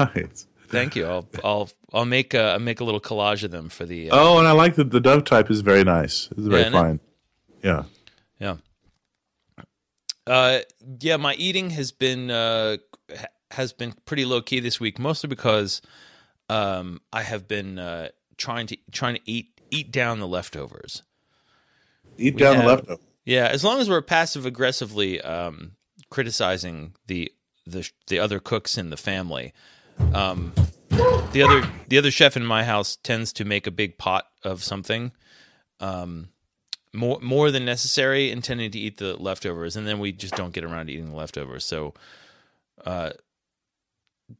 Nice. 0.00 0.48
Thank 0.68 0.96
you. 0.96 1.06
I'll 1.06 1.28
I'll 1.44 1.70
I'll 1.92 2.04
make 2.04 2.34
a 2.34 2.42
I'll 2.54 2.58
make 2.58 2.80
a 2.80 2.84
little 2.84 3.00
collage 3.00 3.44
of 3.44 3.52
them 3.52 3.68
for 3.68 3.84
the 3.86 4.10
uh, 4.10 4.16
Oh, 4.18 4.38
and 4.38 4.48
I 4.48 4.50
like 4.52 4.74
that 4.74 4.90
the 4.90 4.98
dove 4.98 5.22
type 5.24 5.48
is 5.48 5.60
very 5.60 5.84
nice. 5.84 6.28
It's 6.36 6.48
very 6.48 6.62
it? 6.62 6.72
fine. 6.72 6.98
Yeah. 7.62 7.84
Yeah. 8.40 8.56
Uh, 10.26 10.60
yeah, 11.00 11.16
my 11.18 11.34
eating 11.34 11.70
has 11.70 11.92
been 11.92 12.32
uh, 12.32 12.78
has 13.52 13.72
been 13.72 13.94
pretty 14.04 14.24
low 14.24 14.40
key 14.40 14.60
this 14.60 14.80
week, 14.80 14.98
mostly 14.98 15.28
because 15.28 15.82
um, 16.48 17.00
I 17.12 17.22
have 17.22 17.48
been 17.48 17.78
uh, 17.78 18.08
trying 18.36 18.66
to 18.68 18.76
trying 18.92 19.16
to 19.16 19.20
eat 19.24 19.60
eat 19.70 19.90
down 19.90 20.20
the 20.20 20.28
leftovers. 20.28 21.02
Eat 22.18 22.36
down 22.36 22.56
have- 22.56 22.64
the 22.64 22.68
leftovers. 22.68 22.98
Yeah, 23.24 23.48
as 23.48 23.64
long 23.64 23.80
as 23.80 23.88
we're 23.88 24.02
passive 24.02 24.46
aggressively 24.46 25.20
um, 25.20 25.72
criticizing 26.10 26.94
the 27.06 27.32
the 27.66 27.90
the 28.06 28.18
other 28.18 28.38
cooks 28.38 28.78
in 28.78 28.90
the 28.90 28.96
family. 28.96 29.52
Um, 30.12 30.52
the 31.32 31.42
other 31.42 31.68
the 31.88 31.98
other 31.98 32.10
chef 32.10 32.36
in 32.36 32.44
my 32.44 32.64
house 32.64 32.96
tends 32.96 33.32
to 33.34 33.44
make 33.44 33.66
a 33.66 33.70
big 33.70 33.98
pot 33.98 34.26
of 34.44 34.62
something, 34.62 35.12
um, 35.80 36.28
more 36.92 37.18
more 37.20 37.50
than 37.50 37.64
necessary, 37.64 38.30
intending 38.30 38.70
to 38.70 38.78
eat 38.78 38.98
the 38.98 39.16
leftovers, 39.20 39.76
and 39.76 39.86
then 39.86 39.98
we 39.98 40.12
just 40.12 40.36
don't 40.36 40.52
get 40.52 40.64
around 40.64 40.86
to 40.86 40.92
eating 40.92 41.10
the 41.10 41.16
leftovers. 41.16 41.64
So, 41.64 41.94
uh, 42.84 43.10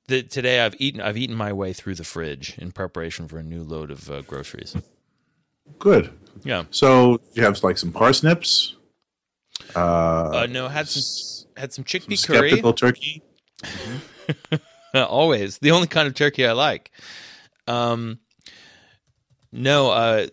the, 0.08 0.22
today 0.22 0.60
I've 0.60 0.74
eaten 0.78 1.00
I've 1.00 1.16
eaten 1.16 1.36
my 1.36 1.52
way 1.52 1.72
through 1.72 1.94
the 1.94 2.04
fridge 2.04 2.56
in 2.58 2.72
preparation 2.72 3.28
for 3.28 3.38
a 3.38 3.42
new 3.42 3.62
load 3.62 3.90
of 3.90 4.10
uh, 4.10 4.22
groceries. 4.22 4.76
Good. 5.78 6.12
Yeah, 6.44 6.64
So 6.70 7.20
you 7.32 7.42
have 7.44 7.62
like 7.64 7.78
some 7.78 7.92
parsnips, 7.92 8.76
uh, 9.74 9.78
uh, 10.42 10.46
no 10.50 10.68
had 10.68 10.86
some 10.88 11.46
had 11.56 11.72
some 11.72 11.82
chickpea 11.84 12.24
curry. 12.26 12.50
skeptical 12.50 12.72
turkey. 12.74 13.22
Always 14.94 15.58
the 15.58 15.70
only 15.72 15.86
kind 15.88 16.06
of 16.08 16.14
turkey 16.14 16.46
I 16.46 16.52
like. 16.52 16.90
Um, 17.66 18.18
no, 19.52 19.90
uh, 19.90 20.26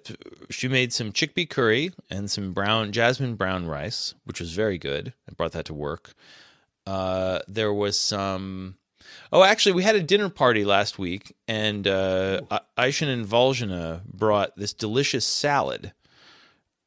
she 0.50 0.68
made 0.68 0.92
some 0.92 1.12
chickpea 1.14 1.50
curry 1.50 1.92
and 2.10 2.30
some 2.30 2.52
brown 2.54 2.92
jasmine 2.92 3.36
brown 3.36 3.66
rice, 3.66 4.14
which 4.26 4.40
was 4.40 4.54
very 4.54 4.78
good. 4.78 5.14
I 5.30 5.34
brought 5.34 5.54
that 5.54 5.66
to 5.66 5.74
work. 5.74 6.14
Uh, 6.86 7.40
there 7.48 7.74
was 7.74 7.98
some. 8.00 8.76
Oh, 9.32 9.44
actually, 9.44 9.74
we 9.74 9.84
had 9.84 9.96
a 9.96 10.04
dinner 10.04 10.30
party 10.30 10.64
last 10.66 11.00
week, 11.00 11.36
and 11.48 11.88
uh, 11.88 12.42
I- 12.52 12.88
Aishin 12.88 13.08
and 13.08 13.26
Volzhina 13.26 14.04
brought 14.06 14.56
this 14.56 14.74
delicious 14.74 15.26
salad 15.26 15.92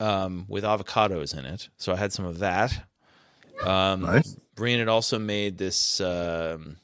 um, 0.00 0.44
with 0.48 0.62
avocados 0.64 1.36
in 1.36 1.44
it. 1.44 1.68
So 1.76 1.92
I 1.92 1.96
had 1.96 2.12
some 2.12 2.24
of 2.24 2.38
that. 2.38 2.86
Um, 3.64 4.02
Nice. 4.02 4.36
Brian 4.54 4.78
had 4.78 4.88
also 4.88 5.18
made 5.18 5.58
this 5.58 6.00
um, 6.00 6.76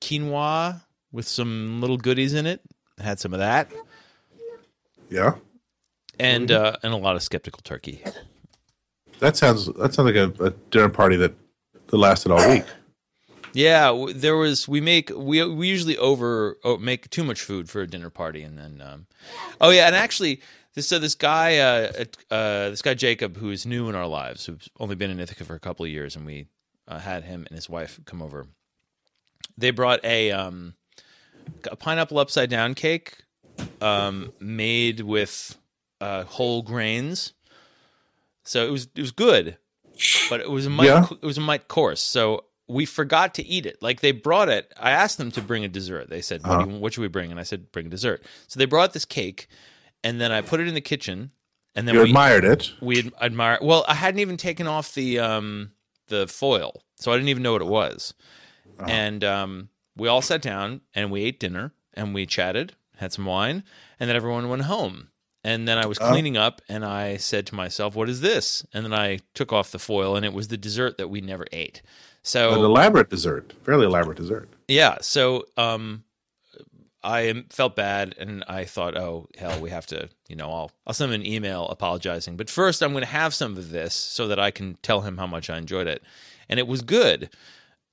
quinoa 0.00 0.82
with 1.12 1.26
some 1.26 1.80
little 1.80 1.96
goodies 1.96 2.34
in 2.34 2.46
it. 2.46 2.60
Had 3.00 3.20
some 3.20 3.32
of 3.32 3.38
that, 3.38 3.70
Yeah. 5.08 5.34
and 6.18 6.50
uh, 6.50 6.76
and 6.82 6.92
a 6.92 6.96
lot 6.96 7.14
of 7.14 7.22
skeptical 7.22 7.60
turkey. 7.62 8.02
That 9.20 9.36
sounds 9.36 9.66
that 9.66 9.94
sounds 9.94 10.12
like 10.12 10.16
a, 10.16 10.32
a 10.44 10.50
dinner 10.70 10.88
party 10.88 11.14
that, 11.16 11.32
that 11.86 11.96
lasted 11.96 12.32
all 12.32 12.48
week. 12.50 12.64
Yeah, 13.52 14.06
there 14.14 14.36
was. 14.36 14.68
We 14.68 14.80
make 14.80 15.10
we 15.14 15.42
we 15.44 15.68
usually 15.68 15.96
over 15.96 16.58
oh, 16.64 16.76
make 16.76 17.10
too 17.10 17.24
much 17.24 17.40
food 17.40 17.68
for 17.70 17.80
a 17.80 17.86
dinner 17.86 18.10
party, 18.10 18.42
and 18.42 18.58
then 18.58 18.82
um, 18.84 19.06
oh 19.60 19.70
yeah, 19.70 19.86
and 19.86 19.96
actually 19.96 20.40
this 20.74 20.88
so 20.88 20.98
this 20.98 21.14
guy 21.14 21.58
uh, 21.58 22.04
uh, 22.30 22.70
this 22.70 22.82
guy 22.82 22.94
Jacob 22.94 23.36
who 23.38 23.50
is 23.50 23.66
new 23.66 23.88
in 23.88 23.94
our 23.94 24.06
lives 24.06 24.46
who's 24.46 24.68
only 24.78 24.94
been 24.94 25.10
in 25.10 25.18
Ithaca 25.18 25.44
for 25.44 25.54
a 25.54 25.60
couple 25.60 25.84
of 25.84 25.90
years 25.90 26.14
and 26.14 26.24
we 26.26 26.46
uh, 26.86 26.98
had 26.98 27.24
him 27.24 27.46
and 27.48 27.56
his 27.56 27.68
wife 27.68 27.98
come 28.04 28.22
over. 28.22 28.46
They 29.56 29.70
brought 29.72 30.04
a 30.04 30.30
um, 30.30 30.74
a 31.70 31.74
pineapple 31.76 32.18
upside 32.18 32.50
down 32.50 32.74
cake 32.74 33.18
um, 33.80 34.32
made 34.38 35.00
with 35.00 35.56
uh, 36.00 36.24
whole 36.24 36.62
grains. 36.62 37.32
So 38.44 38.66
it 38.66 38.70
was 38.70 38.88
it 38.94 39.00
was 39.00 39.10
good, 39.10 39.56
but 40.30 40.40
it 40.40 40.50
was 40.50 40.66
a 40.66 40.70
mite, 40.70 40.86
Yeah. 40.86 41.06
it 41.10 41.26
was 41.26 41.38
a 41.38 41.40
mite 41.42 41.66
course. 41.66 42.00
So 42.00 42.44
we 42.68 42.84
forgot 42.84 43.34
to 43.34 43.46
eat 43.46 43.64
it. 43.66 43.82
Like 43.82 44.00
they 44.00 44.12
brought 44.12 44.48
it. 44.48 44.72
I 44.78 44.90
asked 44.90 45.18
them 45.18 45.30
to 45.32 45.40
bring 45.42 45.64
a 45.64 45.68
dessert. 45.68 46.10
They 46.10 46.20
said, 46.20 46.46
what, 46.46 46.68
you, 46.68 46.78
"What 46.78 46.92
should 46.94 47.00
we 47.00 47.08
bring?" 47.08 47.30
And 47.30 47.40
I 47.40 47.42
said, 47.44 47.72
"Bring 47.72 47.86
a 47.86 47.90
dessert." 47.90 48.22
So 48.46 48.58
they 48.58 48.66
brought 48.66 48.92
this 48.92 49.04
cake, 49.04 49.48
and 50.04 50.20
then 50.20 50.30
I 50.32 50.40
put 50.42 50.60
it 50.60 50.68
in 50.68 50.74
the 50.74 50.80
kitchen, 50.80 51.30
and 51.74 51.88
then 51.88 51.94
You 51.94 52.02
we 52.02 52.08
admired 52.10 52.44
it. 52.44 52.72
we 52.80 52.98
ad- 52.98 53.12
admire. 53.20 53.58
Well, 53.62 53.84
I 53.88 53.94
hadn't 53.94 54.20
even 54.20 54.36
taken 54.36 54.66
off 54.66 54.94
the 54.94 55.18
um 55.18 55.72
the 56.08 56.26
foil, 56.26 56.82
so 56.96 57.12
I 57.12 57.16
didn't 57.16 57.28
even 57.30 57.42
know 57.42 57.52
what 57.52 57.62
it 57.62 57.68
was. 57.68 58.14
And 58.86 59.24
um, 59.24 59.70
we 59.96 60.06
all 60.08 60.22
sat 60.22 60.40
down 60.40 60.82
and 60.94 61.10
we 61.10 61.24
ate 61.24 61.40
dinner 61.40 61.72
and 61.94 62.14
we 62.14 62.26
chatted, 62.26 62.74
had 62.98 63.12
some 63.12 63.24
wine, 63.26 63.64
and 63.98 64.08
then 64.08 64.14
everyone 64.16 64.48
went 64.48 64.62
home. 64.62 65.08
And 65.42 65.66
then 65.66 65.78
I 65.78 65.86
was 65.86 65.98
cleaning 65.98 66.36
up 66.36 66.60
and 66.68 66.84
I 66.84 67.16
said 67.16 67.46
to 67.46 67.54
myself, 67.54 67.94
"What 67.96 68.08
is 68.08 68.20
this?" 68.20 68.64
And 68.72 68.84
then 68.84 68.92
I 68.94 69.20
took 69.34 69.52
off 69.52 69.70
the 69.72 69.78
foil 69.78 70.14
and 70.16 70.24
it 70.24 70.32
was 70.32 70.48
the 70.48 70.56
dessert 70.56 70.98
that 70.98 71.08
we 71.08 71.20
never 71.20 71.46
ate. 71.52 71.80
So 72.28 72.52
An 72.52 72.60
elaborate 72.60 73.08
dessert, 73.08 73.54
fairly 73.64 73.86
elaborate 73.86 74.18
dessert. 74.18 74.50
yeah, 74.68 74.98
so 75.00 75.46
um, 75.56 76.04
I 77.02 77.44
felt 77.48 77.74
bad, 77.74 78.14
and 78.18 78.44
I 78.46 78.64
thought, 78.66 78.98
oh 78.98 79.28
hell, 79.38 79.58
we 79.60 79.70
have 79.70 79.86
to, 79.86 80.10
you 80.28 80.36
know, 80.36 80.50
I'll 80.52 80.70
I'll 80.86 80.92
send 80.92 81.10
him 81.10 81.22
an 81.22 81.26
email 81.26 81.66
apologizing. 81.68 82.36
But 82.36 82.50
first, 82.50 82.82
I'm 82.82 82.92
going 82.92 83.00
to 83.02 83.08
have 83.08 83.32
some 83.32 83.56
of 83.56 83.70
this 83.70 83.94
so 83.94 84.28
that 84.28 84.38
I 84.38 84.50
can 84.50 84.76
tell 84.82 85.00
him 85.00 85.16
how 85.16 85.26
much 85.26 85.48
I 85.48 85.56
enjoyed 85.56 85.86
it, 85.86 86.02
and 86.50 86.60
it 86.60 86.66
was 86.66 86.82
good. 86.82 87.30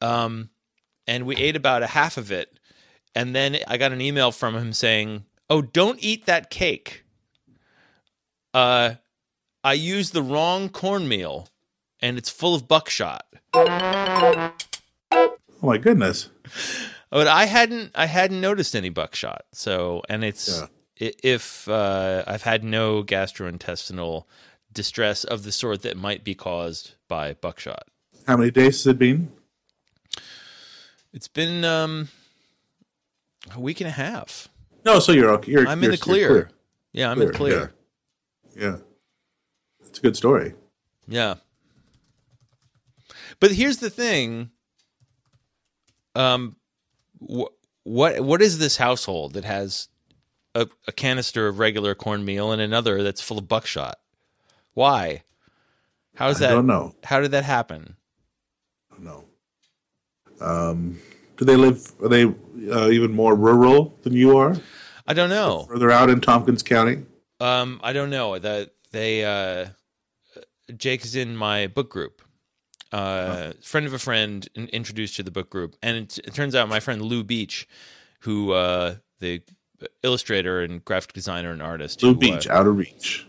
Um, 0.02 0.50
and 1.08 1.26
we 1.26 1.38
ate 1.38 1.56
about 1.56 1.82
a 1.82 1.88
half 1.88 2.18
of 2.18 2.30
it, 2.30 2.60
and 3.16 3.34
then 3.34 3.58
I 3.70 3.78
got 3.78 3.94
an 3.94 4.02
email 4.02 4.34
from 4.34 4.56
him 4.58 4.74
saying, 4.74 5.24
"Oh, 5.50 5.62
don't 5.62 6.04
eat 6.04 6.26
that 6.26 6.50
cake. 6.50 7.06
Uh, 8.54 8.96
I 9.64 9.74
used 9.74 10.12
the 10.12 10.22
wrong 10.22 10.68
cornmeal, 10.68 11.48
and 12.02 12.18
it's 12.18 12.30
full 12.30 12.56
of 12.56 12.68
buckshot." 12.68 13.26
Oh 13.54 14.52
my 15.62 15.78
goodness! 15.78 16.30
But 17.10 17.28
I 17.28 17.46
hadn't 17.46 17.92
I 17.96 18.06
hadn't 18.08 18.42
noticed 18.42 18.76
any 18.76 18.90
buckshot. 18.90 19.46
So 19.54 20.02
and 20.10 20.24
it's 20.24 20.62
Yeah. 21.00 21.12
if 21.24 21.68
uh, 21.68 22.24
I've 22.28 22.44
had 22.44 22.64
no 22.64 23.04
gastrointestinal 23.04 24.26
distress 24.74 25.24
of 25.24 25.44
the 25.44 25.52
sort 25.52 25.82
that 25.84 25.96
might 25.98 26.24
be 26.24 26.36
caused 26.36 26.96
by 27.08 27.34
buckshot. 27.34 27.88
How 28.28 28.36
many 28.38 28.52
days 28.52 28.84
has 28.84 28.88
it 28.88 29.00
been? 29.00 29.32
It's 31.14 31.30
been 31.30 31.64
um, 31.64 32.10
a 33.56 33.60
week 33.60 33.80
and 33.80 33.88
a 33.88 33.92
half. 33.94 34.50
No, 34.84 35.00
so 35.00 35.12
you're 35.14 35.30
okay. 35.36 35.52
You're, 35.54 35.68
I'm 35.68 35.78
in 35.80 35.84
you're- 35.86 35.96
the 35.96 36.06
you're 36.18 36.28
clear. 36.38 36.50
Yeah, 36.92 37.10
I'm 37.12 37.22
in 37.22 37.28
the 37.30 37.34
clear. 37.34 37.74
Yeah. 38.56 38.64
yeah, 38.64 38.78
it's 39.88 40.00
a 40.00 40.02
good 40.02 40.16
story. 40.18 40.54
Yeah. 41.08 41.36
But 43.40 43.52
here's 43.52 43.78
the 43.78 43.90
thing. 43.90 44.52
Um, 46.16 46.56
wh- 47.20 47.52
what 47.84 48.22
what 48.22 48.42
is 48.42 48.58
this 48.58 48.78
household 48.78 49.34
that 49.34 49.44
has 49.46 49.90
a, 50.54 50.68
a 50.88 50.92
canister 50.92 51.48
of 51.48 51.60
regular 51.60 51.94
cornmeal 51.96 52.52
and 52.52 52.62
another 52.62 53.04
that's 53.04 53.22
full 53.22 53.38
of 53.38 53.48
buckshot? 53.48 54.00
Why? 54.74 55.24
How's 56.16 56.38
I 56.42 56.48
that? 56.48 56.54
don't 56.54 56.68
know. 56.68 56.96
How 57.04 57.20
did 57.20 57.32
that 57.32 57.44
happen? 57.44 57.96
No. 58.98 59.26
Um, 60.40 61.00
do 61.38 61.44
they 61.46 61.56
live? 61.58 61.92
Are 62.02 62.08
they 62.10 62.24
uh, 62.72 62.90
even 62.90 63.12
more 63.12 63.36
rural 63.36 63.98
than 64.04 64.14
you 64.14 64.38
are? 64.38 64.56
I 65.08 65.14
don't 65.14 65.30
know. 65.30 65.66
Further 65.70 65.92
out 65.92 66.10
in 66.10 66.22
Tompkins 66.22 66.64
County? 66.64 67.04
Um, 67.40 67.80
I 67.84 67.92
don't 67.94 68.10
know 68.10 68.40
that 68.40 68.72
they. 68.92 69.24
Uh, 69.26 69.68
Jake 70.76 71.04
is 71.04 71.16
in 71.16 71.36
my 71.36 71.68
book 71.68 71.90
group. 71.92 72.22
Uh, 72.96 73.52
friend 73.62 73.86
of 73.86 73.94
a 73.94 74.00
friend 74.00 74.48
introduced 74.56 75.16
to 75.18 75.24
the 75.24 75.32
book 75.32 75.50
group, 75.50 75.76
and 75.84 75.98
it, 75.98 76.18
it 76.20 76.34
turns 76.34 76.56
out 76.56 76.70
my 76.70 76.80
friend 76.80 77.02
Lou 77.02 77.24
Beach, 77.24 77.68
who 78.22 78.54
uh, 78.54 78.96
the 79.20 79.42
illustrator 80.04 80.62
and 80.62 80.84
graphic 80.86 81.14
designer 81.14 81.52
and 81.52 81.62
artist, 81.62 82.00
Blue 82.00 82.14
who, 82.14 82.16
uh, 82.32 82.36
Beach, 82.38 82.48
out 82.48 82.68
of 82.68 82.78
reach. 82.78 83.28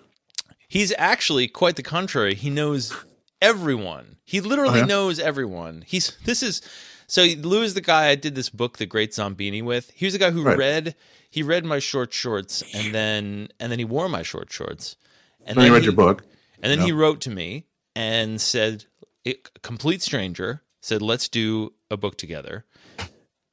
he's 0.69 0.93
actually 0.97 1.49
quite 1.49 1.77
the 1.77 1.83
contrary. 1.83 2.35
He 2.35 2.51
knows 2.51 2.95
everyone. 3.43 4.17
He 4.25 4.41
literally 4.41 4.79
Oh, 4.81 4.83
yeah? 4.83 4.87
knows 4.87 5.19
everyone. 5.19 5.83
He's 5.87 6.17
this 6.25 6.43
is 6.43 6.63
so 7.09 7.23
Lou 7.25 7.63
is 7.63 7.75
the 7.75 7.81
guy 7.81 8.07
I 8.09 8.15
did 8.15 8.35
this 8.35 8.51
book, 8.51 8.79
The 8.79 8.87
Great 8.87 9.11
Zombini, 9.13 9.63
with. 9.63 9.91
He 9.95 10.07
was 10.07 10.13
the 10.13 10.19
guy 10.21 10.31
who 10.31 10.43
Right. 10.43 10.59
read 10.59 10.95
he 11.31 11.43
read 11.43 11.65
my 11.65 11.79
short 11.81 12.13
shorts 12.13 12.63
and 12.75 12.95
then 12.95 13.49
and 13.61 13.71
then 13.73 13.79
he 13.81 13.85
wore 13.85 14.09
my 14.09 14.23
short 14.23 14.53
shorts. 14.53 14.97
And 15.45 15.57
Then 15.59 15.67
he 15.67 15.71
read 15.73 15.83
he, 15.83 15.87
your 15.87 15.93
book. 15.95 16.25
And 16.63 16.71
then 16.71 16.79
Yeah. 16.79 16.87
he 16.87 16.93
wrote 16.93 17.21
to 17.23 17.31
me 17.31 17.67
and 17.95 18.41
said, 18.41 18.87
a 19.27 19.35
complete 19.63 20.03
stranger 20.03 20.63
said, 20.81 21.03
"Let's 21.03 21.29
do 21.29 21.73
a 21.91 21.97
book 21.97 22.17
together." 22.17 22.65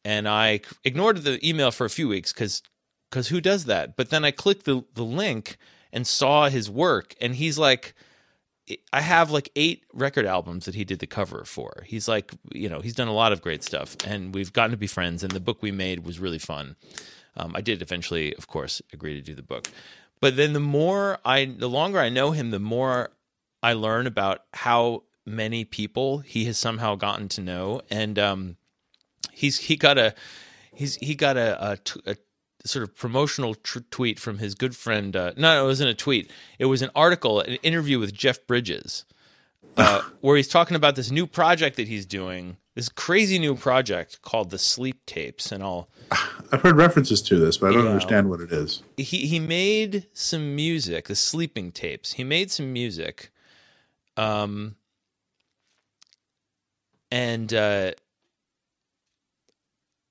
And 0.05 0.27
I 0.27 0.61
ignored 0.83 1.17
the 1.23 1.45
email 1.47 1.71
for 1.71 1.85
a 1.85 1.89
few 1.89 2.07
weeks 2.07 2.33
because 2.33 2.61
because 3.09 3.29
who 3.29 3.41
does 3.41 3.65
that? 3.65 3.95
But 3.95 4.09
then 4.09 4.23
I 4.25 4.31
clicked 4.31 4.65
the 4.65 4.83
the 4.93 5.03
link 5.03 5.57
and 5.91 6.05
saw 6.07 6.49
his 6.49 6.69
work, 6.69 7.15
and 7.19 7.35
he's 7.35 7.57
like. 7.57 7.93
I 8.93 9.01
have 9.01 9.29
like 9.29 9.49
eight 9.57 9.83
record 9.93 10.25
albums 10.25 10.63
that 10.63 10.73
he 10.73 10.85
did 10.85 10.99
the 10.99 11.05
cover 11.05 11.43
for. 11.43 11.83
He's 11.85 12.07
like, 12.07 12.31
you 12.53 12.69
know, 12.69 12.79
he's 12.79 12.95
done 12.95 13.09
a 13.09 13.13
lot 13.13 13.33
of 13.33 13.41
great 13.41 13.61
stuff, 13.61 13.97
and 14.05 14.33
we've 14.33 14.53
gotten 14.53 14.71
to 14.71 14.77
be 14.77 14.87
friends. 14.87 15.21
And 15.21 15.33
the 15.33 15.41
book 15.41 15.61
we 15.61 15.73
made 15.73 16.05
was 16.05 16.17
really 16.17 16.39
fun. 16.39 16.77
Um, 17.35 17.51
I 17.55 17.59
did 17.59 17.81
eventually, 17.81 18.33
of 18.35 18.47
course, 18.47 18.81
agree 18.93 19.15
to 19.15 19.21
do 19.21 19.35
the 19.35 19.43
book. 19.43 19.67
But 20.21 20.37
then 20.37 20.53
the 20.53 20.61
more 20.61 21.19
I, 21.25 21.43
the 21.43 21.67
longer 21.67 21.99
I 21.99 22.07
know 22.07 22.31
him, 22.31 22.51
the 22.51 22.59
more 22.59 23.11
I 23.61 23.73
learn 23.73 24.07
about 24.07 24.45
how 24.53 25.03
many 25.25 25.63
people 25.65 26.19
he 26.19 26.45
has 26.45 26.57
somehow 26.57 26.95
gotten 26.95 27.27
to 27.29 27.41
know, 27.41 27.81
and 27.89 28.17
um, 28.19 28.57
he's 29.31 29.57
he 29.59 29.75
got 29.75 29.97
a 29.97 30.13
he's 30.73 30.95
he 30.95 31.15
got 31.15 31.37
a, 31.37 31.71
a, 31.71 31.77
t- 31.77 32.01
a 32.05 32.15
sort 32.65 32.83
of 32.83 32.95
promotional 32.95 33.55
tr- 33.55 33.79
tweet 33.91 34.19
from 34.19 34.37
his 34.39 34.55
good 34.55 34.75
friend. 34.75 35.15
Uh, 35.15 35.33
no, 35.37 35.63
it 35.63 35.67
wasn't 35.67 35.89
a 35.89 35.93
tweet. 35.93 36.31
It 36.59 36.65
was 36.65 36.81
an 36.81 36.89
article, 36.95 37.39
an 37.41 37.55
interview 37.63 37.99
with 37.99 38.13
Jeff 38.13 38.45
Bridges, 38.47 39.05
uh, 39.77 40.01
where 40.21 40.37
he's 40.37 40.47
talking 40.47 40.75
about 40.75 40.95
this 40.95 41.11
new 41.11 41.27
project 41.27 41.75
that 41.77 41.87
he's 41.87 42.05
doing. 42.05 42.57
This 42.75 42.89
crazy 42.89 43.37
new 43.37 43.53
project 43.53 44.23
called 44.23 44.49
the 44.49 44.57
Sleep 44.57 45.05
Tapes, 45.05 45.51
and 45.51 45.61
all. 45.61 45.89
I've 46.51 46.61
heard 46.61 46.75
references 46.75 47.21
to 47.23 47.37
this, 47.37 47.57
but 47.57 47.69
I 47.69 47.73
don't 47.73 47.83
Yeah. 47.85 47.91
understand 47.91 48.29
what 48.31 48.41
it 48.41 48.51
is. 48.51 48.81
he 48.97 49.27
he 49.27 49.39
made 49.39 50.07
some 50.13 50.55
music, 50.55 51.07
the 51.07 51.15
sleeping 51.15 51.71
tapes. 51.71 52.13
He 52.13 52.23
made 52.23 52.49
some 52.49 52.73
music, 52.73 53.31
um, 54.17 54.75
and 57.13 57.53
uh, 57.53 57.91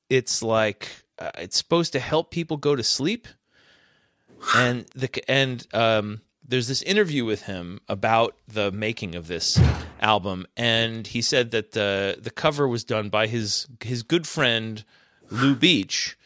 it's 0.09 0.41
like 0.41 0.89
uh, 1.19 1.33
it's 1.37 1.57
supposed 1.57 1.93
to 1.95 1.99
help 1.99 2.31
people 2.31 2.57
go 2.57 2.77
to 2.77 2.85
sleep. 2.85 3.27
And 4.55 4.87
the 4.95 5.11
and 5.29 5.67
um, 5.75 6.21
there's 6.47 6.69
this 6.69 6.83
interview 6.83 7.25
with 7.25 7.43
him 7.43 7.81
about 7.89 8.37
the 8.47 8.71
making 8.71 9.17
of 9.17 9.27
this 9.27 9.61
album, 10.01 10.47
and 10.57 11.09
he 11.09 11.23
said 11.23 11.51
that 11.51 11.73
the 11.73 12.19
the 12.21 12.31
cover 12.31 12.69
was 12.69 12.85
done 12.85 13.09
by 13.09 13.27
his 13.27 13.67
his 13.83 14.05
good 14.05 14.27
friend 14.27 14.85
Lou 15.29 15.57
Beach, 15.57 16.17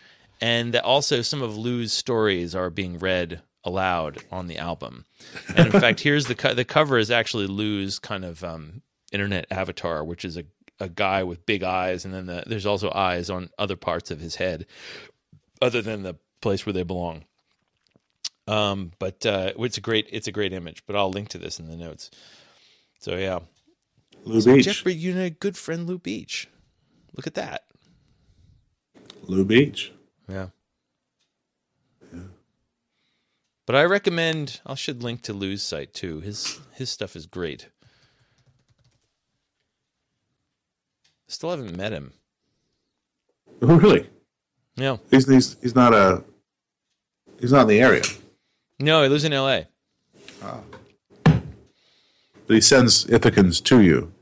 and 0.43 0.75
that 0.75 0.85
also 0.85 1.23
some 1.23 1.41
of 1.41 1.57
Lou's 1.57 1.95
stories 1.95 2.55
are 2.55 2.69
being 2.69 2.99
read 2.99 3.41
aloud 3.65 4.19
on 4.31 4.47
the 4.47 4.59
album. 4.59 5.07
And 5.55 5.75
in 5.75 5.81
fact, 5.81 6.01
here's 6.01 6.27
the 6.27 6.35
co- 6.35 6.55
the 6.55 6.67
cover 6.67 6.99
is 6.99 7.11
actually 7.11 7.47
Lou's 7.47 7.99
kind 7.99 8.27
of 8.27 8.45
um, 8.45 8.83
internet 9.13 9.47
avatar, 9.51 10.05
which 10.05 10.25
is 10.25 10.37
a 10.37 10.45
a 10.81 10.89
guy 10.89 11.23
with 11.23 11.47
big 11.47 11.63
eyes, 11.63 12.05
and 12.05 12.13
then 12.13 12.27
the, 12.27 12.45
there's 12.47 12.67
also 12.67 12.91
eyes 12.93 13.31
on 13.31 13.51
other 13.59 13.77
parts 13.77 14.11
of 14.11 14.21
his 14.21 14.37
head, 14.37 14.67
other 15.61 15.83
than 15.83 16.03
the 16.03 16.17
place 16.41 16.67
where 16.67 16.73
they 16.73 16.83
belong. 16.83 17.25
Um, 18.47 18.93
but 18.99 19.27
uh, 19.27 19.53
it's 19.59 19.79
a 19.79 19.81
great 19.81 20.09
it's 20.13 20.29
a 20.29 20.33
great 20.33 20.53
image. 20.53 20.85
But 20.87 20.97
I'll 20.97 21.11
link 21.11 21.29
to 21.31 21.39
this 21.39 21.59
in 21.59 21.69
the 21.69 21.77
notes. 21.77 22.11
So 23.01 23.17
yeah, 23.17 23.41
Lou 24.25 24.41
so 24.41 24.55
Beach. 24.55 24.65
Jeff, 24.65 24.87
you 24.87 25.15
know, 25.15 25.31
good 25.31 25.57
friend 25.57 25.87
Lou 25.87 25.99
Beach. 25.99 26.49
Look 27.17 27.27
at 27.27 27.35
that. 27.35 27.65
Lou 29.23 29.45
Beach. 29.45 29.93
Yeah. 30.29 30.49
But 33.67 33.75
I 33.75 33.85
recommend 33.85 34.61
I 34.65 34.77
should 34.77 35.03
link 35.03 35.23
to 35.23 35.33
Lou's 35.33 35.63
site 35.63 35.93
too. 35.93 36.21
His 36.21 36.61
his 36.75 36.89
stuff 36.89 37.17
is 37.17 37.27
great. 37.27 37.69
Still 41.29 41.51
haven't 41.51 41.77
met 41.77 41.93
him. 41.93 42.13
Oh, 43.63 43.77
really? 43.77 44.09
No. 44.77 45.01
He's, 45.11 45.27
he's 45.29 45.57
he's 45.63 45.75
not 45.75 45.95
a 45.95 46.23
he's 47.41 47.53
not 47.53 47.63
in 47.63 47.69
the 47.69 47.81
area. 47.81 48.03
No, 48.79 49.03
he 49.03 49.09
lives 49.09 49.25
in 49.25 49.33
L.A. 49.33 49.67
But 51.25 52.55
he 52.55 52.61
sends 52.61 53.05
Ithacans 53.07 53.63
to 53.65 53.81
you. 53.81 54.13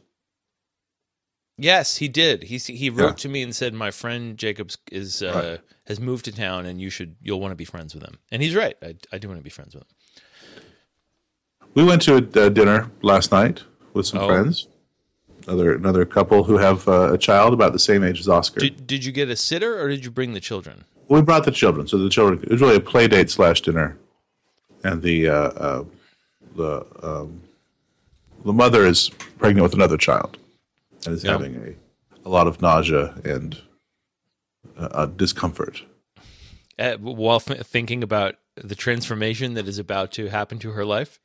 Yes, 1.58 1.98
he 1.98 2.08
did. 2.08 2.44
He 2.44 2.56
he 2.58 2.88
wrote 2.90 3.06
Yeah. 3.10 3.14
to 3.16 3.28
me 3.28 3.42
and 3.42 3.54
said 3.54 3.74
my 3.74 3.90
friend 3.90 4.36
Jacobs 4.38 4.78
is 4.90 5.22
uh, 5.22 5.32
Right. 5.34 5.60
has 5.86 6.00
moved 6.00 6.24
to 6.24 6.32
town 6.32 6.66
and 6.66 6.80
you 6.80 6.88
should 6.90 7.16
you'll 7.20 7.40
want 7.40 7.52
to 7.52 7.56
be 7.56 7.64
friends 7.64 7.94
with 7.94 8.02
him. 8.02 8.18
And 8.32 8.42
he's 8.42 8.54
right. 8.54 8.76
I, 8.82 8.96
I 9.12 9.18
do 9.18 9.28
want 9.28 9.38
to 9.40 9.44
be 9.44 9.50
friends 9.50 9.74
with 9.74 9.82
him. 9.84 9.88
We 11.74 11.84
went 11.84 12.02
to 12.02 12.14
a, 12.16 12.46
uh 12.46 12.48
dinner 12.48 12.90
last 13.02 13.30
night 13.30 13.62
with 13.92 14.06
some 14.06 14.20
Oh. 14.20 14.28
friends. 14.28 14.68
Another 15.46 15.74
another 15.74 16.04
couple 16.06 16.44
who 16.44 16.56
have 16.56 16.88
uh, 16.88 17.12
a 17.12 17.18
child 17.18 17.52
about 17.52 17.72
the 17.72 17.78
same 17.78 18.02
age 18.02 18.18
as 18.20 18.28
Oscar. 18.28 18.60
Did 18.60 18.86
did 18.86 19.04
you 19.04 19.12
get 19.12 19.28
a 19.28 19.36
sitter 19.36 19.78
or 19.80 19.88
did 19.88 20.04
you 20.04 20.10
bring 20.10 20.32
the 20.32 20.40
children? 20.40 20.84
we 21.08 21.20
brought 21.20 21.44
the 21.44 21.50
children, 21.50 21.86
so 21.86 21.98
the 21.98 22.08
children 22.08 22.42
it 22.42 22.50
was 22.50 22.62
really 22.62 22.76
a 22.76 22.80
play 22.80 23.06
date 23.06 23.28
slash 23.30 23.60
dinner, 23.60 23.98
and 24.82 25.02
the 25.02 25.28
uh, 25.28 25.34
uh, 25.34 25.84
the 26.56 26.86
um, 27.02 27.42
the 28.44 28.52
mother 28.54 28.86
is 28.86 29.10
pregnant 29.38 29.62
with 29.62 29.74
another 29.74 29.98
child 29.98 30.38
and 31.04 31.14
is 31.14 31.22
Yeah. 31.24 31.32
having 31.32 31.56
a 31.56 32.26
a 32.26 32.30
lot 32.30 32.46
of 32.46 32.62
nausea 32.62 33.14
and 33.24 33.60
discomfort. 35.16 35.82
Uh, 36.78 36.94
while 36.96 37.36
f- 37.36 37.66
thinking 37.66 38.02
about 38.02 38.36
the 38.56 38.74
transformation 38.74 39.54
that 39.54 39.68
is 39.68 39.78
about 39.78 40.10
to 40.12 40.28
happen 40.28 40.58
to 40.60 40.70
her 40.70 40.84
life. 40.84 41.20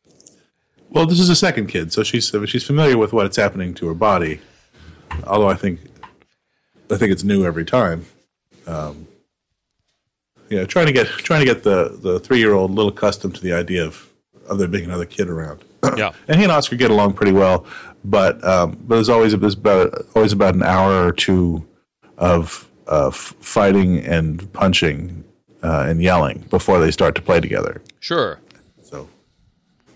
Well, 0.89 1.05
this 1.05 1.19
is 1.19 1.29
a 1.29 1.35
second 1.35 1.67
kid, 1.67 1.93
so 1.93 2.03
she's 2.03 2.31
she's 2.45 2.63
familiar 2.63 2.97
with 2.97 3.13
what's 3.13 3.37
happening 3.37 3.73
to 3.75 3.87
her 3.87 3.93
body. 3.93 4.41
Although 5.25 5.49
I 5.49 5.55
think 5.55 5.79
I 6.91 6.97
think 6.97 7.11
it's 7.11 7.23
new 7.23 7.45
every 7.45 7.65
time. 7.65 8.05
Um, 8.65 9.07
yeah, 10.49 10.65
trying 10.65 10.87
to 10.87 10.91
get 10.91 11.07
trying 11.07 11.41
to 11.41 11.45
get 11.45 11.63
the 11.63 11.97
the 12.01 12.19
three 12.19 12.39
year 12.39 12.53
old 12.53 12.71
a 12.71 12.73
little 12.73 12.91
accustomed 12.91 13.35
to 13.35 13.41
the 13.41 13.53
idea 13.53 13.85
of 13.85 14.09
of 14.47 14.57
there 14.57 14.67
being 14.67 14.85
another 14.85 15.05
kid 15.05 15.29
around. 15.29 15.63
Yeah. 15.95 16.11
and 16.27 16.37
he 16.37 16.43
and 16.43 16.51
Oscar 16.51 16.75
get 16.75 16.91
along 16.91 17.13
pretty 17.13 17.31
well, 17.31 17.65
but 18.03 18.43
um, 18.43 18.77
but 18.87 18.95
there's 18.95 19.09
always 19.09 19.37
there's 19.37 19.53
about 19.53 19.93
always 20.15 20.33
about 20.33 20.55
an 20.55 20.63
hour 20.63 21.05
or 21.05 21.11
two 21.11 21.65
of 22.17 22.67
uh, 22.87 23.11
fighting 23.11 23.99
and 23.99 24.51
punching 24.53 25.23
uh, 25.63 25.85
and 25.87 26.01
yelling 26.01 26.39
before 26.49 26.79
they 26.79 26.91
start 26.91 27.15
to 27.15 27.21
play 27.21 27.39
together. 27.39 27.81
Sure. 27.99 28.39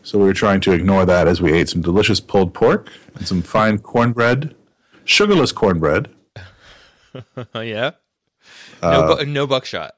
So, 0.04 0.20
we 0.20 0.26
were 0.26 0.34
trying 0.34 0.60
to 0.62 0.72
ignore 0.74 1.06
that 1.06 1.28
as 1.28 1.42
we 1.42 1.54
ate 1.54 1.70
some 1.70 1.82
delicious 1.82 2.20
pulled 2.20 2.54
pork 2.54 2.92
and 3.16 3.26
some 3.28 3.42
fine 3.42 3.80
cornbread, 3.80 4.54
sugarless 5.06 5.52
cornbread, 5.54 6.10
yeah. 7.56 7.92
No, 8.82 9.16
bu- 9.18 9.26
no 9.26 9.48
buckshot. 9.48 9.96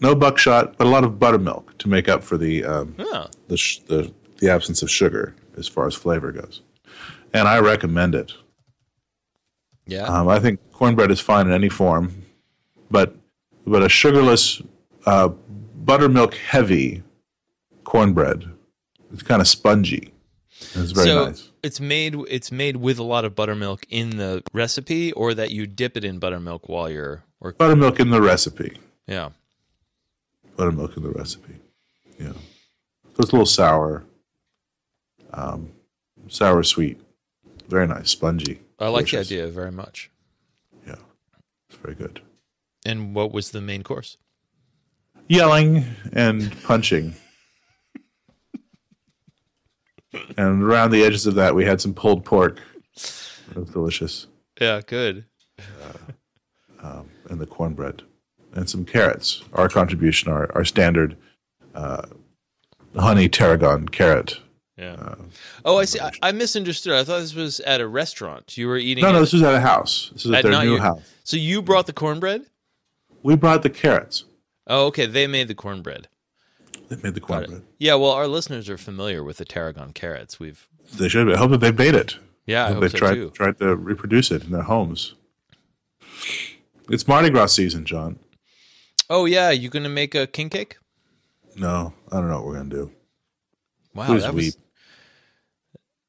no 0.00 0.14
buckshot, 0.14 0.76
but 0.78 0.86
a 0.86 0.90
lot 0.90 1.04
of 1.04 1.18
buttermilk 1.18 1.76
to 1.78 1.88
make 1.88 2.08
up 2.08 2.24
for 2.24 2.36
the 2.36 2.64
um, 2.64 2.94
Oh, 2.98 3.26
the, 3.48 3.56
sh- 3.56 3.78
the 3.86 4.12
the 4.38 4.50
absence 4.50 4.82
of 4.82 4.90
sugar 4.90 5.34
as 5.56 5.68
far 5.68 5.86
as 5.86 5.94
flavor 5.94 6.32
goes. 6.32 6.62
And 7.32 7.46
I 7.46 7.60
recommend 7.60 8.14
it. 8.14 8.32
yeah. 9.86 10.04
Um, 10.04 10.28
I 10.28 10.40
think 10.40 10.58
cornbread 10.72 11.10
is 11.10 11.20
fine 11.20 11.46
in 11.46 11.52
any 11.52 11.68
form, 11.68 12.24
but 12.90 13.14
but 13.66 13.82
a 13.82 13.88
sugarless, 13.88 14.60
uh, 15.06 15.28
buttermilk 15.28 16.34
heavy 16.34 17.02
cornbread, 17.84 18.48
it's 19.12 19.22
kind 19.22 19.40
of 19.40 19.48
spongy. 19.48 20.12
It's 20.74 20.92
very 20.92 21.06
so 21.06 21.24
nice. 21.26 21.48
it's 21.62 21.80
made 21.80 22.14
it's 22.28 22.52
made 22.52 22.76
with 22.76 22.98
a 22.98 23.02
lot 23.02 23.24
of 23.24 23.34
buttermilk 23.34 23.84
in 23.88 24.16
the 24.18 24.42
recipe, 24.52 25.12
or 25.12 25.32
that 25.34 25.50
you 25.50 25.66
dip 25.66 25.96
it 25.96 26.04
in 26.04 26.18
buttermilk 26.18 26.68
while 26.68 26.90
you're 26.90 27.24
or 27.40 27.52
Buttermilk 27.52 27.98
in 28.00 28.10
the 28.10 28.20
recipe. 28.20 28.78
yeah. 29.06 29.30
buttermilk 30.56 30.96
in 30.96 31.02
the 31.02 31.10
recipe. 31.10 31.54
Yeah. 32.18 32.32
So 32.32 33.20
it's 33.20 33.30
a 33.30 33.32
little 33.32 33.46
sour. 33.46 34.04
Um, 35.32 35.72
sour 36.28 36.62
sweet. 36.62 37.00
Very 37.68 37.86
nice, 37.86 38.10
spongy. 38.10 38.60
I 38.78 38.88
like 38.88 39.06
delicious. 39.06 39.28
the 39.28 39.36
idea 39.36 39.48
very 39.48 39.72
much. 39.72 40.10
Yeah. 40.86 40.96
It's 41.68 41.78
very 41.78 41.94
good. 41.94 42.20
And 42.84 43.14
what 43.14 43.32
was 43.32 43.52
the 43.52 43.60
main 43.62 43.82
course? 43.82 44.16
Yelling 45.28 45.84
and 46.12 46.54
punching. 46.64 47.14
And 50.36 50.62
around 50.62 50.90
the 50.90 51.04
edges 51.04 51.26
of 51.26 51.34
that, 51.36 51.54
we 51.54 51.64
had 51.64 51.80
some 51.80 51.94
pulled 51.94 52.24
pork. 52.24 52.58
It 52.96 53.56
was 53.56 53.70
delicious. 53.70 54.26
Yeah, 54.60 54.80
good. 54.86 55.24
Uh, 55.58 56.12
um, 56.82 57.08
and 57.28 57.40
the 57.40 57.46
cornbread. 57.46 58.02
And 58.52 58.68
some 58.68 58.84
carrots. 58.84 59.42
Our 59.52 59.68
contribution, 59.68 60.30
our, 60.30 60.50
our 60.54 60.64
standard 60.64 61.16
uh, 61.74 62.02
honey 62.96 63.28
tarragon 63.28 63.88
carrot. 63.88 64.40
Yeah. 64.76 64.94
Uh, 64.94 65.14
oh, 65.64 65.78
I 65.78 65.84
see. 65.84 66.00
I, 66.00 66.10
I 66.22 66.32
misunderstood. 66.32 66.94
I 66.94 67.04
thought 67.04 67.20
this 67.20 67.34
was 67.34 67.60
at 67.60 67.80
a 67.80 67.86
restaurant. 67.86 68.56
You 68.56 68.66
were 68.66 68.78
eating. 68.78 69.02
No, 69.02 69.12
no, 69.12 69.20
this 69.20 69.32
was 69.32 69.42
at 69.42 69.54
a 69.54 69.60
house. 69.60 70.10
This 70.12 70.24
is 70.24 70.32
at, 70.32 70.44
at 70.44 70.50
their 70.50 70.64
new 70.64 70.72
your- 70.72 70.80
house. 70.80 71.02
So 71.22 71.36
you 71.36 71.62
brought 71.62 71.86
the 71.86 71.92
cornbread? 71.92 72.46
We 73.22 73.36
brought 73.36 73.62
the 73.62 73.70
carrots. 73.70 74.24
Oh, 74.66 74.86
okay. 74.86 75.06
They 75.06 75.26
made 75.26 75.46
the 75.48 75.54
cornbread. 75.54 76.08
They 76.90 76.96
made 77.02 77.14
the 77.14 77.20
cornbread. 77.20 77.62
Yeah. 77.78 77.94
Well, 77.94 78.10
our 78.10 78.26
listeners 78.26 78.68
are 78.68 78.76
familiar 78.76 79.24
with 79.24 79.38
the 79.38 79.44
tarragon 79.46 79.92
carrots. 79.94 80.38
We've. 80.38 80.68
They 80.96 81.08
should. 81.08 81.26
Be. 81.28 81.34
I 81.34 81.38
hope 81.38 81.52
that 81.52 81.60
they 81.60 81.70
made 81.72 81.94
it. 81.94 82.16
Yeah, 82.46 82.66
I 82.66 82.72
they've 82.74 82.90
so 82.90 82.98
tried 82.98 83.14
too. 83.14 83.30
tried 83.30 83.58
to 83.60 83.76
reproduce 83.76 84.30
it 84.32 84.42
in 84.44 84.50
their 84.50 84.62
homes. 84.62 85.14
It's 86.88 87.06
Mardi 87.06 87.30
Gras 87.30 87.46
season, 87.46 87.84
John. 87.84 88.18
Oh 89.08 89.24
yeah, 89.24 89.50
you 89.50 89.68
gonna 89.68 89.88
make 89.88 90.14
a 90.14 90.26
king 90.26 90.50
cake? 90.50 90.78
No, 91.56 91.92
I 92.10 92.16
don't 92.16 92.28
know 92.28 92.36
what 92.38 92.46
we're 92.46 92.56
gonna 92.56 92.68
do. 92.70 92.90
Wow, 93.94 94.06
Please 94.06 94.22
that 94.22 94.34
was. 94.34 94.56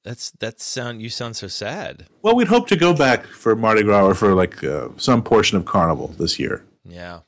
That's 0.04 0.32
that 0.40 0.60
sound. 0.60 1.02
You 1.04 1.10
sound 1.10 1.36
so 1.36 1.48
sad. 1.48 2.08
Well, 2.24 2.36
we'd 2.36 2.48
hope 2.48 2.68
to 2.70 2.76
go 2.76 2.92
back 2.94 3.26
for 3.28 3.56
Mardi 3.56 3.84
Gras 3.84 4.04
or 4.04 4.16
for 4.16 4.34
like 4.34 4.64
uh, 4.64 4.90
some 4.98 5.22
portion 5.22 5.58
of 5.58 5.66
Carnival 5.66 6.08
this 6.18 6.40
year, 6.40 6.66
Yeah. 6.84 7.20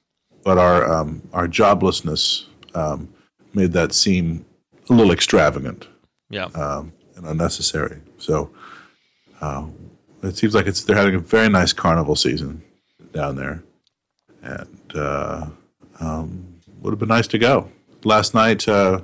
but 0.43 0.57
our 0.57 0.91
um, 0.91 1.21
our 1.33 1.47
joblessness 1.47 2.45
um, 2.73 3.12
made 3.53 3.71
that 3.73 3.93
seem 3.93 4.45
a 4.89 4.93
little 4.93 5.11
extravagant 5.13 5.87
Yeah. 6.29 6.45
um, 6.45 6.93
and 7.15 7.25
unnecessary. 7.25 7.99
So 8.17 8.49
uh, 9.41 9.67
it 10.23 10.35
seems 10.37 10.53
like 10.55 10.67
it's 10.67 10.83
they're 10.83 10.95
having 10.97 11.15
a 11.15 11.19
very 11.19 11.49
nice 11.49 11.73
carnival 11.73 12.15
season 12.15 12.63
down 13.13 13.35
there, 13.35 13.63
and 14.41 14.91
uh, 14.95 15.47
um, 15.99 16.55
would 16.81 16.91
have 16.91 16.99
been 16.99 17.09
nice 17.09 17.27
to 17.27 17.37
go. 17.37 17.69
Last 18.03 18.33
night, 18.33 18.67
uh, 18.67 19.01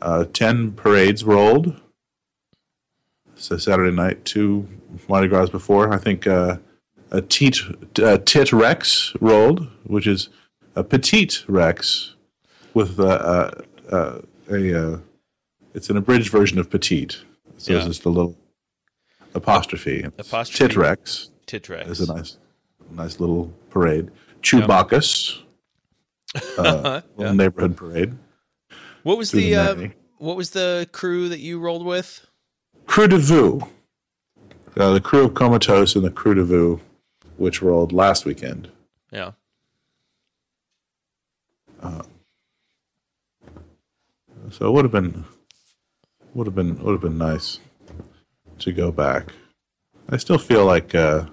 uh, 0.00 0.24
ten 0.32 0.72
parades 0.72 1.24
rolled. 1.24 1.80
So 3.36 3.56
Saturday 3.56 3.94
night, 3.94 4.24
two 4.24 4.68
Mardi 5.08 5.28
Gras 5.28 5.48
before. 5.48 5.92
I 5.92 5.98
think 5.98 6.26
uh, 6.26 6.56
a 7.10 7.20
Tit 7.20 7.58
uh, 8.02 8.18
Tit 8.24 8.52
Rex 8.52 9.12
rolled, 9.20 9.68
which 9.84 10.06
is 10.06 10.28
a 10.76 10.82
petite 10.84 11.44
Rex 11.48 12.14
with 12.72 12.98
uh, 12.98 13.50
uh, 13.94 14.20
uh, 14.50 14.54
a. 14.54 14.92
Uh, 14.94 14.98
it's 15.74 15.90
an 15.90 15.96
abridged 15.96 16.30
version 16.30 16.58
of 16.58 16.70
petite. 16.70 17.18
So 17.56 17.72
Yeah. 17.72 17.78
it's 17.78 17.86
just 17.88 18.04
a 18.04 18.08
little 18.08 18.36
apostrophe. 19.34 20.04
It's 20.04 20.28
Apostrophe. 20.28 20.68
Tit 20.68 20.76
Rex 20.76 21.30
Titrex. 21.46 21.88
is 21.88 22.00
a 22.00 22.14
nice, 22.14 22.36
nice 22.92 23.18
little 23.20 23.52
parade. 23.70 24.10
Chewbacchus 24.42 25.42
uh, 26.58 27.00
little 27.16 27.34
neighborhood 27.34 27.76
parade. 27.76 28.14
What 29.02 29.18
was 29.18 29.30
the, 29.32 29.54
the 29.54 29.56
uh, 29.56 29.88
what 30.18 30.36
was 30.36 30.50
the 30.50 30.88
crew 30.92 31.28
that 31.28 31.40
you 31.40 31.58
rolled 31.58 31.84
with? 31.84 32.24
Krewe 32.86 33.08
du 33.10 33.18
Vieux. 33.18 33.60
Uh, 34.76 34.92
the 34.92 35.00
crew 35.00 35.24
of 35.24 35.34
Comatose 35.34 35.94
and 35.96 36.04
the 36.04 36.10
Krewe 36.10 36.34
du 36.36 36.44
Vieux, 36.44 36.80
which 37.36 37.62
rolled 37.62 37.92
last 37.92 38.24
weekend. 38.24 38.68
Yeah. 39.10 39.32
So 44.50 44.68
it 44.68 44.72
would 44.72 44.84
have 44.84 44.92
been 44.92 45.24
would 46.34 46.46
have 46.46 46.54
been 46.54 46.82
would 46.82 46.92
have 46.92 47.00
been 47.00 47.18
nice 47.18 47.60
to 48.58 48.72
go 48.72 48.90
back. 48.92 49.32
I 50.08 50.16
still 50.16 50.38
feel 50.38 50.64
like 50.64 50.94
uh, 50.94 51.26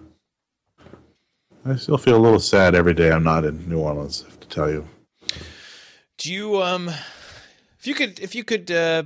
I 1.66 1.76
still 1.76 1.97
feel 1.97 2.18
a 2.18 2.20
little 2.20 2.39
sad 2.39 2.74
every 2.74 2.93
day 2.93 3.12
I'm 3.12 3.24
not 3.24 3.45
in 3.45 3.68
New 3.70 3.80
Orleans. 3.80 4.24
I 4.26 4.30
have 4.30 4.39
to 4.39 4.47
tell 4.47 4.70
you. 4.70 4.88
Do 6.18 6.32
you 6.32 6.62
um 6.62 6.89
if 7.80 7.86
you 7.86 7.93
could 7.93 8.20
if 8.20 8.36
you 8.36 8.43
could 8.43 8.72
uh 8.72 9.03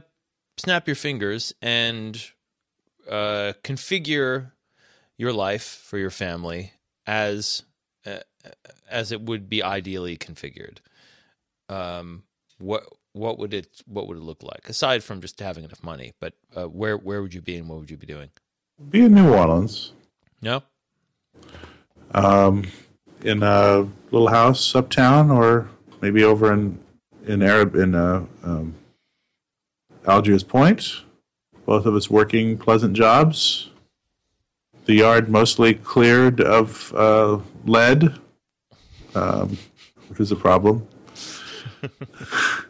snap 0.57 0.87
your 0.87 0.95
fingers 0.95 1.53
and 1.61 2.23
uh 3.09 3.53
configure 3.63 4.51
your 5.17 5.33
life 5.33 5.63
for 5.63 5.97
your 5.97 6.09
family 6.09 6.73
as 7.07 7.63
uh, 8.05 8.19
as 8.89 9.11
it 9.11 9.21
would 9.21 9.49
be 9.49 9.63
ideally 9.63 10.17
configured 10.17 10.77
um 11.69 12.23
what 12.57 12.83
what 13.15 13.39
would 13.39 13.53
it 13.53 13.81
what 13.85 14.07
would 14.07 14.17
it 14.17 14.23
look 14.23 14.43
like 14.43 14.67
aside 14.69 15.03
from 15.03 15.21
just 15.21 15.39
having 15.39 15.63
enough 15.63 15.83
money 15.83 16.13
but 16.19 16.33
uh, 16.55 16.65
where 16.65 16.97
where 16.97 17.21
would 17.21 17.33
you 17.33 17.41
be 17.41 17.55
and 17.55 17.67
what 17.69 17.79
would 17.79 17.89
you 17.89 17.97
be 17.97 18.05
doing 18.05 18.29
Be 18.89 19.05
in 19.05 19.13
New 19.13 19.33
Orleans 19.33 19.93
no 20.41 20.63
um, 22.15 22.65
in 23.23 23.43
a 23.43 23.87
little 24.11 24.29
house 24.29 24.75
uptown, 24.75 25.31
or 25.31 25.69
maybe 26.01 26.23
over 26.23 26.53
in 26.53 26.79
in 27.25 27.41
Arab 27.41 27.75
in 27.75 27.95
uh, 27.95 28.25
um, 28.43 28.75
Algiers 30.07 30.43
Point. 30.43 31.01
Both 31.65 31.85
of 31.85 31.95
us 31.95 32.09
working 32.09 32.57
pleasant 32.57 32.95
jobs. 32.95 33.69
The 34.85 34.93
yard 34.93 35.29
mostly 35.29 35.73
cleared 35.73 36.39
of 36.39 36.93
uh, 36.93 37.39
lead, 37.65 38.19
um, 39.15 39.57
which 40.07 40.19
is 40.19 40.31
a 40.31 40.35
problem. 40.35 40.87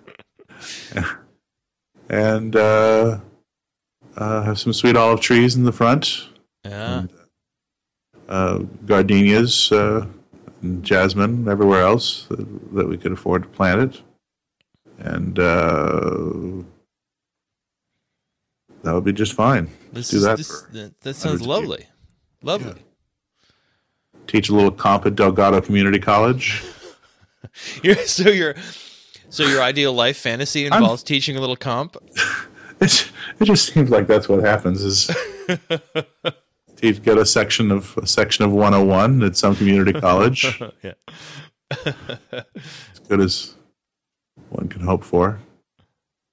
and 2.09 2.55
uh, 2.55 3.19
uh, 4.17 4.43
have 4.43 4.59
some 4.59 4.73
sweet 4.73 4.95
olive 4.95 5.21
trees 5.21 5.55
in 5.55 5.63
the 5.63 5.71
front. 5.71 6.27
Yeah. 6.63 6.99
And, 6.99 7.09
uh, 8.27 8.59
gardenias, 8.85 9.71
uh, 9.71 10.07
and 10.61 10.83
jasmine, 10.83 11.47
everywhere 11.47 11.81
else 11.81 12.25
that, 12.29 12.75
that 12.75 12.87
we 12.87 12.97
could 12.97 13.11
afford 13.11 13.43
to 13.43 13.49
plant 13.49 13.93
it. 13.93 14.01
And 14.97 15.37
uh, 15.37 16.63
that 18.83 18.93
would 18.93 19.03
be 19.03 19.13
just 19.13 19.33
fine. 19.33 19.69
This 19.91 20.09
do 20.09 20.17
is, 20.17 20.23
that 20.23 20.37
this, 20.37 20.61
that, 21.01 21.15
sounds 21.15 21.23
hundreds 21.23 21.41
of 21.41 21.47
lovely. 21.47 21.85
Lovely. 22.41 22.81
Teach 24.27 24.49
a 24.49 24.55
little 24.55 24.71
comp 24.71 25.05
at 25.05 25.15
Delgado 25.15 25.61
Community 25.61 25.99
College. 25.99 26.63
So 27.53 27.79
you're, 27.83 27.95
so 27.95 28.29
your 28.29 28.55
so 29.29 29.43
your 29.43 29.61
ideal 29.61 29.93
life 29.93 30.17
fantasy 30.17 30.65
involves 30.65 31.03
teaching 31.03 31.35
a 31.35 31.39
little 31.39 31.55
comp. 31.55 31.97
It, 32.81 33.09
it 33.39 33.45
just 33.45 33.73
seems 33.73 33.89
like 33.89 34.05
that's 34.05 34.27
what 34.27 34.43
happens 34.43 34.83
is 34.83 35.09
teach 36.75 37.01
get 37.01 37.17
a 37.17 37.25
section 37.25 37.71
of 37.71 37.97
a 37.97 38.05
section 38.05 38.43
of 38.43 38.51
101 38.51 39.23
at 39.23 39.37
some 39.37 39.55
community 39.55 39.97
college. 39.97 40.61
yeah. 40.83 40.91
as 41.85 42.99
good 43.07 43.21
as 43.21 43.55
one 44.49 44.67
can 44.67 44.81
hope 44.81 45.05
for. 45.05 45.39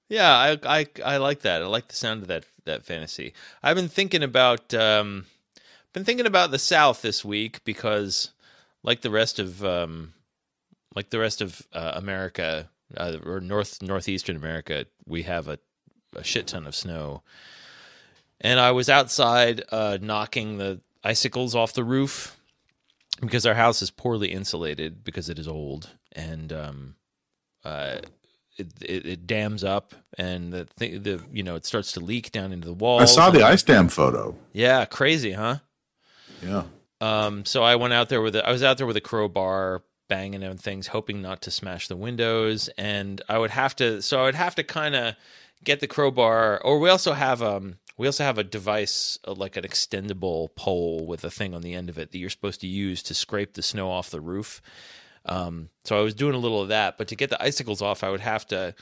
Yeah, 0.09 0.57
I, 0.63 0.79
I 0.81 0.87
I 1.03 1.17
like 1.17 1.41
that. 1.43 1.63
I 1.63 1.65
like 1.65 1.87
the 1.87 1.95
sound 1.95 2.23
of 2.23 2.27
that 2.27 2.45
that 2.65 2.85
fantasy. 2.85 3.33
I've 3.63 3.75
been 3.75 3.87
thinking 3.87 4.21
about 4.21 4.73
um, 4.73 5.25
been 5.93 6.03
thinking 6.03 6.25
about 6.25 6.51
the 6.51 6.59
South 6.59 7.01
this 7.01 7.23
week 7.23 7.63
because, 7.63 8.31
like 8.83 9.01
the 9.01 9.09
rest 9.09 9.39
of 9.39 9.63
um, 9.63 10.13
like 10.95 11.09
the 11.09 11.19
rest 11.19 11.41
of 11.41 11.65
uh, 11.73 11.93
America 11.95 12.69
uh, 12.97 13.17
or 13.25 13.39
North 13.39 13.81
northeastern 13.81 14.35
America, 14.35 14.85
we 15.05 15.23
have 15.23 15.47
a, 15.47 15.59
a 16.15 16.23
shit 16.23 16.47
ton 16.47 16.67
of 16.67 16.75
snow. 16.75 17.23
And 18.41 18.59
I 18.59 18.71
was 18.71 18.89
outside 18.89 19.63
uh, 19.71 19.97
knocking 20.01 20.57
the 20.57 20.81
icicles 21.03 21.55
off 21.55 21.73
the 21.73 21.83
roof 21.83 22.37
because 23.21 23.45
our 23.45 23.53
house 23.53 23.81
is 23.81 23.91
poorly 23.91 24.31
insulated 24.31 25.03
because 25.03 25.29
it 25.29 25.39
is 25.39 25.47
old 25.47 25.89
and 26.11 26.51
um, 26.51 26.95
uh, 27.63 27.99
it, 28.57 28.67
it, 28.81 29.05
it 29.05 29.27
dams 29.27 29.63
up 29.63 29.93
and 30.17 30.53
the 30.53 30.65
thing 30.65 31.01
the 31.03 31.21
you 31.31 31.43
know 31.43 31.55
it 31.55 31.65
starts 31.65 31.91
to 31.93 31.99
leak 31.99 32.31
down 32.31 32.51
into 32.51 32.67
the 32.67 32.73
walls. 32.73 33.01
I 33.01 33.05
saw 33.05 33.29
the 33.29 33.43
ice 33.43 33.63
dam 33.63 33.87
photo. 33.87 34.35
Yeah, 34.51 34.85
crazy, 34.85 35.31
huh? 35.31 35.57
Yeah. 36.41 36.63
Um, 37.01 37.45
so 37.45 37.63
I 37.63 37.75
went 37.75 37.93
out 37.93 38.09
there 38.09 38.21
with 38.21 38.35
a, 38.35 38.47
I 38.47 38.51
was 38.51 38.63
out 38.63 38.77
there 38.77 38.87
with 38.87 38.97
a 38.97 39.01
crowbar 39.01 39.83
banging 40.07 40.43
on 40.43 40.57
things, 40.57 40.87
hoping 40.87 41.21
not 41.21 41.41
to 41.43 41.51
smash 41.51 41.87
the 41.87 41.95
windows. 41.95 42.69
And 42.77 43.21
I 43.29 43.37
would 43.37 43.51
have 43.51 43.75
to, 43.77 44.01
so 44.01 44.21
I 44.21 44.23
would 44.25 44.35
have 44.35 44.55
to 44.55 44.63
kind 44.63 44.95
of 44.95 45.15
get 45.63 45.79
the 45.79 45.87
crowbar. 45.87 46.59
Or 46.63 46.79
we 46.79 46.89
also 46.89 47.13
have 47.13 47.41
um, 47.41 47.77
we 47.97 48.07
also 48.07 48.23
have 48.23 48.37
a 48.37 48.43
device 48.43 49.17
uh, 49.27 49.33
like 49.33 49.57
an 49.57 49.63
extendable 49.63 50.53
pole 50.55 51.05
with 51.05 51.23
a 51.23 51.31
thing 51.31 51.53
on 51.53 51.61
the 51.61 51.73
end 51.73 51.89
of 51.89 51.97
it 51.97 52.11
that 52.11 52.17
you're 52.17 52.29
supposed 52.29 52.61
to 52.61 52.67
use 52.67 53.03
to 53.03 53.13
scrape 53.13 53.53
the 53.53 53.61
snow 53.61 53.91
off 53.91 54.09
the 54.09 54.21
roof. 54.21 54.61
Um, 55.25 55.69
so 55.83 55.97
I 55.97 56.01
was 56.01 56.13
doing 56.13 56.35
a 56.35 56.39
little 56.39 56.61
of 56.61 56.69
that, 56.69 56.97
but 56.97 57.07
to 57.09 57.15
get 57.15 57.29
the 57.29 57.41
icicles 57.41 57.81
off, 57.81 58.03
I 58.03 58.09
would 58.09 58.21
have 58.21 58.47
to. 58.47 58.75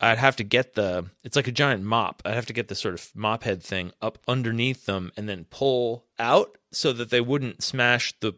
I'd 0.00 0.18
have 0.18 0.36
to 0.36 0.44
get 0.44 0.74
the 0.74 1.06
it's 1.24 1.34
like 1.34 1.48
a 1.48 1.52
giant 1.52 1.82
mop. 1.82 2.22
I'd 2.24 2.34
have 2.34 2.46
to 2.46 2.52
get 2.52 2.68
the 2.68 2.76
sort 2.76 2.94
of 2.94 3.10
mop 3.16 3.42
head 3.42 3.62
thing 3.62 3.90
up 4.00 4.18
underneath 4.28 4.86
them 4.86 5.10
and 5.16 5.28
then 5.28 5.46
pull 5.50 6.04
out 6.20 6.56
so 6.70 6.92
that 6.92 7.10
they 7.10 7.20
wouldn't 7.20 7.64
smash 7.64 8.14
the 8.20 8.34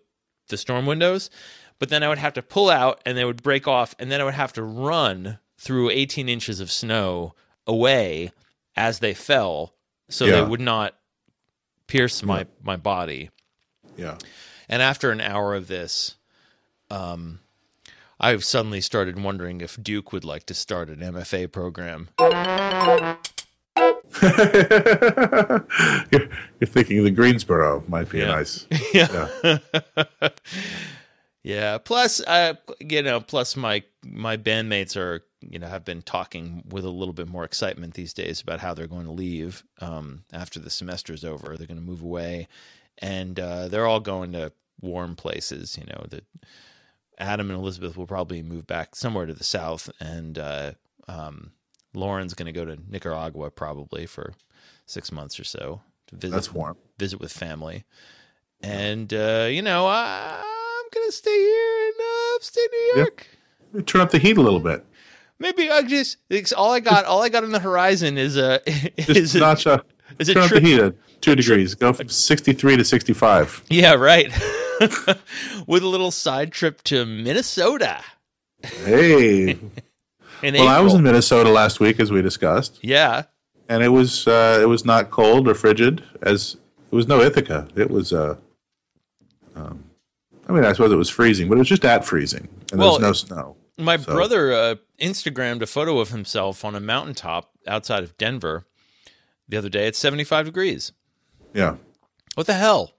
the 0.48 0.56
storm 0.56 0.86
windows. 0.86 1.28
But 1.78 1.88
then 1.88 2.02
I 2.02 2.08
would 2.08 2.18
have 2.18 2.34
to 2.34 2.42
pull 2.42 2.70
out 2.70 3.00
and 3.04 3.18
they 3.18 3.24
would 3.24 3.42
break 3.42 3.66
off 3.68 3.94
and 3.98 4.10
then 4.10 4.20
I 4.20 4.24
would 4.24 4.34
have 4.34 4.52
to 4.54 4.62
run 4.62 5.38
through 5.58 5.90
18 5.90 6.28
inches 6.28 6.60
of 6.60 6.70
snow 6.70 7.34
away 7.66 8.32
as 8.76 8.98
they 9.00 9.14
fell 9.14 9.74
so 10.08 10.24
Yeah. 10.26 10.40
they 10.40 10.42
would 10.42 10.60
not 10.60 10.94
pierce 11.86 12.22
my 12.22 12.46
my 12.62 12.76
body. 12.76 13.30
Yeah. 13.96 14.16
And 14.68 14.82
after 14.82 15.10
an 15.10 15.20
hour 15.20 15.54
of 15.54 15.68
this, 15.68 16.16
um, 16.90 17.40
I 18.18 18.36
suddenly 18.38 18.80
started 18.80 19.22
wondering 19.22 19.60
if 19.60 19.80
Duke 19.82 20.12
would 20.12 20.24
like 20.24 20.46
to 20.46 20.54
start 20.54 20.88
an 20.88 21.00
MFA 21.00 21.50
program. 21.52 22.08
you're, 22.20 23.18
you're 26.60 26.66
thinking 26.66 27.04
the 27.04 27.10
Greensboro 27.14 27.84
might 27.88 28.08
be 28.10 28.18
Yeah. 28.18 28.26
nice. 28.26 28.66
yeah. 28.94 29.28
yeah. 29.44 29.58
Plus, 31.84 32.20
uh, 32.20 32.54
you 32.80 33.02
know, 33.02 33.20
plus 33.20 33.54
my 33.56 33.82
my 34.04 34.36
bandmates 34.36 34.96
are 34.96 35.22
you 35.40 35.58
know 35.58 35.66
have 35.66 35.84
been 35.84 36.02
talking 36.02 36.64
with 36.68 36.84
a 36.84 36.90
little 36.90 37.12
bit 37.12 37.28
more 37.28 37.44
excitement 37.44 37.94
these 37.94 38.14
days 38.14 38.40
about 38.40 38.60
how 38.60 38.72
they're 38.74 38.86
going 38.86 39.04
to 39.04 39.12
leave 39.12 39.62
um, 39.80 40.24
after 40.32 40.58
the 40.58 40.70
semester's 40.70 41.24
over. 41.24 41.56
They're 41.56 41.66
going 41.66 41.80
to 41.80 41.84
move 41.86 42.02
away, 42.02 42.48
and 42.98 43.38
uh, 43.38 43.68
they're 43.68 43.86
all 43.86 44.00
going 44.00 44.32
to 44.32 44.52
warm 44.80 45.16
places. 45.16 45.76
You 45.78 45.84
know, 45.86 46.06
that 46.08 46.24
Adam 47.18 47.50
and 47.50 47.58
Elizabeth 47.58 47.96
will 47.96 48.06
probably 48.06 48.42
move 48.42 48.66
back 48.66 48.96
somewhere 48.96 49.26
to 49.26 49.34
the 49.34 49.44
south, 49.44 49.90
and 50.00 50.38
uh, 50.38 50.72
um, 51.08 51.52
Lauren's 51.92 52.32
going 52.34 52.46
to 52.46 52.52
go 52.52 52.64
to 52.64 52.78
Nicaragua 52.88 53.50
probably 53.50 54.06
for 54.06 54.32
six 54.86 55.12
months 55.12 55.38
or 55.38 55.44
so 55.44 55.82
to 56.06 56.16
visit 56.16 56.34
That's 56.34 56.52
warm. 56.52 56.76
visit 56.98 57.20
with 57.20 57.32
family. 57.32 57.84
And 58.62 59.12
uh, 59.12 59.48
you 59.50 59.60
know, 59.60 59.86
I, 59.86 60.42
gonna 60.94 61.12
stay 61.12 61.36
here 61.36 61.86
in 61.86 61.92
uh, 62.00 62.36
upstate 62.36 62.68
New. 62.72 62.92
York. 62.96 63.26
Turn 63.86 64.00
up 64.00 64.10
the 64.10 64.18
heat 64.18 64.36
a 64.36 64.42
little 64.42 64.60
bit. 64.60 64.84
Maybe 65.38 65.70
I 65.70 65.82
just 65.82 66.18
it's 66.30 66.52
all 66.52 66.72
I 66.72 66.80
got. 66.80 67.04
All 67.04 67.22
I 67.22 67.28
got 67.28 67.44
on 67.44 67.50
the 67.50 67.58
horizon 67.58 68.16
is 68.16 68.36
a 68.36 68.60
is 68.96 69.34
a, 69.34 69.40
notch 69.40 69.66
up. 69.66 69.86
is 70.18 70.28
a 70.28 70.34
Turn 70.34 70.44
up 70.44 70.50
the 70.50 70.60
heat 70.60 70.78
at 70.78 70.94
two 71.20 71.34
degrees. 71.34 71.74
Go 71.74 71.92
from 71.92 72.08
63 72.08 72.76
to 72.76 72.84
65. 72.84 73.64
Yeah, 73.68 73.94
right. 73.94 74.26
with 75.66 75.82
a 75.82 75.88
little 75.88 76.10
side 76.10 76.52
trip 76.52 76.82
to 76.84 77.04
Minnesota. 77.04 78.00
Hey. 78.62 79.58
Well, 80.42 80.68
I 80.68 80.80
was 80.80 80.92
in 80.92 81.02
Minnesota 81.02 81.48
last 81.48 81.80
week, 81.80 81.98
as 81.98 82.12
we 82.12 82.20
discussed, 82.20 82.78
yeah. 82.82 83.22
and 83.70 83.82
it 83.82 83.88
was 83.88 84.26
uh, 84.26 84.58
it 84.60 84.66
was 84.66 84.84
not 84.84 85.10
cold 85.10 85.48
or 85.48 85.54
frigid. 85.54 86.04
As 86.20 86.58
it 86.92 86.94
was 86.94 87.08
no 87.08 87.20
Ithaca. 87.22 87.66
It 87.74 87.90
was. 87.90 88.12
Uh, 88.12 88.36
um, 89.56 89.84
I 90.48 90.52
mean, 90.52 90.64
I 90.64 90.72
suppose 90.72 90.92
it 90.92 90.96
was 90.96 91.08
freezing, 91.10 91.48
but 91.48 91.56
it 91.56 91.58
was 91.60 91.68
just 91.68 91.84
at 91.84 92.04
freezing, 92.04 92.48
and 92.70 92.80
Well, 92.80 92.98
there 92.98 93.08
was 93.08 93.28
no 93.30 93.34
snow. 93.36 93.56
My 93.78 93.96
So- 93.96 94.12
brother 94.14 94.52
uh, 94.52 94.74
Instagrammed 95.00 95.62
a 95.62 95.66
photo 95.66 95.98
of 95.98 96.10
himself 96.10 96.64
on 96.64 96.74
a 96.74 96.80
mountaintop 96.80 97.50
outside 97.66 98.02
of 98.04 98.16
Denver 98.18 98.66
the 99.48 99.56
other 99.56 99.68
day. 99.68 99.86
It's 99.86 99.98
75 99.98 100.44
degrees. 100.46 100.92
Yeah. 101.54 101.76
What 102.34 102.46
the 102.46 102.54
hell? 102.54 102.92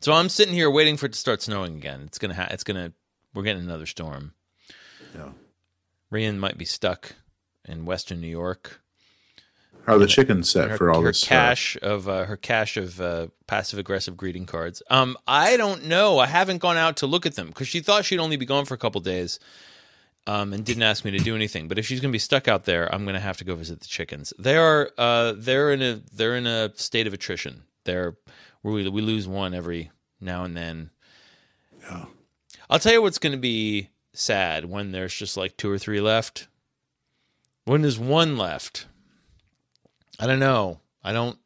So 0.00 0.12
I'm 0.12 0.28
sitting 0.28 0.54
here 0.54 0.70
waiting 0.70 0.96
for 0.96 1.06
it 1.06 1.12
to 1.12 1.18
start 1.18 1.42
snowing 1.42 1.76
again. 1.76 2.02
It's 2.06 2.18
gonna. 2.18 2.34
Ha- 2.34 2.48
it's 2.50 2.64
gonna. 2.64 2.92
We're 3.34 3.42
getting 3.42 3.62
another 3.62 3.86
storm. 3.86 4.34
Yeah. 5.14 5.30
Rian 6.12 6.36
might 6.38 6.58
be 6.58 6.64
stuck 6.64 7.14
in 7.64 7.84
Western 7.86 8.20
New 8.20 8.28
York. 8.28 8.80
How 9.86 9.94
are 9.94 9.98
the 9.98 10.06
chickens 10.06 10.50
set 10.50 10.70
Her, 10.70 10.76
for 10.76 10.90
all 10.90 11.00
her 11.02 11.08
this? 11.08 11.22
uh, 11.24 11.28
cache 11.28 11.76
of 11.80 12.08
uh, 12.08 12.24
her 12.24 12.36
cache 12.36 12.76
of 12.76 13.00
uh, 13.00 13.28
passive 13.46 13.78
aggressive 13.78 14.16
greeting 14.16 14.44
cards. 14.46 14.82
Um, 14.90 15.16
I 15.26 15.56
don't 15.56 15.84
know. 15.84 16.18
I 16.18 16.26
haven't 16.26 16.58
gone 16.58 16.76
out 16.76 16.96
to 16.98 17.06
look 17.06 17.24
at 17.26 17.36
them 17.36 17.48
because 17.48 17.68
she 17.68 17.80
thought 17.80 18.04
she'd 18.04 18.18
only 18.18 18.36
be 18.36 18.46
gone 18.46 18.64
for 18.64 18.74
a 18.74 18.78
couple 18.78 19.00
days. 19.00 19.38
Um, 20.28 20.52
and 20.52 20.64
didn't 20.64 20.82
ask 20.82 21.04
me 21.04 21.12
to 21.12 21.18
do 21.18 21.36
anything. 21.36 21.68
But 21.68 21.78
if 21.78 21.86
she's 21.86 22.00
gonna 22.00 22.10
be 22.10 22.18
stuck 22.18 22.48
out 22.48 22.64
there, 22.64 22.92
I'm 22.92 23.04
gonna 23.06 23.20
have 23.20 23.36
to 23.36 23.44
go 23.44 23.54
visit 23.54 23.78
the 23.78 23.86
chickens. 23.86 24.32
They 24.36 24.56
are. 24.56 24.90
Uh, 24.98 25.34
they're 25.36 25.70
in 25.72 25.80
a. 25.82 26.02
They're 26.12 26.34
in 26.34 26.48
a 26.48 26.72
state 26.74 27.06
of 27.06 27.14
attrition. 27.14 27.62
They're. 27.84 28.16
We 28.64 28.88
we 28.88 29.02
lose 29.02 29.28
one 29.28 29.54
every 29.54 29.92
now 30.20 30.42
and 30.42 30.56
then. 30.56 30.90
Yeah. 31.82 32.06
I'll 32.68 32.80
tell 32.80 32.92
you 32.92 33.02
what's 33.02 33.18
going 33.20 33.34
to 33.34 33.38
be 33.38 33.90
sad 34.12 34.64
when 34.64 34.90
there's 34.90 35.14
just 35.14 35.36
like 35.36 35.56
two 35.56 35.70
or 35.70 35.78
three 35.78 36.00
left. 36.00 36.48
When 37.64 37.82
there's 37.82 37.98
one 38.00 38.36
left. 38.36 38.86
I 40.18 40.26
don't 40.26 40.38
know. 40.40 40.80
I 41.04 41.12
don't. 41.12 41.38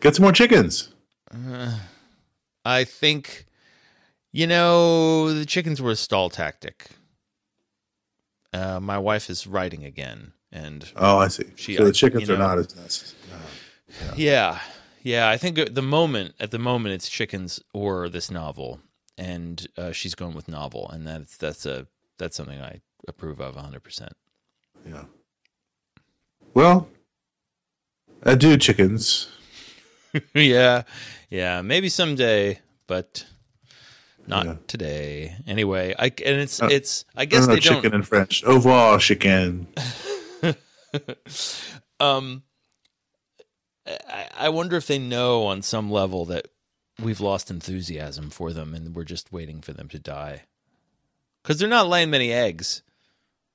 Get 0.00 0.14
some 0.14 0.22
more 0.22 0.32
chickens. 0.32 0.90
I 2.64 2.84
think, 2.84 3.46
you 4.32 4.46
know, 4.46 5.32
the 5.34 5.44
chickens 5.44 5.82
were 5.82 5.90
a 5.90 5.96
stall 5.96 6.30
tactic. 6.30 6.88
Uh, 8.52 8.78
my 8.80 8.98
wife 8.98 9.28
is 9.28 9.46
writing 9.46 9.84
again, 9.84 10.32
and 10.52 10.88
Oh, 10.96 11.18
I 11.18 11.28
see. 11.28 11.44
She- 11.56 11.76
so 11.76 11.84
the 11.84 11.92
chickens 11.92 12.28
you 12.28 12.34
are 12.34 12.38
know- 12.38 12.46
not 12.54 12.58
as 12.58 12.76
nice. 12.76 13.14
yeah, 14.16 14.60
yeah. 15.02 15.28
I 15.28 15.36
think 15.36 15.58
at 15.58 15.74
the 15.74 15.82
moment, 15.82 16.34
at 16.38 16.52
the 16.52 16.58
moment, 16.58 16.94
it's 16.94 17.08
chickens 17.08 17.60
or 17.72 18.08
this 18.08 18.30
novel, 18.30 18.80
and 19.18 19.66
uh, 19.76 19.90
she's 19.92 20.14
going 20.14 20.34
with 20.34 20.46
novel, 20.48 20.88
and 20.90 21.06
that's 21.06 21.36
that's 21.36 21.66
a 21.66 21.88
that's 22.18 22.36
something 22.36 22.60
I 22.60 22.80
approve 23.08 23.40
of 23.40 23.56
100. 23.56 23.82
percent 23.82 24.12
Yeah. 24.86 25.04
Well, 26.54 26.88
adieu, 28.22 28.56
chickens. 28.56 29.28
yeah, 30.34 30.82
yeah, 31.30 31.60
maybe 31.62 31.88
someday, 31.88 32.60
but 32.86 33.26
not 34.26 34.46
Yeah. 34.46 34.54
today. 34.66 35.36
Anyway, 35.46 35.94
I 35.98 36.06
and 36.06 36.40
it's 36.40 36.62
Uh, 36.62 36.68
it's 36.70 37.04
I 37.16 37.22
I 37.22 37.24
guess 37.26 37.40
don't 37.40 37.48
know 37.48 37.54
they 37.54 37.60
chicken 37.60 37.82
don't. 37.82 37.94
in 37.94 38.02
French. 38.02 38.42
Au 38.44 38.54
revoir, 38.54 38.98
chicken. 38.98 39.66
Um, 42.00 42.42
I, 43.86 44.28
I 44.36 44.48
wonder 44.48 44.76
if 44.76 44.86
they 44.86 44.98
know 44.98 45.44
on 45.46 45.62
some 45.62 45.90
level 45.90 46.24
that 46.26 46.48
we've 47.02 47.20
lost 47.20 47.50
enthusiasm 47.50 48.30
for 48.30 48.52
them 48.52 48.74
and 48.74 48.94
we're 48.94 49.04
just 49.04 49.32
waiting 49.32 49.60
for 49.60 49.72
them 49.72 49.88
to 49.88 49.98
die 49.98 50.42
because 51.42 51.58
they're 51.58 51.68
not 51.68 51.88
laying 51.88 52.10
many 52.10 52.32
eggs. 52.32 52.82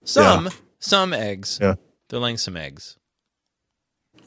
Some, 0.03 0.45
Yeah. 0.45 0.51
some 0.79 1.13
eggs. 1.13 1.59
Yeah. 1.61 1.75
They're 2.09 2.19
laying 2.19 2.37
some 2.37 2.57
eggs. 2.57 2.97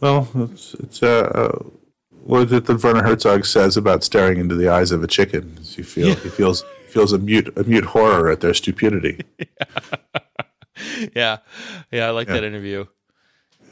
Well, 0.02 0.28
it's, 0.34 0.74
it's 0.74 1.02
uh, 1.02 1.30
uh, 1.34 1.68
what 2.24 2.46
is 2.46 2.52
it 2.52 2.66
that 2.66 2.82
Werner 2.82 3.02
Herzog 3.04 3.46
says 3.46 3.76
about 3.76 4.02
staring 4.04 4.38
into 4.38 4.54
the 4.56 4.68
eyes 4.68 4.90
of 4.90 5.02
a 5.02 5.06
chicken? 5.06 5.56
You 5.62 5.84
feel 5.84 6.14
he 6.16 6.28
feels 6.28 6.64
feels 6.88 7.12
a 7.12 7.18
mute 7.18 7.52
a 7.56 7.62
mute 7.64 7.84
horror 7.86 8.28
at 8.28 8.40
their 8.40 8.52
stupidity. 8.52 9.20
yeah, 11.14 11.38
yeah, 11.90 12.06
I 12.06 12.10
like 12.10 12.26
Yeah. 12.28 12.34
that 12.34 12.44
interview. 12.44 12.84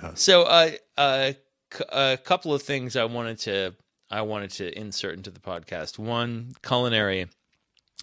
Yeah. 0.03 0.13
So, 0.15 0.43
uh, 0.45 0.71
uh, 0.97 1.33
c- 1.73 1.85
a 1.93 2.17
couple 2.23 2.55
of 2.55 2.63
things 2.63 2.97
I 2.97 3.05
wanted 3.05 3.39
to 3.41 3.75
I 4.11 4.23
wanted 4.23 4.51
to 4.53 4.79
insert 4.79 5.17
into 5.17 5.31
the 5.31 5.41
podcast. 5.41 5.99
One, 5.99 6.53
culinary. 6.63 7.27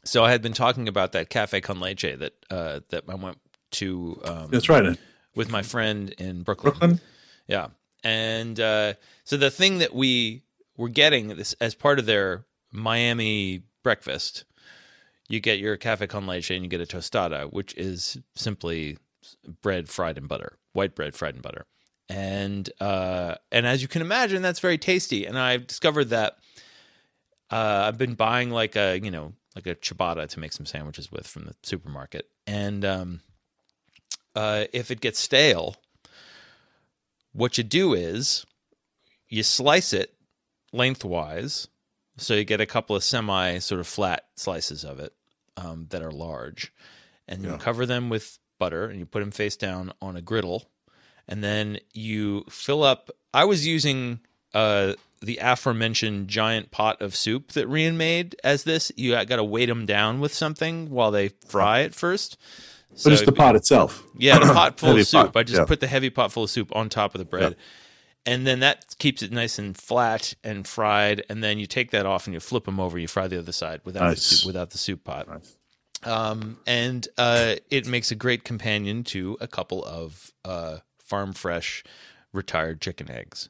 So 0.04 0.24
I 0.24 0.32
had 0.32 0.42
been 0.42 0.54
talking 0.54 0.88
about 0.88 1.14
that 1.14 1.30
cafe 1.30 1.62
con 1.62 1.80
leche 1.80 2.02
that 2.20 2.34
uh, 2.50 2.82
that 2.90 3.06
I 3.08 3.16
went 3.16 3.40
to 3.72 4.20
um, 4.26 4.48
That's 4.52 4.70
right. 4.70 4.98
with 5.36 5.50
my 5.50 5.62
friend 5.62 6.10
in 6.18 6.44
Brooklyn. 6.44 6.72
Brooklyn. 6.74 7.02
Yeah. 7.48 7.68
And 8.04 8.60
uh, 8.60 8.94
so 9.24 9.38
the 9.38 9.52
thing 9.52 9.80
that 9.80 9.94
we 9.94 10.44
were 10.76 10.90
getting 10.90 11.30
this 11.30 11.54
as 11.60 11.76
part 11.76 12.00
of 12.00 12.06
their 12.06 12.46
Miami 12.72 13.64
breakfast, 13.84 14.46
you 15.28 15.40
get 15.40 15.60
your 15.60 15.78
cafe 15.78 16.08
con 16.08 16.28
leche 16.28 16.52
and 16.52 16.64
you 16.64 16.70
get 16.70 16.82
a 16.82 16.86
tostada, 16.86 17.52
which 17.52 17.74
is 17.76 18.18
simply 18.36 18.98
bread 19.62 19.90
fried 19.90 20.18
in 20.18 20.28
butter, 20.28 20.58
white 20.74 20.96
bread 20.96 21.16
fried 21.16 21.36
in 21.36 21.42
butter. 21.42 21.66
And 22.10 22.70
uh, 22.80 23.36
and 23.52 23.68
as 23.68 23.82
you 23.82 23.88
can 23.88 24.02
imagine, 24.02 24.42
that's 24.42 24.62
very 24.62 24.78
tasty. 24.78 25.26
And 25.26 25.38
I've 25.38 25.68
discovered 25.68 26.06
that 26.06 26.38
uh, 27.52 27.86
I've 27.88 27.98
been 27.98 28.14
buying 28.14 28.50
like 28.50 28.76
a 28.76 29.00
you 29.00 29.12
know 29.12 29.34
like 29.56 29.68
a 29.68 29.76
ciabatta 29.76 30.28
to 30.30 30.40
make 30.40 30.54
some 30.54 30.66
sandwiches 30.66 31.12
with 31.12 31.28
from 31.28 31.46
the 31.46 31.56
supermarket, 31.64 32.30
and 32.46 32.86
um, 32.86 33.22
uh, 34.36 34.66
if 34.72 34.92
it 34.92 35.02
gets 35.02 35.20
stale, 35.20 35.76
what 37.38 37.58
you 37.58 37.64
do 37.64 37.94
is 37.94 38.46
you 39.30 39.44
slice 39.44 39.94
it 39.94 40.16
lengthwise, 40.74 41.68
so 42.18 42.34
you 42.34 42.44
get 42.44 42.60
a 42.60 42.66
couple 42.66 42.96
of 42.96 43.04
semi 43.04 43.60
sort 43.60 43.80
of 43.80 43.88
flat 43.88 44.26
slices 44.36 44.84
of 44.84 45.00
it 45.00 45.14
um, 45.56 45.86
that 45.92 46.02
are 46.02 46.12
large, 46.12 46.74
and 47.28 47.44
you 47.44 47.56
cover 47.58 47.86
them 47.86 48.10
with 48.10 48.40
butter, 48.58 48.86
and 48.86 48.98
you 49.00 49.06
put 49.06 49.20
them 49.20 49.30
face 49.30 49.56
down 49.56 49.94
on 50.02 50.18
a 50.18 50.22
griddle, 50.22 50.66
and 51.28 51.44
then 51.44 51.78
you 51.94 52.44
fill 52.50 52.84
up. 52.84 53.12
I 53.36 53.46
was 53.46 53.68
using 53.68 54.20
uh, 54.56 54.94
the 55.22 55.38
aforementioned 55.40 56.30
giant 56.30 56.72
pot 56.72 57.04
of 57.04 57.16
soup 57.16 57.52
that 57.52 57.70
Rian 57.70 57.96
made 57.98 58.36
as 58.44 58.64
this. 58.64 58.92
You 58.96 59.12
got 59.12 59.36
to 59.36 59.44
weight 59.44 59.68
them 59.68 59.86
down 59.86 60.20
with 60.20 60.34
something 60.34 60.90
while 60.90 61.12
they 61.12 61.30
fry 61.30 61.82
it 61.82 61.94
first. 61.94 62.36
But 63.04 63.14
it's 63.14 63.22
the 63.24 63.32
pot 63.32 63.56
itself. 63.56 64.04
Yeah, 64.18 64.40
the 64.40 64.46
pot 64.54 64.80
full 64.80 64.98
of 64.98 65.08
soup. 65.08 65.34
pot, 65.34 65.40
I 65.40 65.44
just 65.44 65.60
yeah. 65.60 65.66
put 65.66 65.80
the 65.80 65.88
heavy 65.88 66.10
pot 66.10 66.32
full 66.32 66.44
of 66.44 66.50
soup 66.50 66.76
on 66.76 66.90
top 66.90 67.14
of 67.14 67.20
the 67.20 67.26
bread. 67.26 67.56
And 68.26 68.46
then 68.46 68.60
that 68.60 68.98
keeps 69.00 69.24
it 69.24 69.32
nice 69.32 69.58
and 69.58 69.78
flat 69.78 70.34
and 70.44 70.68
fried. 70.68 71.24
And 71.30 71.42
then 71.42 71.60
you 71.60 71.66
take 71.66 71.92
that 71.92 72.06
off 72.06 72.28
and 72.28 72.34
you 72.34 72.42
flip 72.42 72.66
them 72.66 72.80
over. 72.80 73.00
You 73.00 73.08
fry 73.08 73.28
the 73.28 73.40
other 73.40 73.54
side 73.54 73.82
without 73.86 74.10
the 74.10 74.16
soup, 74.18 74.46
without 74.46 74.72
the 74.72 74.78
soup 74.78 75.04
pot. 75.06 75.28
Nice. 75.30 75.56
Um, 76.04 76.60
and 76.68 77.08
uh, 77.18 77.56
it 77.70 77.88
makes 77.88 78.12
a 78.12 78.16
great 78.16 78.44
companion 78.44 79.04
to 79.06 79.38
a 79.40 79.48
couple 79.48 79.84
of 79.86 80.32
uh, 80.44 80.80
farm 81.00 81.34
fresh 81.34 81.84
retired 82.34 82.82
chicken 82.82 83.10
eggs. 83.10 83.50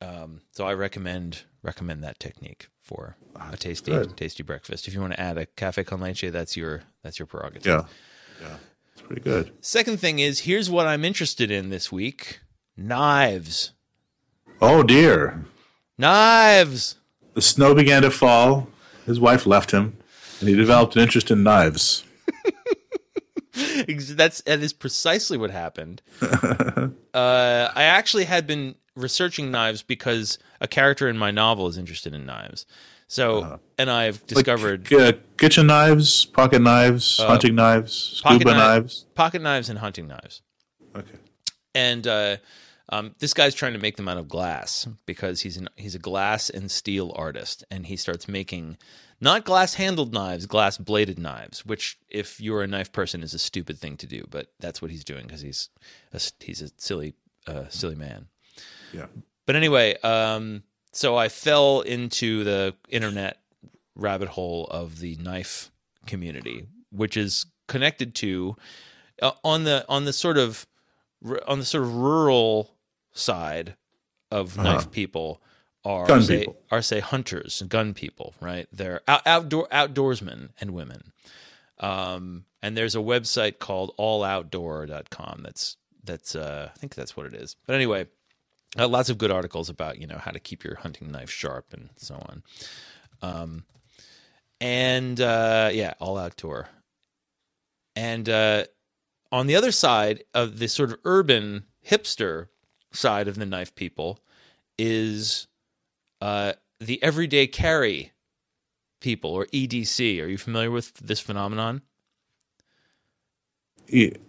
Um, 0.00 0.42
so 0.52 0.64
I 0.64 0.74
recommend 0.74 1.42
recommend 1.62 2.04
that 2.04 2.20
technique 2.20 2.68
for 2.80 3.16
a 3.50 3.56
tasty 3.56 3.90
good. 3.90 4.16
tasty 4.16 4.42
breakfast. 4.42 4.86
If 4.86 4.94
you 4.94 5.00
want 5.00 5.12
to 5.14 5.20
add 5.20 5.36
a 5.38 5.46
cafe 5.46 5.84
con 5.84 6.00
leche, 6.00 6.30
that's 6.30 6.56
your 6.56 6.82
that's 7.02 7.18
your 7.18 7.26
prerogative. 7.26 7.66
Yeah, 7.66 7.84
yeah, 8.40 8.56
it's 8.92 9.02
pretty 9.02 9.22
good. 9.22 9.52
Second 9.60 9.98
thing 10.00 10.18
is 10.18 10.40
here's 10.40 10.70
what 10.70 10.86
I'm 10.86 11.04
interested 11.04 11.50
in 11.50 11.70
this 11.70 11.90
week: 11.92 12.40
knives, 12.76 13.72
Oh 14.60 14.82
dear, 14.82 15.44
knives. 15.96 16.96
the 17.34 17.42
snow 17.42 17.74
began 17.74 18.02
to 18.02 18.10
fall. 18.10 18.68
His 19.06 19.18
wife 19.20 19.46
left 19.46 19.70
him, 19.70 19.96
and 20.40 20.48
he 20.48 20.54
developed 20.54 20.96
an 20.96 21.02
interest 21.02 21.30
in 21.30 21.42
knives. 21.42 22.04
That's 23.98 24.42
that 24.42 24.60
is 24.60 24.72
precisely 24.72 25.36
what 25.38 25.50
happened. 25.50 26.02
uh, 26.22 26.90
I 27.14 27.82
actually 27.82 28.24
had 28.24 28.46
been 28.46 28.76
researching 28.94 29.50
knives 29.50 29.82
because 29.82 30.38
a 30.60 30.68
character 30.68 31.08
in 31.08 31.18
my 31.18 31.30
novel 31.30 31.66
is 31.66 31.78
interested 31.78 32.14
in 32.14 32.24
knives. 32.26 32.66
So, 33.10 33.58
and 33.78 33.90
I've 33.90 34.24
discovered 34.26 34.90
Like, 34.92 35.00
uh, 35.00 35.18
kitchen 35.38 35.66
knives, 35.66 36.26
pocket 36.26 36.60
knives, 36.60 37.18
hunting 37.18 37.54
knives, 37.54 37.94
scuba 38.22 38.44
kni- 38.44 38.56
knives. 38.56 39.06
pocket 39.14 39.40
knives 39.42 39.68
and 39.70 39.78
hunting 39.78 40.06
knives. 40.08 40.42
Okay. 40.94 41.16
and 41.74 42.06
uh, 42.06 42.36
um, 42.90 43.14
this 43.18 43.32
guy's 43.34 43.54
trying 43.54 43.72
to 43.74 43.78
make 43.78 43.96
them 43.96 44.08
out 44.08 44.16
of 44.18 44.28
glass 44.28 44.86
because 45.06 45.40
he's 45.42 45.56
an 45.56 45.68
he's 45.76 45.94
a 45.94 45.98
glass 45.98 46.48
and 46.50 46.70
steel 46.70 47.12
artist, 47.16 47.64
and 47.70 47.86
he 47.86 47.96
starts 47.96 48.28
making 48.28 48.76
not 49.20 49.44
glass 49.44 49.74
handled 49.74 50.12
knives, 50.12 50.46
glass 50.46 50.76
bladed 50.78 51.18
knives. 51.18 51.64
Which, 51.66 51.96
if 52.08 52.40
you're 52.40 52.62
a 52.62 52.66
knife 52.66 52.92
person, 52.92 53.22
is 53.22 53.32
a 53.34 53.38
stupid 53.38 53.78
thing 53.78 53.96
to 53.98 54.06
do, 54.06 54.24
but 54.30 54.52
that's 54.60 54.80
what 54.82 54.90
he's 54.90 55.04
doing 55.04 55.26
because 55.26 55.40
he's 55.40 55.70
a, 56.12 56.20
he's 56.40 56.60
a 56.62 56.70
silly 56.76 57.14
uh, 57.46 57.68
silly 57.68 57.94
man. 57.94 58.26
Yeah. 58.92 59.06
But 59.46 59.56
anyway, 59.56 59.96
um, 60.02 60.62
so 60.92 61.16
I 61.16 61.28
fell 61.28 61.80
into 61.80 62.44
the 62.44 62.74
internet 62.88 63.38
rabbit 63.94 64.28
hole 64.28 64.66
of 64.70 65.00
the 65.00 65.16
knife 65.16 65.70
community, 66.06 66.66
which 66.90 67.16
is 67.16 67.46
connected 67.66 68.14
to 68.16 68.56
uh, 69.20 69.32
on 69.44 69.64
the 69.64 69.84
on 69.88 70.04
the 70.04 70.12
sort 70.12 70.38
of 70.38 70.66
r- 71.26 71.42
on 71.46 71.58
the 71.58 71.64
sort 71.64 71.84
of 71.84 71.94
rural 71.94 72.74
side 73.12 73.74
of 74.30 74.56
knife 74.56 74.90
people 74.90 75.42
are 75.84 76.06
Gun 76.06 76.22
say 76.22 76.38
people. 76.40 76.56
are 76.70 76.82
say 76.82 77.00
hunters, 77.00 77.60
and 77.60 77.70
gun 77.70 77.94
people, 77.94 78.34
right? 78.40 78.66
They're 78.72 79.00
out, 79.08 79.22
outdoor 79.26 79.68
outdoorsmen 79.68 80.50
and 80.60 80.72
women. 80.72 81.12
Um, 81.80 82.44
and 82.62 82.76
there's 82.76 82.96
a 82.96 83.00
website 83.00 83.58
called 83.60 83.94
alloutdoor.com 83.98 85.42
that's 85.44 85.76
that's 86.04 86.34
uh, 86.34 86.70
I 86.74 86.78
think 86.78 86.94
that's 86.94 87.16
what 87.16 87.26
it 87.26 87.34
is. 87.34 87.56
But 87.66 87.76
anyway, 87.76 88.06
uh, 88.78 88.88
lots 88.88 89.10
of 89.10 89.18
good 89.18 89.30
articles 89.30 89.68
about 89.68 89.98
you 89.98 90.06
know 90.06 90.18
how 90.18 90.30
to 90.30 90.40
keep 90.40 90.64
your 90.64 90.76
hunting 90.76 91.10
knife 91.10 91.30
sharp 91.30 91.72
and 91.72 91.90
so 91.96 92.14
on. 92.14 92.42
Um, 93.20 93.64
and 94.60 95.20
uh, 95.20 95.70
yeah, 95.72 95.94
all 96.00 96.16
outdoor. 96.16 96.68
And 97.96 98.28
uh, 98.28 98.64
on 99.32 99.46
the 99.46 99.56
other 99.56 99.72
side 99.72 100.22
of 100.34 100.58
this 100.58 100.72
sort 100.72 100.90
of 100.90 100.98
urban 101.04 101.64
hipster 101.86 102.48
side 102.92 103.28
of 103.28 103.36
the 103.36 103.46
knife 103.46 103.74
people 103.74 104.20
is 104.78 105.48
uh, 106.20 106.52
the 106.80 107.02
everyday 107.02 107.46
carry 107.46 108.12
people 109.00 109.30
or 109.30 109.46
EDC. 109.46 110.22
Are 110.22 110.26
you 110.26 110.38
familiar 110.38 110.70
with 110.70 110.94
this 110.94 111.20
phenomenon? 111.20 111.82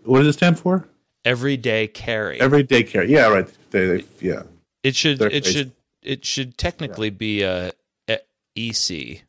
What 0.03 0.19
does 0.19 0.27
it 0.27 0.33
stand 0.33 0.59
for? 0.59 0.87
Everyday 1.25 1.87
carry. 1.87 2.39
Everyday 2.39 2.83
carry. 2.83 3.11
Yeah, 3.11 3.27
right. 3.27 3.47
They, 3.71 3.97
they, 3.97 4.05
yeah. 4.21 4.43
it 4.83 4.95
should. 4.95 5.19
they're 5.19 5.29
It 5.29 5.45
should. 5.45 5.71
It 6.01 6.23
should 6.25 6.57
technically 6.57 7.09
be 7.09 7.41
a, 7.43 7.71
a 8.07 8.19
EC, 8.55 9.21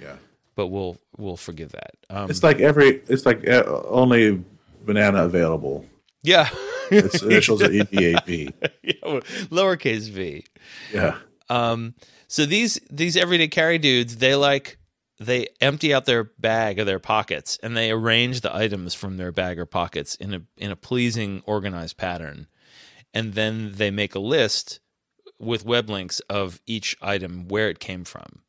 Yeah. 0.00 0.16
but 0.56 0.66
we'll 0.66 0.98
we'll 1.16 1.36
forgive 1.36 1.72
that. 1.72 1.92
Um, 2.10 2.28
It's 2.28 2.42
like 2.42 2.58
every. 2.60 3.02
It's 3.08 3.24
like 3.24 3.48
uh, 3.48 3.62
only 3.86 4.42
banana 4.84 5.24
available. 5.24 5.86
yeah. 6.22 6.48
Its 6.90 7.22
initials 7.22 7.62
are 7.62 7.68
EBAB. 7.68 8.52
yeah, 8.82 8.92
lowercase 9.50 10.10
v. 10.10 10.44
Yeah. 10.92 11.16
Um, 11.48 11.94
so 12.28 12.44
these 12.44 12.78
these 12.90 13.16
everyday 13.16 13.48
carry 13.48 13.78
dudes, 13.78 14.16
they 14.18 14.34
like 14.34 14.76
they 15.26 15.48
empty 15.60 15.92
out 15.92 16.04
their 16.04 16.24
bag 16.24 16.78
or 16.78 16.84
their 16.84 16.98
pockets 16.98 17.58
and 17.62 17.76
they 17.76 17.90
arrange 17.90 18.40
the 18.40 18.54
items 18.54 18.94
from 18.94 19.16
their 19.16 19.32
bag 19.32 19.58
or 19.58 19.66
pockets 19.66 20.14
in 20.16 20.34
a 20.34 20.42
in 20.56 20.70
a 20.70 20.76
pleasing, 20.76 21.42
organized 21.46 21.96
pattern, 21.96 22.46
and 23.12 23.34
then 23.34 23.72
they 23.74 23.90
make 23.90 24.14
a 24.14 24.20
list 24.20 24.80
with 25.38 25.64
web 25.64 25.90
links 25.90 26.20
of 26.20 26.60
each 26.66 26.96
item 27.02 27.48
where 27.48 27.68
it 27.68 27.80
came 27.80 28.04
from. 28.04 28.42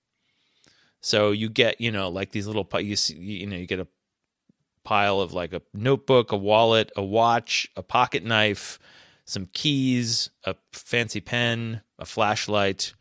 So 1.02 1.32
you 1.32 1.50
get 1.50 1.82
you 1.82 1.92
know 1.92 2.10
like 2.10 2.32
these 2.32 2.48
little 2.48 2.68
you 2.80 2.96
see, 2.96 3.16
you 3.16 3.48
know 3.48 3.58
you 3.58 3.68
get 3.68 3.80
a 3.80 3.88
pile 4.84 5.20
of 5.20 5.34
like 5.34 5.54
a 5.54 5.62
notebook, 5.74 6.32
a 6.32 6.38
wallet, 6.38 6.92
a 6.96 7.04
watch, 7.04 7.68
a 7.76 7.84
pocket 7.84 8.24
knife, 8.24 8.80
some 9.26 9.48
keys, 9.54 10.30
a 10.44 10.56
fancy 10.72 11.22
pen, 11.22 11.82
a 11.98 12.06
flashlight, 12.06 12.94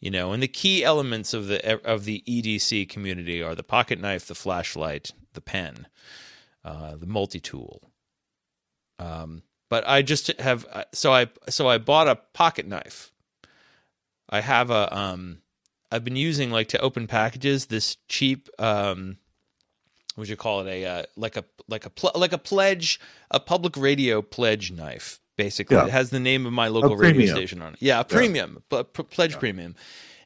you 0.00 0.10
know, 0.10 0.32
and 0.32 0.42
the 0.42 0.48
key 0.48 0.84
elements 0.84 1.32
of 1.32 1.46
the 1.46 1.80
of 1.84 2.04
the 2.04 2.22
EDC 2.28 2.88
community 2.88 3.42
are 3.42 3.54
the 3.54 3.62
pocket 3.62 4.00
knife, 4.00 4.26
the 4.26 4.34
flashlight, 4.34 5.12
the 5.32 5.40
pen, 5.40 5.86
uh, 6.64 6.96
the 6.96 7.06
multi 7.06 7.40
tool. 7.40 7.90
Um, 8.98 9.42
but 9.68 9.86
I 9.86 10.02
just 10.02 10.28
have 10.40 10.66
so 10.92 11.12
I 11.12 11.28
so 11.48 11.68
I 11.68 11.78
bought 11.78 12.08
a 12.08 12.16
pocket 12.34 12.66
knife. 12.66 13.12
I 14.28 14.40
have 14.40 14.70
a 14.70 14.94
um, 14.96 15.38
I've 15.90 16.04
been 16.04 16.16
using 16.16 16.50
like 16.50 16.68
to 16.68 16.80
open 16.80 17.06
packages 17.06 17.66
this 17.66 17.96
cheap 18.08 18.48
um, 18.58 19.18
what 20.14 20.22
would 20.22 20.28
you 20.28 20.36
call 20.36 20.60
it 20.60 20.70
a 20.70 20.84
uh, 20.84 21.02
like 21.16 21.36
a 21.36 21.44
like 21.68 21.86
a 21.86 21.90
pl- 21.90 22.12
like 22.14 22.32
a 22.32 22.38
pledge 22.38 23.00
a 23.30 23.40
public 23.40 23.76
radio 23.76 24.22
pledge 24.22 24.72
knife 24.72 25.20
basically. 25.36 25.76
Yeah. 25.76 25.86
It 25.86 25.90
has 25.90 26.10
the 26.10 26.20
name 26.20 26.46
of 26.46 26.52
my 26.52 26.68
local 26.68 26.96
radio 26.96 27.34
station 27.34 27.62
on 27.62 27.74
it. 27.74 27.82
Yeah, 27.82 28.00
a 28.00 28.04
premium, 28.04 28.62
but 28.68 28.94
p- 28.94 29.02
pledge 29.02 29.38
premium. 29.38 29.74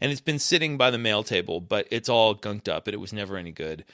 And 0.01 0.11
it's 0.11 0.21
been 0.21 0.39
sitting 0.39 0.79
by 0.79 0.91
the 0.91 0.99
mail 0.99 1.23
table, 1.23 1.61
but 1.61 1.87
it's 1.91 2.09
all 2.09 2.35
gunked 2.35 2.69
up 2.69 2.87
and 2.87 2.95
it 2.95 2.99
was 2.99 3.13
never 3.13 3.37
any 3.37 3.53
good. 3.53 3.85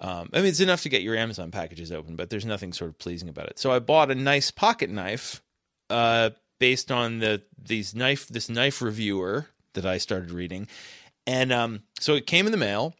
Um, 0.00 0.28
I 0.32 0.38
mean, 0.38 0.46
it's 0.46 0.58
enough 0.58 0.82
to 0.82 0.88
get 0.88 1.02
your 1.02 1.14
Amazon 1.14 1.52
packages 1.52 1.92
open, 1.92 2.16
but 2.16 2.30
there's 2.30 2.44
nothing 2.44 2.72
sort 2.72 2.90
of 2.90 2.98
pleasing 2.98 3.28
about 3.28 3.46
it. 3.46 3.58
So 3.60 3.70
I 3.70 3.78
bought 3.78 4.10
a 4.10 4.16
nice 4.16 4.50
pocket 4.50 4.90
knife, 4.90 5.40
uh, 5.88 6.30
based 6.58 6.92
on 6.92 7.18
the 7.18 7.42
these 7.60 7.92
knife 7.92 8.28
this 8.28 8.48
knife 8.48 8.80
reviewer 8.80 9.48
that 9.74 9.84
I 9.84 9.98
started 9.98 10.30
reading, 10.30 10.68
and 11.26 11.52
um, 11.52 11.82
so 11.98 12.14
it 12.14 12.26
came 12.26 12.46
in 12.46 12.52
the 12.52 12.58
mail, 12.58 12.94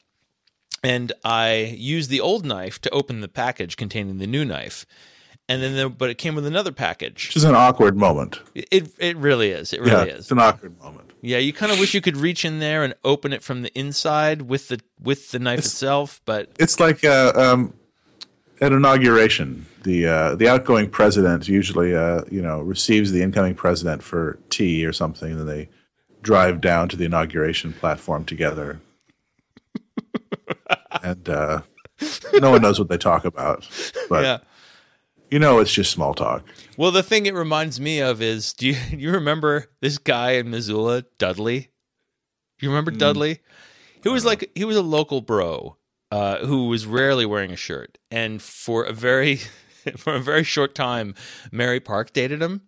and 0.83 1.13
I 1.25 1.75
used 1.77 2.11
the 2.11 2.21
old 2.21 2.45
knife 2.45 2.81
to 2.81 2.91
open 2.91 3.21
the 3.21 3.29
package 3.29 3.77
containing 3.77 4.19
the 4.19 4.27
new 4.27 4.45
knife, 4.45 4.85
and 5.49 5.63
then 5.63 5.77
the, 5.77 5.89
but 5.89 6.11
it 6.11 6.19
came 6.19 6.35
with 6.35 6.47
another 6.47 6.73
package. 6.73 7.29
Which 7.29 7.37
is 7.37 7.45
an 7.45 7.55
awkward 7.55 7.97
moment. 7.97 8.41
It 8.55 8.93
it 8.99 9.17
really 9.17 9.51
is. 9.51 9.73
It 9.73 9.85
yeah, 9.85 9.93
really 9.93 10.11
is. 10.11 10.21
it's 10.21 10.31
an 10.31 10.39
awkward 10.39 10.79
moment. 10.81 11.11
Yeah, 11.21 11.39
you 11.39 11.53
kind 11.53 11.71
of 11.71 11.79
wish 11.79 11.95
you 11.95 12.01
could 12.01 12.17
reach 12.17 12.45
in 12.45 12.59
there 12.59 12.83
and 12.83 12.95
open 13.05 13.33
it 13.33 13.43
from 13.43 13.63
the 13.63 13.73
inside 13.79 14.43
with 14.43 14.69
the 14.69 14.81
with 15.01 15.31
the 15.31 15.39
knife 15.39 15.61
itself, 15.61 16.21
but 16.25 16.51
It's 16.59 16.81
like 16.81 17.05
uh, 17.05 17.33
um, 17.37 17.75
at 18.61 18.73
inauguration, 18.73 19.67
the 19.85 20.07
uh, 20.07 20.35
the 20.37 20.49
outgoing 20.49 20.89
president 20.89 21.49
usually 21.49 21.95
uh, 21.95 22.23
you 22.31 22.43
know 22.43 22.61
receives 22.61 23.13
the 23.13 23.23
incoming 23.23 23.55
president 23.55 24.03
for 24.03 24.39
tea 24.51 24.85
or 24.87 24.93
something, 24.93 25.33
and 25.33 25.41
then 25.41 25.47
they 25.47 25.69
drive 26.23 26.61
down 26.61 26.89
to 26.89 26.97
the 26.97 27.05
inauguration 27.05 27.73
platform 27.73 28.25
together, 28.25 28.81
and 31.03 31.29
uh, 31.29 31.63
no 32.41 32.51
one 32.51 32.63
knows 32.63 32.79
what 32.79 32.89
they 32.89 32.99
talk 32.99 33.25
about, 33.25 33.69
but 34.09 34.25
yeah. 34.25 34.39
You 35.33 35.39
know 35.39 35.59
it's 35.61 35.73
just 35.73 35.91
small 35.91 36.13
talk. 36.13 36.45
Well, 36.77 36.91
the 36.91 37.03
thing 37.03 37.25
it 37.25 37.35
reminds 37.35 37.81
me 37.81 38.01
of 38.01 38.21
is 38.21 38.53
do 38.53 38.69
you, 38.69 38.77
you 38.91 39.11
remember 39.11 39.71
this 39.81 39.97
guy 39.99 40.33
in 40.33 40.51
Missoula, 40.51 41.05
Dudley? 41.19 41.71
Do 42.59 42.67
you 42.67 42.69
remember 42.69 42.93
Dudley? 42.93 43.41
He 44.03 44.09
was 44.09 44.25
like 44.25 44.51
he 44.55 44.65
was 44.65 44.77
a 44.77 44.83
local 44.83 45.23
bro 45.23 45.79
uh, 46.11 46.45
who 46.45 46.69
was 46.69 46.87
rarely 46.87 47.25
wearing 47.25 47.51
a 47.51 47.57
shirt, 47.57 47.99
and 48.11 48.43
for 48.43 48.85
a 48.85 48.93
very 48.93 49.37
for 49.97 50.15
a 50.15 50.21
very 50.21 50.45
short 50.45 50.75
time, 50.75 51.15
Mary 51.51 51.81
Park 51.81 52.13
dated 52.13 52.43
him. 52.43 52.63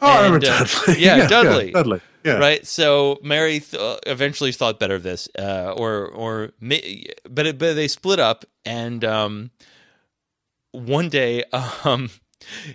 Oh, 0.00 0.08
I 0.08 0.24
remember 0.24 0.46
uh, 0.46 0.64
Dudley. 0.64 0.94
yeah, 0.98 1.26
Dudley. 1.28 1.70
Dudley. 1.70 2.00
Yeah. 2.24 2.38
Right. 2.38 2.66
So 2.66 3.18
Mary 3.22 3.60
th- 3.60 3.98
eventually 4.06 4.50
thought 4.50 4.80
better 4.80 4.94
of 4.94 5.02
this, 5.02 5.28
uh, 5.38 5.74
or 5.76 6.06
or 6.06 6.52
but 7.28 7.46
it, 7.46 7.58
but 7.58 7.74
they 7.74 7.88
split 7.88 8.18
up, 8.18 8.46
and 8.64 9.04
um, 9.04 9.50
one 10.74 11.08
day 11.08 11.44
um, 11.84 12.10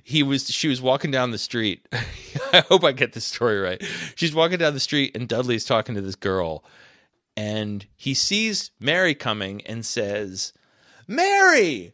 he 0.03 0.23
was 0.23 0.49
she 0.49 0.67
was 0.67 0.81
walking 0.81 1.11
down 1.11 1.31
the 1.31 1.37
street. 1.37 1.87
I 2.53 2.61
hope 2.67 2.83
I 2.83 2.91
get 2.91 3.13
this 3.13 3.25
story 3.25 3.59
right. 3.59 3.83
She's 4.15 4.33
walking 4.33 4.57
down 4.57 4.73
the 4.73 4.79
street, 4.79 5.15
and 5.15 5.27
Dudley's 5.27 5.65
talking 5.65 5.95
to 5.95 6.01
this 6.01 6.15
girl, 6.15 6.63
and 7.37 7.85
he 7.95 8.13
sees 8.13 8.71
Mary 8.79 9.13
coming 9.15 9.61
and 9.65 9.85
says, 9.85 10.53
"Mary, 11.07 11.93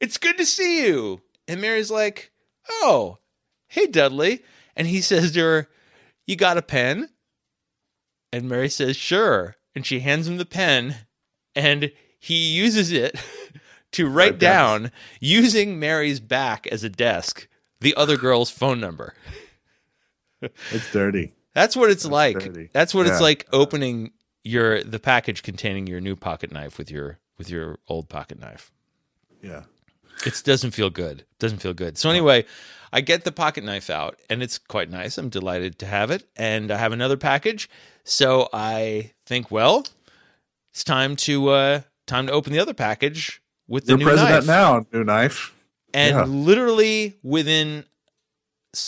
it's 0.00 0.18
good 0.18 0.38
to 0.38 0.46
see 0.46 0.86
you." 0.86 1.20
And 1.46 1.60
Mary's 1.60 1.90
like, 1.90 2.32
"Oh, 2.68 3.18
hey 3.68 3.86
Dudley," 3.86 4.42
and 4.76 4.86
he 4.86 5.00
says 5.02 5.32
to 5.32 5.40
her. 5.40 5.68
You 6.30 6.36
got 6.36 6.58
a 6.58 6.62
pen? 6.62 7.08
And 8.32 8.48
Mary 8.48 8.68
says, 8.68 8.96
Sure. 8.96 9.56
And 9.74 9.84
she 9.84 9.98
hands 9.98 10.28
him 10.28 10.36
the 10.36 10.46
pen, 10.46 10.94
and 11.56 11.90
he 12.20 12.52
uses 12.52 12.92
it 12.92 13.16
to 13.92 14.08
write 14.08 14.38
down. 14.38 14.92
using 15.20 15.78
Mary's 15.78 16.20
back 16.20 16.66
as 16.68 16.84
a 16.84 16.88
desk, 16.88 17.48
the 17.80 17.94
other 17.96 18.16
girl's 18.16 18.50
phone 18.50 18.80
number. 18.80 19.14
It's 20.70 20.90
dirty. 20.92 21.34
That's 21.54 21.76
what 21.76 21.90
it's 21.90 22.04
like. 22.04 22.38
dirty. 22.38 22.70
That's 22.72 22.94
what 22.94 23.06
it's 23.06 23.20
like 23.20 23.46
opening 23.52 24.12
your 24.42 24.82
the 24.82 24.98
package 24.98 25.42
containing 25.42 25.86
your 25.86 26.00
new 26.00 26.16
pocket 26.16 26.50
knife 26.50 26.78
with 26.78 26.90
your 26.90 27.18
with 27.36 27.50
your 27.50 27.78
old 27.88 28.08
pocket 28.08 28.38
knife. 28.40 28.72
Yeah. 29.42 29.64
It 30.26 30.42
doesn't 30.44 30.72
feel 30.72 30.90
good. 30.90 31.24
Doesn't 31.38 31.58
feel 31.58 31.74
good. 31.74 31.96
So 31.96 32.10
anyway, 32.10 32.44
I 32.92 33.00
get 33.00 33.24
the 33.24 33.32
pocket 33.32 33.64
knife 33.64 33.88
out, 33.88 34.18
and 34.28 34.42
it's 34.42 34.58
quite 34.58 34.90
nice. 34.90 35.16
I'm 35.16 35.28
delighted 35.28 35.78
to 35.78 35.86
have 35.86 36.10
it, 36.10 36.24
and 36.36 36.70
I 36.70 36.76
have 36.76 36.92
another 36.92 37.16
package. 37.16 37.70
So 38.04 38.48
I 38.52 39.12
think, 39.24 39.50
well, 39.50 39.86
it's 40.72 40.84
time 40.84 41.16
to 41.16 41.48
uh, 41.50 41.80
time 42.06 42.26
to 42.26 42.32
open 42.32 42.52
the 42.52 42.58
other 42.58 42.74
package 42.74 43.40
with 43.70 43.86
the 43.86 43.92
You're 43.92 43.98
new 43.98 44.04
president 44.04 44.44
knife. 44.44 44.46
now, 44.46 44.86
new 44.92 45.04
knife. 45.04 45.54
And 45.94 46.16
Yeah. 46.16 46.24
literally 46.24 47.16
within 47.22 47.84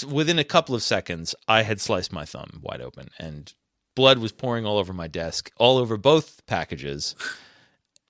within 0.06 0.38
a 0.38 0.44
couple 0.44 0.74
of 0.74 0.82
seconds, 0.82 1.34
I 1.48 1.62
had 1.62 1.80
sliced 1.80 2.12
my 2.12 2.24
thumb 2.26 2.60
wide 2.62 2.80
open, 2.82 3.08
and 3.18 3.52
blood 3.96 4.18
was 4.18 4.30
pouring 4.32 4.64
all 4.66 4.78
over 4.78 4.92
my 4.92 5.08
desk, 5.08 5.50
all 5.56 5.78
over 5.78 5.96
both 5.96 6.44
packages. 6.46 7.16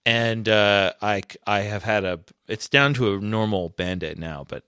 And 0.05 0.49
uh, 0.49 0.93
I 1.01 1.23
I 1.47 1.61
have 1.61 1.85
had 1.85 2.05
a 2.05 2.21
it's 2.49 2.69
down 2.69 2.93
to 2.95 3.15
a 3.15 3.21
normal 3.21 3.69
band 3.71 4.03
aid 4.03 4.19
now, 4.19 4.45
but 4.49 4.65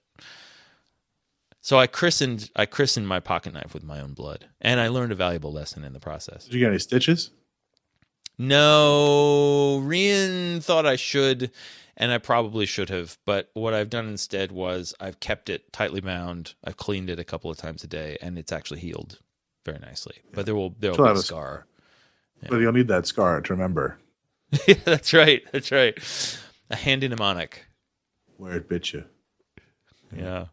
so 1.61 1.79
I 1.79 1.87
christened 1.87 2.51
I 2.57 2.67
christened 2.67 3.09
my 3.09 3.21
pocket 3.21 3.53
knife 3.53 3.75
with 3.75 3.83
my 3.85 4.01
own 4.01 4.15
blood, 4.15 4.47
and 4.61 4.79
I 4.81 4.89
learned 4.89 5.13
a 5.13 5.17
valuable 5.17 5.53
lesson 5.53 5.85
in 5.85 5.93
the 5.93 6.01
process. 6.01 6.45
Did 6.45 6.55
you 6.55 6.61
get 6.61 6.69
any 6.71 6.79
stitches? 6.79 7.31
No, 8.39 9.81
Rian 9.85 10.63
thought 10.63 10.87
I 10.87 10.97
should, 10.97 11.51
and 11.97 12.12
I 12.12 12.18
probably 12.18 12.66
should 12.66 12.90
have. 12.90 13.18
But 13.24 13.51
what 13.55 13.74
I've 13.74 13.90
done 13.90 14.09
instead 14.09 14.53
was 14.53 14.95
I've 15.01 15.20
kept 15.20 15.49
it 15.49 15.72
tightly 15.72 16.01
bound. 16.01 16.55
I've 16.64 16.76
cleaned 16.76 17.11
it 17.11 17.18
a 17.18 17.24
couple 17.24 17.51
of 17.51 17.57
times 17.57 17.84
a 17.84 17.86
day, 17.86 18.16
and 18.20 18.38
it's 18.38 18.53
actually 18.53 18.80
healed 18.80 19.18
very 19.64 19.78
nicely. 19.78 20.16
But 20.32 20.47
there 20.47 20.55
will 20.55 20.74
there 20.78 20.92
will 20.92 21.05
be 21.14 21.18
a 21.20 21.22
scar. 21.22 21.66
But 22.49 22.59
you'll 22.59 22.72
need 22.72 22.88
that 22.88 23.07
scar 23.07 23.40
to 23.40 23.53
remember 23.55 23.99
yeah, 24.66 24.76
that's 24.84 25.12
right. 25.12 25.42
That's 25.53 25.72
right. 25.72 25.99
A 26.70 26.76
handy 26.76 27.09
mnemonic. 27.09 27.66
where 28.36 28.57
it 28.57 28.68
bit 28.68 28.92
you. 28.92 29.05
Yeah. 30.14 30.47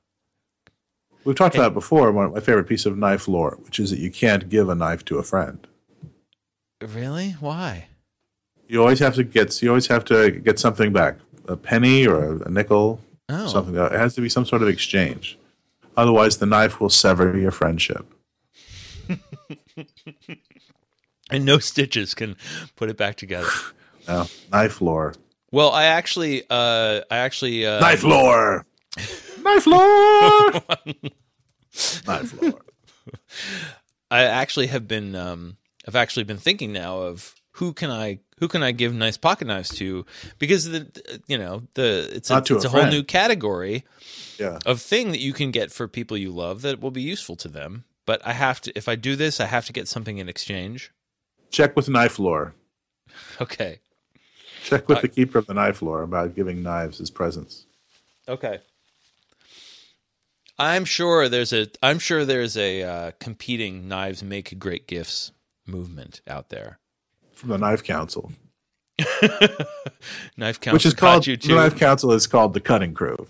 We've 1.24 1.36
talked 1.36 1.56
about 1.56 1.74
before. 1.74 2.12
One 2.12 2.26
of 2.26 2.34
my 2.34 2.40
favorite 2.40 2.68
piece 2.68 2.86
of 2.86 2.98
knife 2.98 3.28
lore, 3.28 3.58
which 3.62 3.80
is 3.80 3.92
that 3.92 4.00
you 4.00 4.10
can't 4.10 4.50
give 4.50 4.70
a 4.70 4.76
knife 4.76 5.06
to 5.06 5.20
a 5.20 5.24
friend. 5.24 5.68
Really? 6.82 7.32
Why? 7.40 7.90
You 8.68 8.82
always 8.82 9.00
have 9.00 9.16
to 9.16 9.24
get. 9.24 9.62
You 9.62 9.70
always 9.70 9.88
have 9.88 10.04
to 10.06 10.32
get 10.32 10.58
something 10.58 10.92
back, 10.92 11.18
a 11.48 11.56
penny 11.58 12.06
or 12.08 12.42
a, 12.44 12.50
nickel, 12.50 13.00
Oh. 13.30 13.48
something. 13.48 13.76
It 13.76 13.92
has 13.94 14.14
to 14.16 14.22
be 14.22 14.28
some 14.30 14.46
sort 14.46 14.62
of 14.62 14.68
exchange. 14.68 15.38
Otherwise, 15.96 16.38
the 16.38 16.46
knife 16.46 16.80
will 16.82 16.90
sever 16.90 17.38
your 17.38 17.52
friendship. 17.52 18.06
And 21.30 21.46
no 21.46 21.60
stitches 21.60 22.14
can 22.14 22.36
put 22.76 22.90
it 22.90 22.98
back 22.98 23.16
together. 23.16 23.50
Now, 24.08 24.26
knife 24.52 24.82
lore. 24.82 25.14
Well, 25.52 25.70
I 25.72 25.84
actually, 25.86 26.42
uh, 26.50 27.02
I 27.12 27.18
actually, 27.18 27.68
uh, 27.68 27.80
Knife 27.80 28.04
lore. 28.04 28.66
knife 29.44 29.68
lore. 29.68 30.52
knife 32.08 32.42
lore. 32.42 32.62
I 34.10 34.24
actually 34.24 34.68
have 34.68 34.88
been 34.88 35.16
um 35.16 35.58
I've 35.88 35.96
actually 35.96 36.24
been 36.24 36.38
thinking 36.40 36.74
now 36.74 37.02
of 37.02 37.36
who 37.52 37.74
can 37.74 37.92
I 37.92 38.20
who 38.42 38.48
can 38.48 38.64
I 38.64 38.72
give 38.72 38.94
nice 38.94 39.18
pocket 39.18 39.46
knives 39.46 39.70
to? 39.78 40.04
Because 40.40 40.66
the 40.70 40.88
you 41.28 41.38
know 41.38 41.64
the 41.76 42.10
it's 42.12 42.30
a, 42.30 42.38
it's 42.38 42.50
a 42.52 42.56
a, 42.58 42.70
whole 42.70 42.88
new 42.88 43.04
category 43.04 43.86
Yeah. 44.38 44.58
of 44.66 44.82
thing 44.82 45.12
that 45.12 45.22
you 45.22 45.32
can 45.32 45.52
get 45.52 45.72
for 45.72 45.88
people 45.88 46.18
you 46.18 46.32
love 46.32 46.64
that 46.64 46.82
will 46.82 46.92
be 46.92 47.04
useful 47.04 47.36
to 47.38 47.48
them. 47.48 47.86
But 48.06 48.20
I 48.26 48.34
have 48.34 48.60
to 48.62 48.76
if 48.76 48.90
I 48.90 48.96
do 48.96 49.16
this 49.16 49.40
I 49.40 49.46
have 49.46 49.66
to 49.68 49.74
get 49.74 49.88
something 49.88 50.18
in 50.18 50.28
exchange? 50.28 50.92
Check 51.52 51.76
with 51.76 51.88
knife 51.88 52.18
lore. 52.18 52.56
okay. 53.40 53.80
Check 54.64 54.90
with 54.90 55.02
the 55.02 55.08
keeper 55.08 55.38
of 55.38 55.46
the 55.46 55.54
knife 55.54 55.82
lore 55.84 56.02
about 56.02 56.36
giving 56.36 56.64
knives 56.64 57.00
as 57.00 57.12
presents. 57.12 57.68
okay. 58.28 58.60
I'm 60.58 60.86
sure 60.86 61.30
there's 61.30 61.54
a 61.54 61.68
I'm 61.84 62.00
sure 62.00 62.26
there's 62.26 62.58
a 62.58 62.84
uh, 62.84 63.12
competing 63.20 63.88
knives 63.88 64.24
make 64.24 64.58
great 64.60 64.88
gifts 64.88 65.32
movement 65.68 66.22
out 66.28 66.50
there 66.50 66.80
From 67.42 67.50
the 67.50 67.58
Knife 67.58 67.84
Council, 67.84 68.32
knife 70.38 70.60
council 70.60 70.74
which 70.74 70.86
is 70.86 70.94
called 70.94 71.26
you 71.26 71.36
the. 71.38 71.56
Knife 71.56 71.76
Council 71.76 72.12
is 72.12 72.28
called 72.28 72.54
the 72.54 72.60
Cutting 72.60 72.94
Crew. 72.94 73.26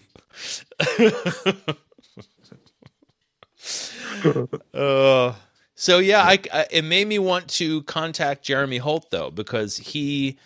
uh, 4.74 5.34
so 5.76 6.00
yeah, 6.00 6.24
I, 6.24 6.40
I, 6.54 6.66
it 6.72 6.84
made 6.84 7.08
me 7.08 7.20
want 7.20 7.48
to 7.52 7.84
contact 7.84 8.44
Jeremy 8.44 8.80
Holt 8.80 9.12
though 9.12 9.32
because 9.32 9.78
he 9.78 10.38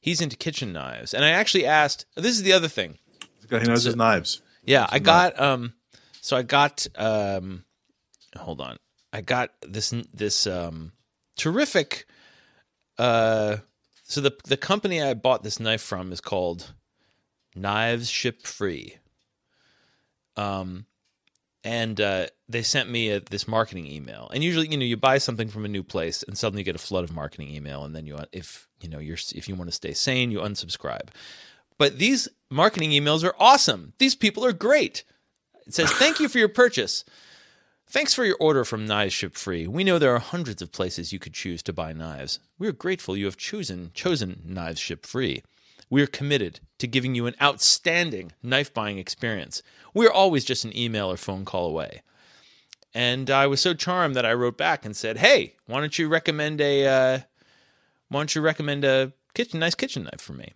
he's 0.00 0.20
into 0.20 0.36
kitchen 0.36 0.72
knives, 0.72 1.12
and 1.12 1.24
I 1.24 1.30
actually 1.30 1.66
asked. 1.66 2.06
This 2.14 2.36
is 2.36 2.42
the 2.44 2.52
other 2.52 2.68
thing. 2.68 2.98
He 3.50 3.58
knows 3.58 3.82
So- 3.82 3.88
his 3.88 3.96
knives. 3.96 4.42
Yeah, 4.64 4.86
I 4.88 5.00
got 5.00 5.40
um 5.40 5.72
so 6.20 6.36
I 6.36 6.42
got 6.42 6.86
um 6.94 7.64
hold 8.36 8.60
on. 8.60 8.76
I 9.12 9.22
got 9.22 9.50
this 9.62 9.92
this 10.14 10.46
um 10.46 10.92
terrific 11.36 12.06
uh 13.02 13.56
so 14.04 14.20
the 14.20 14.34
the 14.44 14.56
company 14.56 15.02
I 15.02 15.14
bought 15.14 15.42
this 15.42 15.60
knife 15.60 15.82
from 15.82 16.12
is 16.12 16.20
called 16.20 16.72
Knives 17.54 18.08
Ship 18.08 18.40
Free. 18.42 18.98
Um 20.36 20.86
and 21.64 22.00
uh, 22.00 22.26
they 22.48 22.62
sent 22.62 22.90
me 22.90 23.10
a, 23.10 23.20
this 23.20 23.46
marketing 23.46 23.86
email. 23.86 24.28
And 24.34 24.42
usually, 24.42 24.66
you 24.68 24.76
know, 24.76 24.84
you 24.84 24.96
buy 24.96 25.18
something 25.18 25.46
from 25.46 25.64
a 25.64 25.68
new 25.68 25.84
place, 25.84 26.24
and 26.24 26.36
suddenly 26.36 26.62
you 26.62 26.64
get 26.64 26.74
a 26.74 26.78
flood 26.78 27.04
of 27.04 27.14
marketing 27.14 27.54
email, 27.54 27.84
and 27.84 27.94
then 27.94 28.04
you, 28.04 28.18
if 28.32 28.66
you 28.80 28.88
know, 28.88 28.98
you're 28.98 29.18
if 29.34 29.48
you 29.48 29.54
want 29.54 29.70
to 29.70 29.74
stay 29.76 29.92
sane, 29.92 30.32
you 30.32 30.40
unsubscribe. 30.40 31.10
But 31.78 31.98
these 31.98 32.28
marketing 32.50 32.90
emails 32.90 33.24
are 33.24 33.34
awesome. 33.38 33.92
These 33.98 34.14
people 34.14 34.44
are 34.44 34.52
great. 34.52 35.04
It 35.66 35.74
says, 35.74 35.90
Thank 35.92 36.20
you 36.20 36.28
for 36.28 36.38
your 36.38 36.48
purchase. 36.48 37.04
Thanks 37.92 38.14
for 38.14 38.24
your 38.24 38.38
order 38.40 38.64
from 38.64 38.86
Knives 38.86 39.12
Ship 39.12 39.36
Free. 39.36 39.66
We 39.66 39.84
know 39.84 39.98
there 39.98 40.14
are 40.14 40.18
hundreds 40.18 40.62
of 40.62 40.72
places 40.72 41.12
you 41.12 41.18
could 41.18 41.34
choose 41.34 41.62
to 41.64 41.74
buy 41.74 41.92
knives. 41.92 42.38
We 42.58 42.66
are 42.66 42.72
grateful 42.72 43.18
you 43.18 43.26
have 43.26 43.36
chosen 43.36 43.90
chosen 43.92 44.40
Knives 44.46 44.80
Ship 44.80 45.04
Free. 45.04 45.42
We 45.90 46.00
are 46.00 46.06
committed 46.06 46.60
to 46.78 46.86
giving 46.86 47.14
you 47.14 47.26
an 47.26 47.34
outstanding 47.42 48.32
knife 48.42 48.72
buying 48.72 48.96
experience. 48.96 49.62
We 49.92 50.06
are 50.06 50.10
always 50.10 50.46
just 50.46 50.64
an 50.64 50.74
email 50.74 51.12
or 51.12 51.18
phone 51.18 51.44
call 51.44 51.66
away. 51.66 52.00
And 52.94 53.28
I 53.28 53.46
was 53.46 53.60
so 53.60 53.74
charmed 53.74 54.16
that 54.16 54.24
I 54.24 54.32
wrote 54.32 54.56
back 54.56 54.86
and 54.86 54.96
said, 54.96 55.18
"Hey, 55.18 55.56
why 55.66 55.80
don't 55.80 55.98
you 55.98 56.08
recommend 56.08 56.62
a 56.62 56.86
uh, 56.86 57.18
why 58.08 58.20
don't 58.20 58.34
you 58.34 58.40
recommend 58.40 58.86
a 58.86 59.12
kitchen 59.34 59.60
nice 59.60 59.74
kitchen 59.74 60.04
knife 60.04 60.22
for 60.22 60.32
me?" 60.32 60.54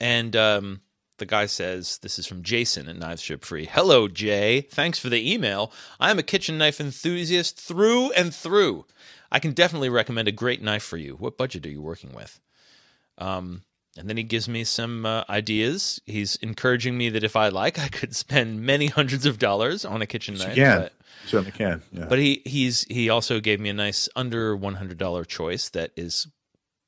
And 0.00 0.36
um, 0.36 0.82
the 1.18 1.26
guy 1.26 1.46
says, 1.46 1.98
This 1.98 2.18
is 2.18 2.26
from 2.26 2.42
Jason 2.42 2.88
at 2.88 2.96
Knives 2.96 3.22
Ship 3.22 3.44
Free. 3.44 3.66
Hello, 3.66 4.08
Jay. 4.08 4.62
Thanks 4.62 4.98
for 4.98 5.08
the 5.08 5.32
email. 5.32 5.72
I 6.00 6.10
am 6.10 6.18
a 6.18 6.22
kitchen 6.22 6.58
knife 6.58 6.80
enthusiast 6.80 7.58
through 7.60 8.12
and 8.12 8.34
through. 8.34 8.86
I 9.30 9.38
can 9.38 9.52
definitely 9.52 9.88
recommend 9.88 10.28
a 10.28 10.32
great 10.32 10.62
knife 10.62 10.82
for 10.82 10.96
you. 10.96 11.14
What 11.16 11.38
budget 11.38 11.64
are 11.66 11.70
you 11.70 11.80
working 11.82 12.12
with? 12.12 12.40
Um, 13.18 13.62
and 13.96 14.08
then 14.08 14.16
he 14.16 14.22
gives 14.22 14.48
me 14.48 14.64
some 14.64 15.04
uh, 15.04 15.24
ideas. 15.28 16.00
He's 16.06 16.36
encouraging 16.36 16.96
me 16.96 17.10
that 17.10 17.24
if 17.24 17.36
I 17.36 17.48
like, 17.48 17.78
I 17.78 17.88
could 17.88 18.16
spend 18.16 18.62
many 18.62 18.86
hundreds 18.86 19.26
of 19.26 19.38
dollars 19.38 19.84
on 19.84 20.02
a 20.02 20.06
kitchen 20.06 20.34
You 20.36 20.40
knife. 20.44 20.54
can. 20.54 20.80
but- 20.80 20.92
You 21.24 21.28
certainly 21.28 21.52
can. 21.52 21.82
Yeah. 21.92 22.06
but 22.08 22.18
he 22.18 22.42
he's 22.44 22.82
he 22.84 23.08
also 23.10 23.38
gave 23.38 23.60
me 23.60 23.68
a 23.68 23.74
nice 23.74 24.08
under 24.16 24.56
one 24.56 24.74
hundred 24.74 24.98
dollar 24.98 25.24
choice 25.24 25.68
that 25.70 25.92
is 25.96 26.26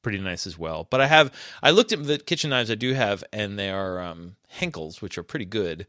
pretty 0.04 0.18
nice 0.18 0.46
as 0.46 0.56
well. 0.56 0.86
But 0.88 1.00
I 1.00 1.06
have 1.08 1.32
I 1.62 1.70
looked 1.72 1.92
at 1.92 2.04
the 2.06 2.18
kitchen 2.18 2.50
knives 2.50 2.70
I 2.70 2.76
do 2.76 2.92
have, 2.94 3.24
and 3.32 3.58
they 3.58 3.70
are 3.70 4.00
um, 4.00 4.36
Henckels, 4.60 5.02
which 5.02 5.18
are 5.18 5.24
pretty 5.24 5.46
good, 5.46 5.86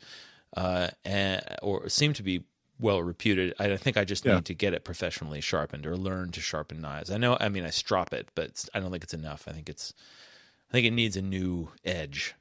uh, 0.57 0.87
and, 1.03 1.43
or 1.61 1.87
seem 1.89 2.13
to 2.13 2.23
be 2.23 2.43
well 2.79 3.03
reputed. 3.03 3.53
I 3.59 3.77
think 3.77 3.95
I 3.97 4.03
just 4.03 4.25
Yeah. 4.25 4.35
need 4.35 4.45
to 4.45 4.53
get 4.55 4.73
it 4.73 4.83
professionally 4.83 5.39
sharpened 5.41 5.85
or 5.85 5.95
learn 5.95 6.31
to 6.31 6.41
sharpen 6.41 6.81
knives. 6.81 7.11
I 7.11 7.17
know, 7.17 7.37
I 7.39 7.47
mean, 7.49 7.63
I 7.63 7.69
strop 7.69 8.11
it, 8.13 8.29
but 8.35 8.65
I 8.73 8.79
don't 8.79 8.91
think 8.91 9.03
it's 9.03 9.13
enough. 9.13 9.45
I 9.47 9.51
think 9.51 9.69
it's 9.69 9.93
I 10.69 10.71
think 10.73 10.87
it 10.87 10.91
needs 10.91 11.15
a 11.15 11.21
new 11.21 11.69
edge. 11.85 12.33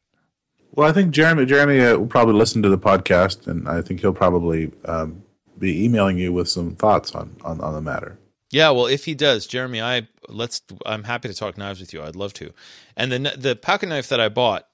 Well, 0.72 0.88
I 0.88 0.92
think 0.92 1.12
Jeremy 1.12 1.44
Jeremy 1.46 1.80
uh, 1.80 1.98
will 1.98 2.06
probably 2.06 2.34
listen 2.34 2.62
to 2.62 2.68
the 2.68 2.78
podcast, 2.78 3.46
and 3.46 3.68
I 3.68 3.80
think 3.82 4.00
he'll 4.00 4.12
probably 4.14 4.72
um, 4.86 5.22
be 5.58 5.84
emailing 5.84 6.18
you 6.18 6.32
with 6.32 6.48
some 6.48 6.74
thoughts 6.74 7.14
on, 7.14 7.36
on, 7.44 7.60
on 7.60 7.74
the 7.74 7.80
matter. 7.80 8.18
Yeah, 8.50 8.70
well, 8.70 8.86
if 8.86 9.04
he 9.04 9.14
does, 9.14 9.46
Jeremy, 9.46 9.80
I 9.80 10.08
let's. 10.28 10.62
I'm 10.86 11.04
happy 11.04 11.28
to 11.28 11.34
talk 11.34 11.56
knives 11.58 11.80
with 11.80 11.92
you. 11.92 12.02
I'd 12.02 12.16
love 12.16 12.32
to. 12.34 12.52
And 12.96 13.10
the 13.12 13.18
the 13.36 13.56
pocket 13.56 13.88
knife 13.88 14.08
that 14.08 14.20
I 14.20 14.28
bought. 14.28 14.66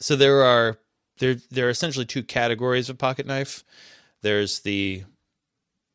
So 0.00 0.16
there 0.16 0.42
are 0.42 0.78
there 1.18 1.36
there 1.50 1.66
are 1.66 1.70
essentially 1.70 2.04
two 2.06 2.22
categories 2.22 2.88
of 2.88 2.98
pocket 2.98 3.26
knife. 3.26 3.64
There's 4.22 4.60
the, 4.60 5.04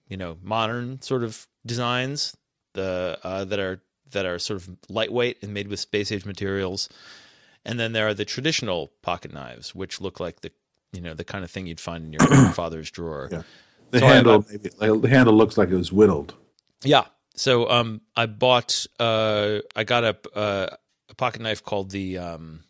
you 0.08 0.18
know, 0.18 0.38
modern 0.42 1.02
sort 1.02 1.24
of 1.24 1.48
designs, 1.66 2.36
the 2.74 3.20
uh, 3.24 3.46
that 3.46 3.60
are 3.60 3.82
that 4.12 4.26
are 4.26 4.40
sort 4.40 4.62
of 4.62 4.70
lightweight 4.90 5.44
and 5.44 5.54
made 5.54 5.68
with 5.68 5.80
space 5.80 6.12
age 6.12 6.26
materials, 6.26 6.90
and 7.66 7.80
then 7.80 7.94
there 7.94 8.08
are 8.08 8.14
the 8.14 8.26
traditional 8.26 8.92
pocket 9.02 9.34
knives, 9.34 9.74
which 9.76 10.00
look 10.02 10.20
like 10.20 10.42
the 10.42 10.52
you 10.94 11.02
know 11.02 11.14
the 11.14 11.24
kind 11.24 11.44
of 11.44 11.52
thing 11.52 11.68
you'd 11.68 11.80
find 11.80 12.06
in 12.06 12.14
your 12.14 12.52
father's 12.54 12.90
drawer. 12.92 13.30
Yeah. 13.32 13.42
The 13.92 14.00
So 14.00 14.06
I- 14.08 14.14
handle 14.14 14.46
maybe 14.50 14.70
like, 14.80 15.02
the 15.02 15.10
handle 15.10 15.34
looks 15.36 15.58
like 15.58 15.70
it 15.70 15.76
was 15.76 15.92
whittled. 15.92 16.34
Yeah. 16.84 17.06
So 17.36 17.70
um, 17.70 18.02
I 18.16 18.26
bought 18.26 18.86
uh, 19.00 19.60
I 19.76 19.84
got 19.84 20.04
a 20.04 20.18
uh, 20.38 20.68
a 21.10 21.16
pocket 21.16 21.42
knife 21.42 21.64
called 21.64 21.92
the 21.92 22.18
um, 22.18 22.64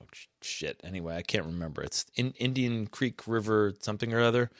oh 0.00 0.06
shit. 0.42 0.80
Anyway, 0.84 1.16
I 1.16 1.22
can't 1.22 1.46
remember. 1.46 1.82
It's 1.82 2.04
in 2.14 2.32
Indian 2.38 2.86
Creek 2.86 3.26
River 3.26 3.74
something 3.80 4.12
or 4.12 4.20
other, 4.20 4.50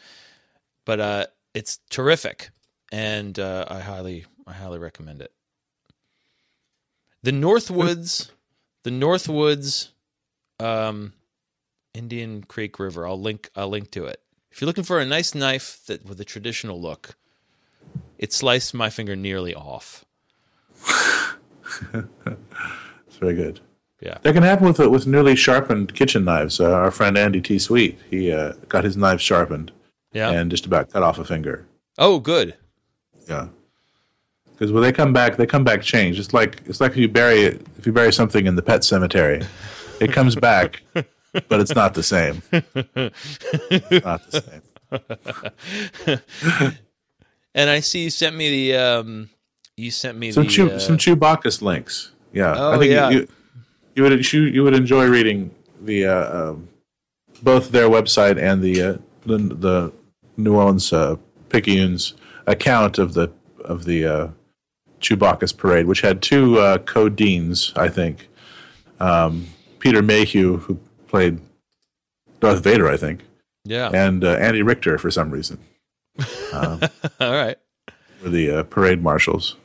but 0.87 1.01
uh, 1.01 1.27
it's 1.55 1.79
terrific, 1.91 2.51
and 2.91 3.39
uh, 3.39 3.67
I 3.69 3.81
highly 3.81 4.25
I 4.47 4.55
highly 4.55 4.79
recommend 4.79 5.21
it. 5.21 5.33
The 7.23 7.33
Northwoods, 7.33 8.31
the 8.83 8.91
Northwoods, 8.91 9.91
um, 10.59 11.13
Indian 11.93 12.43
Creek 12.45 12.79
River. 12.79 13.07
I'll 13.07 13.21
link 13.21 13.51
I'll 13.55 13.69
link 13.69 13.91
to 13.93 14.07
it. 14.07 14.21
If 14.51 14.61
you're 14.61 14.67
looking 14.67 14.85
for 14.85 15.01
a 15.01 15.07
nice 15.07 15.35
knife 15.35 15.81
that 15.87 16.05
with 16.05 16.21
a 16.21 16.25
traditional 16.25 16.81
look, 16.81 17.17
it 18.23 18.33
sliced 18.33 18.73
my 18.73 18.89
finger 18.89 19.17
nearly 19.17 19.55
off. 19.55 20.05
It's 21.95 23.17
very 23.21 23.35
good. 23.35 23.61
Yeah. 24.01 24.19
That 24.23 24.33
can 24.35 24.43
happen 24.43 24.67
with 24.67 24.79
with 24.79 25.07
newly 25.07 25.37
sharpened 25.37 25.95
kitchen 25.95 26.25
knives. 26.25 26.61
Uh, 26.61 26.71
our 26.73 26.91
friend 26.91 27.19
Andy 27.19 27.41
T. 27.41 27.59
Sweet, 27.59 27.99
he 28.11 28.33
uh, 28.33 28.53
got 28.69 28.85
his 28.85 28.97
knife 28.97 29.21
sharpened 29.21 29.73
Yeah. 30.13 30.31
and 30.31 30.51
just 30.51 30.67
about 30.67 30.91
cut 30.91 31.03
off 31.03 31.19
a 31.19 31.25
finger. 31.25 31.67
oh, 31.99 32.19
good. 32.21 32.55
Yeah. 33.29 33.49
Because 34.53 34.73
when 34.73 34.83
they 34.83 34.93
come 34.93 35.13
back, 35.13 35.37
they 35.37 35.47
come 35.47 35.65
back 35.65 35.83
changed. 35.83 36.21
It's 36.21 36.33
like 36.33 36.63
it's 36.67 36.81
like 36.81 36.93
if 36.93 36.97
you 36.99 37.09
bury 37.09 37.41
it, 37.43 37.67
if 37.79 37.87
you 37.87 37.93
bury 37.93 38.13
something 38.13 38.47
in 38.47 38.55
the 38.57 38.63
pet 38.63 38.85
cemetery, 38.85 39.43
it 40.01 40.13
comes 40.13 40.37
back, 40.37 40.83
but 40.93 41.61
it's 41.61 41.75
not 41.75 41.95
the 41.95 42.03
same. 42.03 42.43
It's 42.53 44.05
not 44.05 44.21
the 44.31 44.43
same. 44.43 44.63
And 47.55 47.69
I 47.71 47.81
see 47.81 48.05
you 48.05 48.11
sent 48.11 48.37
me 48.37 48.71
the 48.71 48.79
um 48.79 49.29
you 49.77 49.91
sent 49.91 50.19
me 50.19 50.33
Some 50.33 50.45
the 50.45 50.51
Chew, 50.51 50.71
uh, 50.71 50.79
some 50.79 50.97
Chewbacchus 50.99 51.63
links. 51.63 52.13
Yeah, 52.33 52.55
Oh, 52.57 52.73
I 52.73 52.79
think 52.79 52.93
yeah. 52.93 53.11
you, 53.11 53.29
you 53.95 54.03
would 54.03 54.33
you, 54.33 54.43
you 54.43 54.63
would 54.65 54.75
enjoy 54.75 55.07
reading 55.07 55.55
the 55.81 56.07
uh, 56.07 56.51
um, 56.51 56.69
both 57.43 57.71
their 57.71 57.89
website 57.89 58.41
and 58.41 58.63
the 58.63 58.83
uh, 58.83 58.97
the, 59.27 59.39
the 59.39 59.93
New 60.37 60.55
Orleans 60.57 60.93
uh, 60.93 61.17
Picayunes 61.51 62.15
account 62.47 62.99
of 62.99 63.13
the 63.15 63.31
of 63.65 63.85
the 63.85 64.05
uh, 64.07 64.29
Chewbacchus 65.01 65.55
parade, 65.57 65.87
which 65.87 66.01
had 66.01 66.23
two 66.23 66.59
uh, 66.59 66.79
co-deans, 66.79 67.73
I 67.77 67.89
think. 67.89 68.29
Um, 69.01 69.49
Peter 69.81 70.01
Mayhew, 70.01 70.59
who 70.59 70.79
played 71.09 71.41
Darth 72.41 72.63
Vader, 72.63 72.89
I 72.89 72.97
think, 72.97 73.23
Yeah. 73.65 73.91
and 73.93 74.25
uh, 74.25 74.35
Andy 74.35 74.63
Richter 74.63 74.97
for 74.99 75.11
some 75.11 75.31
reason 75.31 75.59
All 76.53 76.79
right. 77.33 77.57
were 78.23 78.29
the 78.29 78.51
uh, 78.51 78.63
parade 78.65 79.03
marshals. 79.03 79.57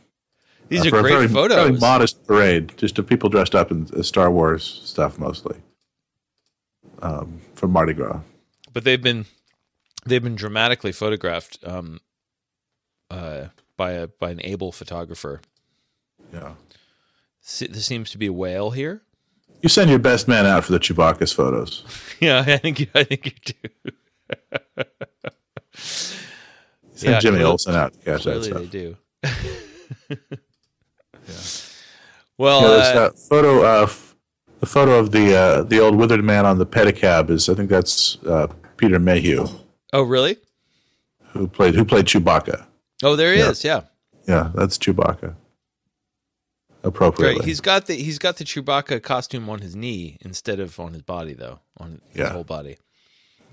These 0.69 0.81
Uh, 0.85 0.87
are 0.87 0.89
for 0.89 1.01
great 1.01 1.13
very, 1.13 1.27
photos. 1.27 1.57
Very 1.57 1.79
modest 1.79 2.25
parade, 2.27 2.73
just 2.77 2.97
of 2.99 3.07
people 3.07 3.29
dressed 3.29 3.55
up 3.55 3.71
in 3.71 4.03
Star 4.03 4.29
Wars 4.31 4.81
stuff 4.83 5.17
mostly. 5.17 5.57
Um, 7.01 7.41
from 7.53 7.71
Mardi 7.71 7.93
Gras. 7.93 8.21
but 8.73 8.83
they've 8.83 9.01
been 9.01 9.25
they've 10.05 10.23
been 10.23 10.35
dramatically 10.35 10.91
photographed 10.91 11.59
um 11.63 11.99
uh 13.11 13.45
by 13.77 13.91
a 13.91 14.07
by 14.07 14.31
an 14.31 14.41
able 14.43 14.71
photographer. 14.71 15.41
Yeah. 16.33 16.53
Se- 17.41 17.67
There 17.67 17.81
seems 17.81 18.09
to 18.11 18.17
be 18.17 18.25
a 18.25 18.33
whale 18.33 18.71
here. 18.71 19.03
You 19.61 19.69
send 19.69 19.89
your 19.91 19.99
best 19.99 20.27
man 20.27 20.45
out 20.47 20.63
for 20.65 20.71
the 20.71 20.79
Chewbacchus 20.79 21.33
photos. 21.35 21.83
Yeah, 22.19 22.43
I 22.47 22.57
think 22.57 22.79
you, 22.79 22.87
I 22.95 23.03
think 23.03 23.25
you 23.27 23.53
do. 23.53 24.83
Send 26.97 27.13
Yeah, 27.13 27.19
Jimmy 27.19 27.43
Olsen 27.43 27.75
out 27.75 27.93
to 27.93 27.99
catch 27.99 28.23
that 28.23 28.43
stuff. 28.43 28.57
they 28.59 28.65
do. 28.65 28.97
Well, 32.37 32.61
Yeah, 32.61 32.67
there's 32.67 32.87
uh, 32.87 32.93
that 33.09 33.19
photo 33.19 33.65
of 33.65 34.15
the 34.59 34.65
photo 34.65 34.99
of 34.99 35.11
the 35.11 35.35
uh, 35.35 35.63
the 35.63 35.79
old 35.79 35.95
withered 35.95 36.23
man 36.23 36.45
on 36.45 36.57
the 36.59 36.65
pedicab 36.65 37.29
is 37.29 37.49
I 37.49 37.55
think 37.55 37.69
that's 37.69 38.17
uh, 38.25 38.47
Peter 38.77 38.99
Mayhew 38.99 39.47
oh 39.93 40.03
really? 40.03 40.37
who 41.29 41.47
played 41.47 41.75
who 41.75 41.83
played 41.85 42.05
Chewbacca. 42.05 42.65
Oh, 43.03 43.15
there 43.15 43.33
he 43.33 43.39
Yeah. 43.39 43.49
is. 43.49 43.63
Yeah. 43.63 43.81
Yeah, 44.27 44.51
that's 44.53 44.77
Chewbacca. 44.77 45.35
Appropriately. 46.83 47.35
Great. 47.39 47.47
He's 47.47 47.61
got 47.61 47.87
the 47.87 47.95
he's 47.95 48.19
got 48.19 48.37
the 48.37 48.43
Chewbacca 48.43 49.01
costume 49.01 49.49
on 49.49 49.59
his 49.59 49.75
knee 49.75 50.17
instead 50.21 50.59
of 50.59 50.79
on 50.79 50.93
his 50.93 51.01
body 51.01 51.33
though, 51.33 51.59
on 51.77 52.01
his 52.09 52.19
Yeah. 52.19 52.29
whole 52.33 52.43
body. 52.43 52.77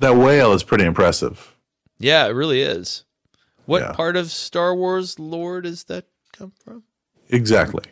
that 0.01 0.17
whale 0.17 0.53
is 0.53 0.63
pretty 0.63 0.85
impressive. 0.85 1.55
Yeah, 1.99 2.27
it 2.27 2.31
really 2.33 2.61
is. 2.61 3.05
What 3.67 3.83
Yeah. 3.83 3.93
part 3.93 4.17
of 4.17 4.31
Star 4.31 4.75
Wars 4.75 5.19
lore 5.19 5.61
does 5.61 5.85
that 5.85 6.07
come 6.33 6.53
from? 6.65 6.85
Exactly. 7.31 7.85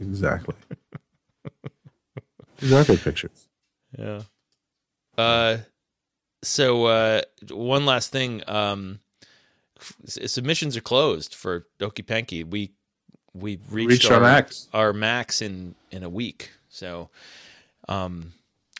Exactly. 0.00 0.54
Good 2.60 3.00
pictures. 3.00 3.48
Yeah. 3.98 4.22
Uh, 5.16 5.58
so 6.42 6.86
uh, 6.86 7.22
one 7.50 7.86
last 7.86 8.12
thing. 8.12 8.42
Um, 8.46 9.00
submissions 10.06 10.76
are 10.76 10.80
closed 10.82 11.34
for 11.34 11.66
Okey-Panky. 11.80 12.44
We 12.44 12.72
we 13.34 13.58
reached, 13.70 13.88
Reached 13.90 14.10
our 14.10 14.20
max. 14.20 14.68
our 14.72 14.92
max 14.92 15.42
in 15.42 15.74
in 15.90 16.02
a 16.02 16.08
week. 16.08 16.50
So, 16.68 17.10
um, 17.88 18.32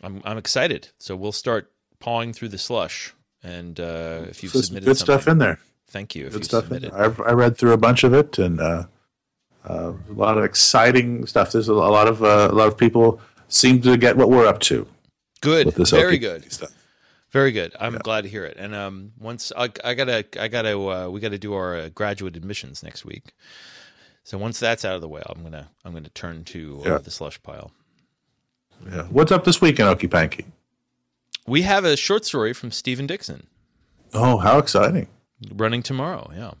I'm 0.03 0.21
I'm 0.25 0.37
excited. 0.37 0.89
So 0.99 1.15
we'll 1.15 1.31
start 1.31 1.71
pawing 1.99 2.33
through 2.33 2.49
the 2.49 2.57
slush. 2.57 3.13
And 3.47 3.79
uh, 3.79 4.25
if 4.29 4.43
you've 4.43 4.51
So 4.51 4.61
submitted 4.61 4.85
good 4.85 4.97
stuff 4.97 5.27
in 5.27 5.37
there. 5.37 5.57
thank 5.89 6.15
you. 6.15 6.25
If 6.27 6.33
Good 6.33 6.39
you 6.41 6.45
stuff 6.45 6.71
in 6.71 6.81
there. 6.83 6.93
I've, 7.03 7.19
I 7.21 7.31
read 7.31 7.57
through 7.57 7.73
a 7.73 7.77
bunch 7.77 8.03
of 8.03 8.13
it, 8.13 8.37
and 8.39 8.59
uh, 8.59 8.83
uh, 9.69 9.93
a 10.09 10.13
lot 10.13 10.37
of 10.37 10.43
exciting 10.43 11.25
stuff. 11.25 11.51
There's 11.53 11.69
a, 11.69 11.73
a 11.73 11.93
lot 11.97 12.07
of 12.07 12.23
uh, 12.23 12.49
a 12.51 12.55
lot 12.55 12.67
of 12.67 12.77
people 12.77 13.21
seem 13.47 13.81
to 13.83 13.95
get 13.97 14.17
what 14.17 14.29
we're 14.29 14.45
up 14.47 14.59
to 14.71 14.85
good, 15.41 15.73
very 15.89 16.17
good. 16.17 16.51
stuff. 16.51 16.71
Very 17.31 17.51
good. 17.51 17.75
I'm 17.79 17.97
glad 17.97 18.21
to 18.23 18.29
hear 18.29 18.45
it. 18.45 18.55
And 18.57 18.73
um, 18.73 19.11
once 19.19 19.51
I, 19.55 19.69
I 19.83 19.93
gotta, 19.95 20.25
I 20.39 20.47
gotta, 20.47 20.79
uh, 20.79 21.09
we 21.09 21.19
gotta 21.19 21.37
do 21.37 21.53
our 21.53 21.75
uh, 21.75 21.89
graduate 21.89 22.35
admissions 22.37 22.81
next 22.83 23.03
week. 23.05 23.33
So 24.23 24.37
once 24.37 24.59
that's 24.59 24.85
out 24.85 24.95
of 24.95 25.01
the 25.01 25.09
way, 25.09 25.21
I'm 25.29 25.43
gonna, 25.43 25.67
I'm 25.83 25.91
gonna 25.93 26.07
turn 26.09 26.43
to 26.45 26.81
uh, 26.85 26.89
Yeah. 26.89 26.97
the 26.99 27.11
slush 27.11 27.41
pile. 27.43 27.71
Yeah. 28.89 29.03
What's 29.03 29.31
up 29.33 29.43
this 29.43 29.59
week 29.61 29.79
in 29.79 29.85
Okey-Panky? 29.87 30.45
We 31.47 31.61
have 31.63 31.85
a 31.85 31.95
short 31.97 32.25
story 32.25 32.53
from 32.53 32.71
Stephen 32.71 33.07
Dixon 33.07 33.47
Oh, 34.13 34.37
how 34.37 34.57
exciting! 34.57 35.07
running 35.53 35.83
tomorrow. 35.83 36.29
Yeah, 36.35 36.51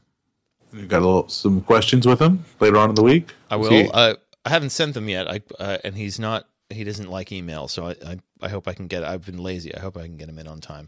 You 0.73 0.85
got 0.85 1.01
a 1.01 1.05
little, 1.05 1.29
some 1.29 1.61
questions 1.61 2.05
with 2.05 2.19
him 2.19 2.45
later 2.59 2.77
on 2.77 2.89
in 2.89 2.95
the 2.95 3.03
week. 3.03 3.33
I 3.49 3.55
will. 3.55 3.69
he- 3.69 3.89
Uh, 3.91 4.15
I 4.45 4.49
haven't 4.49 4.69
sent 4.69 4.93
them 4.93 5.09
yet. 5.09 5.29
I 5.29 5.41
uh, 5.59 5.77
and 5.83 5.95
he's 5.95 6.19
not. 6.19 6.47
He 6.69 6.83
doesn't 6.83 7.09
like 7.09 7.31
email, 7.31 7.67
so 7.69 7.87
I, 7.87 7.95
I, 8.05 8.19
I 8.41 8.49
hope 8.49 8.67
I 8.67 8.73
can 8.73 8.87
get. 8.87 9.03
I've 9.03 9.25
been 9.25 9.37
lazy. 9.41 9.73
I 9.75 9.79
hope 9.79 9.97
I 9.97 10.03
can 10.03 10.17
get 10.17 10.27
him 10.29 10.37
in 10.39 10.47
on 10.47 10.59
time. 10.61 10.87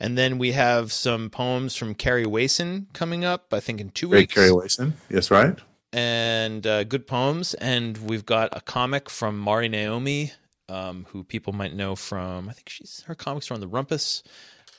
And 0.00 0.16
then 0.18 0.38
we 0.38 0.52
have 0.52 0.92
some 0.92 1.30
poems 1.30 1.76
from 1.76 1.94
Kary 1.94 2.26
Wayson 2.26 2.88
coming 2.92 3.24
up. 3.24 3.52
I 3.54 3.60
think 3.60 3.80
in 3.80 3.90
two 3.90 4.08
Great 4.08 4.22
weeks. 4.22 4.34
Kary 4.34 4.52
Wayson. 4.52 4.94
Yes, 5.08 5.30
right. 5.30 5.56
and 5.92 6.66
uh, 6.66 6.84
good 6.84 7.06
poems. 7.06 7.54
And 7.54 7.96
we've 7.98 8.26
got 8.26 8.48
a 8.56 8.60
comic 8.60 9.08
from 9.10 9.44
MariNaomi, 9.44 10.32
um, 10.70 11.06
who 11.10 11.24
people 11.24 11.52
might 11.52 11.74
know 11.74 11.96
from. 11.96 12.48
I 12.48 12.52
think 12.52 12.68
she's 12.68 13.02
her 13.06 13.14
comics 13.14 13.50
are 13.50 13.54
on 13.54 13.60
the 13.60 13.68
Rumpus, 13.68 14.22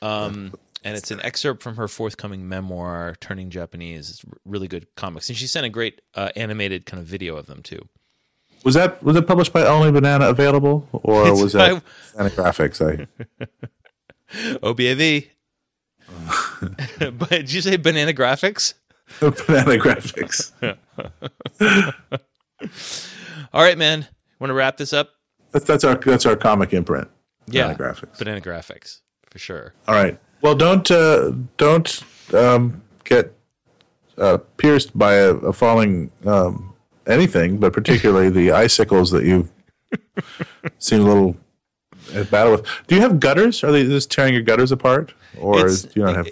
um, 0.02 0.54
and 0.84 0.96
it's 0.96 1.12
an 1.12 1.22
excerpt 1.22 1.62
from 1.62 1.76
her 1.76 1.88
forthcoming 1.88 2.48
memoir, 2.48 3.16
Turning 3.20 3.50
Japanese. 3.50 4.10
It's 4.10 4.26
really 4.46 4.68
good 4.68 4.88
comics, 4.96 5.30
and 5.30 5.38
she 5.38 5.48
sent 5.48 5.66
a 5.66 5.70
great 5.70 6.02
uh, 6.16 6.30
animated 6.36 6.86
kind 6.86 7.02
of 7.02 7.08
video 7.08 7.36
of 7.36 7.46
them 7.46 7.62
too. 7.62 7.88
Was 8.64 8.76
that 8.76 9.04
was 9.04 9.16
it 9.16 9.28
published 9.28 9.54
by 9.54 9.66
Only 9.66 9.92
Banana 9.92 10.30
Available, 10.30 10.88
or 10.94 11.28
It's 11.28 11.42
was 11.42 11.54
that 11.54 11.84
Banana 12.14 12.30
Graphics? 12.34 12.82
I 12.82 13.08
OBAV. 14.64 15.28
but 17.18 17.30
did 17.30 17.52
you 17.54 17.62
say 17.62 17.78
Banana 17.78 18.14
Graphics? 18.14 18.76
Banana 19.20 19.78
Graphics. 19.78 20.52
All 23.54 23.64
right, 23.64 23.78
man. 23.78 24.08
Want 24.40 24.50
to 24.50 24.54
wrap 24.54 24.78
this 24.78 24.94
up? 24.94 25.10
That's 25.52 25.66
that's 25.66 25.84
our 25.84 25.96
that's 25.96 26.26
our 26.26 26.36
comic 26.36 26.74
imprint. 26.74 27.10
Yeah, 27.48 27.74
Banana 27.74 27.94
Graphics. 27.94 28.18
Banana 28.20 28.42
Graphics 28.42 29.00
for 29.30 29.40
sure. 29.40 29.74
All 29.88 29.96
right. 29.96 30.20
Well, 30.42 30.56
don't 30.56 30.90
uh, 30.90 31.34
don't 31.58 32.04
um, 32.34 32.82
get 33.04 33.34
uh, 34.18 34.38
pierced 34.58 34.98
by 34.98 35.14
a, 35.16 35.34
a 35.36 35.54
falling 35.54 36.12
um, 36.26 36.74
anything, 37.08 37.58
but 37.58 37.74
particularly 37.74 38.30
the 38.30 38.52
icicles 38.66 39.12
that 39.12 39.26
you 39.26 39.50
seem 40.80 41.02
a 41.02 41.04
little 41.04 41.38
at 42.14 42.30
battle 42.32 42.54
with. 42.54 42.66
Do 42.88 42.96
you 42.96 43.02
have 43.02 43.20
gutters? 43.20 43.64
Are 43.64 43.72
they 43.72 43.84
just 43.84 44.12
tearing 44.12 44.34
your 44.34 44.44
gutters 44.44 44.72
apart, 44.72 45.14
or 45.40 45.58
It's- 45.60 45.84
do 45.84 46.00
you 46.00 46.06
not 46.06 46.16
have? 46.16 46.28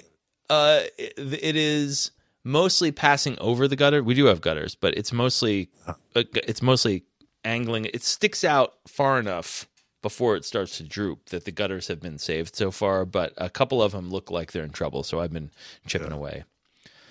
Uh, 0.49 0.81
it, 0.97 1.13
it 1.17 1.55
is 1.55 2.09
mostly 2.43 2.91
passing 2.91 3.37
over 3.39 3.67
the 3.67 3.75
gutter. 3.75 4.01
We 4.01 4.15
do 4.15 4.25
have 4.25 4.41
gutters, 4.41 4.73
but 4.73 4.97
it's 4.97 5.13
mostly 5.13 5.69
uh, 5.85 5.93
it's 6.15 6.63
mostly 6.63 7.03
angling. 7.43 7.85
It 7.85 8.03
sticks 8.03 8.43
out 8.43 8.75
far 8.87 9.19
enough 9.19 9.67
before 10.01 10.35
it 10.35 10.45
starts 10.45 10.77
to 10.77 10.83
droop 10.83 11.25
that 11.29 11.45
the 11.45 11.51
gutters 11.51 11.87
have 11.87 11.99
been 11.99 12.17
saved 12.17 12.55
so 12.55 12.71
far. 12.71 13.05
But 13.05 13.33
a 13.37 13.49
couple 13.49 13.81
of 13.81 13.91
them 13.91 14.09
look 14.09 14.31
like 14.31 14.51
they're 14.51 14.63
in 14.63 14.71
trouble, 14.71 15.03
so 15.03 15.19
I've 15.19 15.33
been 15.33 15.51
chipping 15.87 16.11
away. 16.11 16.43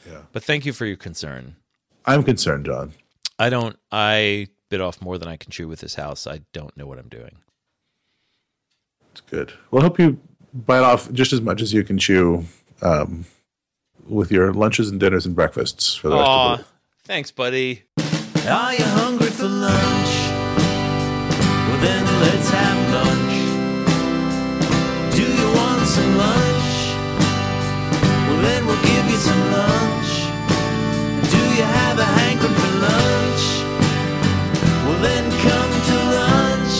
Yeah. 0.06 0.22
But 0.32 0.42
thank 0.42 0.64
you 0.64 0.72
for 0.72 0.86
your 0.86 0.96
concern. 0.96 1.56
I'm 2.06 2.22
concerned, 2.22 2.66
John. 2.66 2.92
I 3.38 3.50
don't. 3.50 3.78
I 3.92 4.48
bit 4.68 4.80
off 4.80 5.00
more 5.00 5.18
than 5.18 5.28
I 5.28 5.36
can 5.36 5.50
chew 5.50 5.68
with 5.68 5.80
this 5.80 5.94
house. 5.94 6.26
I 6.26 6.40
don't 6.52 6.76
know 6.76 6.86
what 6.86 6.98
I'm 6.98 7.08
doing. 7.08 7.38
It's 9.12 9.20
good. 9.22 9.52
Well, 9.70 9.82
I 9.82 9.84
hope 9.84 9.98
you 9.98 10.18
bite 10.52 10.82
off 10.82 11.10
just 11.12 11.32
as 11.32 11.40
much 11.40 11.60
as 11.62 11.72
you 11.72 11.84
can 11.84 11.98
chew 11.98 12.44
um, 12.82 13.24
with 14.06 14.30
your 14.30 14.52
lunches 14.52 14.90
and 14.90 15.00
dinners 15.00 15.26
and 15.26 15.34
breakfasts 15.34 15.94
for 15.94 16.08
the 16.08 16.16
rest 16.16 16.28
of 16.28 16.58
the 16.58 16.64
thanks, 17.04 17.30
buddy. 17.30 17.84
Are 18.46 18.74
you 18.74 18.84
hungry 18.84 19.28
for 19.28 19.48
lunch? 19.48 20.17
Then 21.80 22.04
let's 22.20 22.50
have 22.50 22.78
lunch. 22.92 23.36
Do 25.14 25.22
you 25.22 25.48
want 25.58 25.86
some 25.86 26.16
lunch? 26.16 26.70
Well, 28.26 28.40
then 28.42 28.66
we'll 28.66 28.82
give 28.82 29.06
you 29.08 29.16
some 29.16 29.42
lunch. 29.52 30.10
Do 31.30 31.38
you 31.56 31.62
have 31.78 31.96
a 32.00 32.08
hankering 32.18 32.58
for 32.62 32.74
lunch? 32.88 33.44
Well, 34.84 34.98
then 35.06 35.24
come 35.46 35.72
to 35.90 35.96
lunch. 36.18 36.76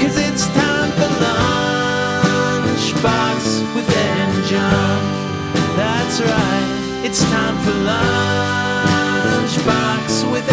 Cause 0.00 0.16
it's 0.16 0.46
time 0.54 0.92
for 0.98 1.10
lunch. 1.26 2.84
Box 3.02 3.58
with 3.74 3.90
Ed 3.90 4.28
and 4.28 4.44
John. 4.46 5.02
That's 5.74 6.20
right. 6.20 7.02
It's 7.04 7.22
time 7.24 7.56
for 7.64 7.74
lunch. 7.90 9.52
Box 9.66 10.22
with 10.30 10.48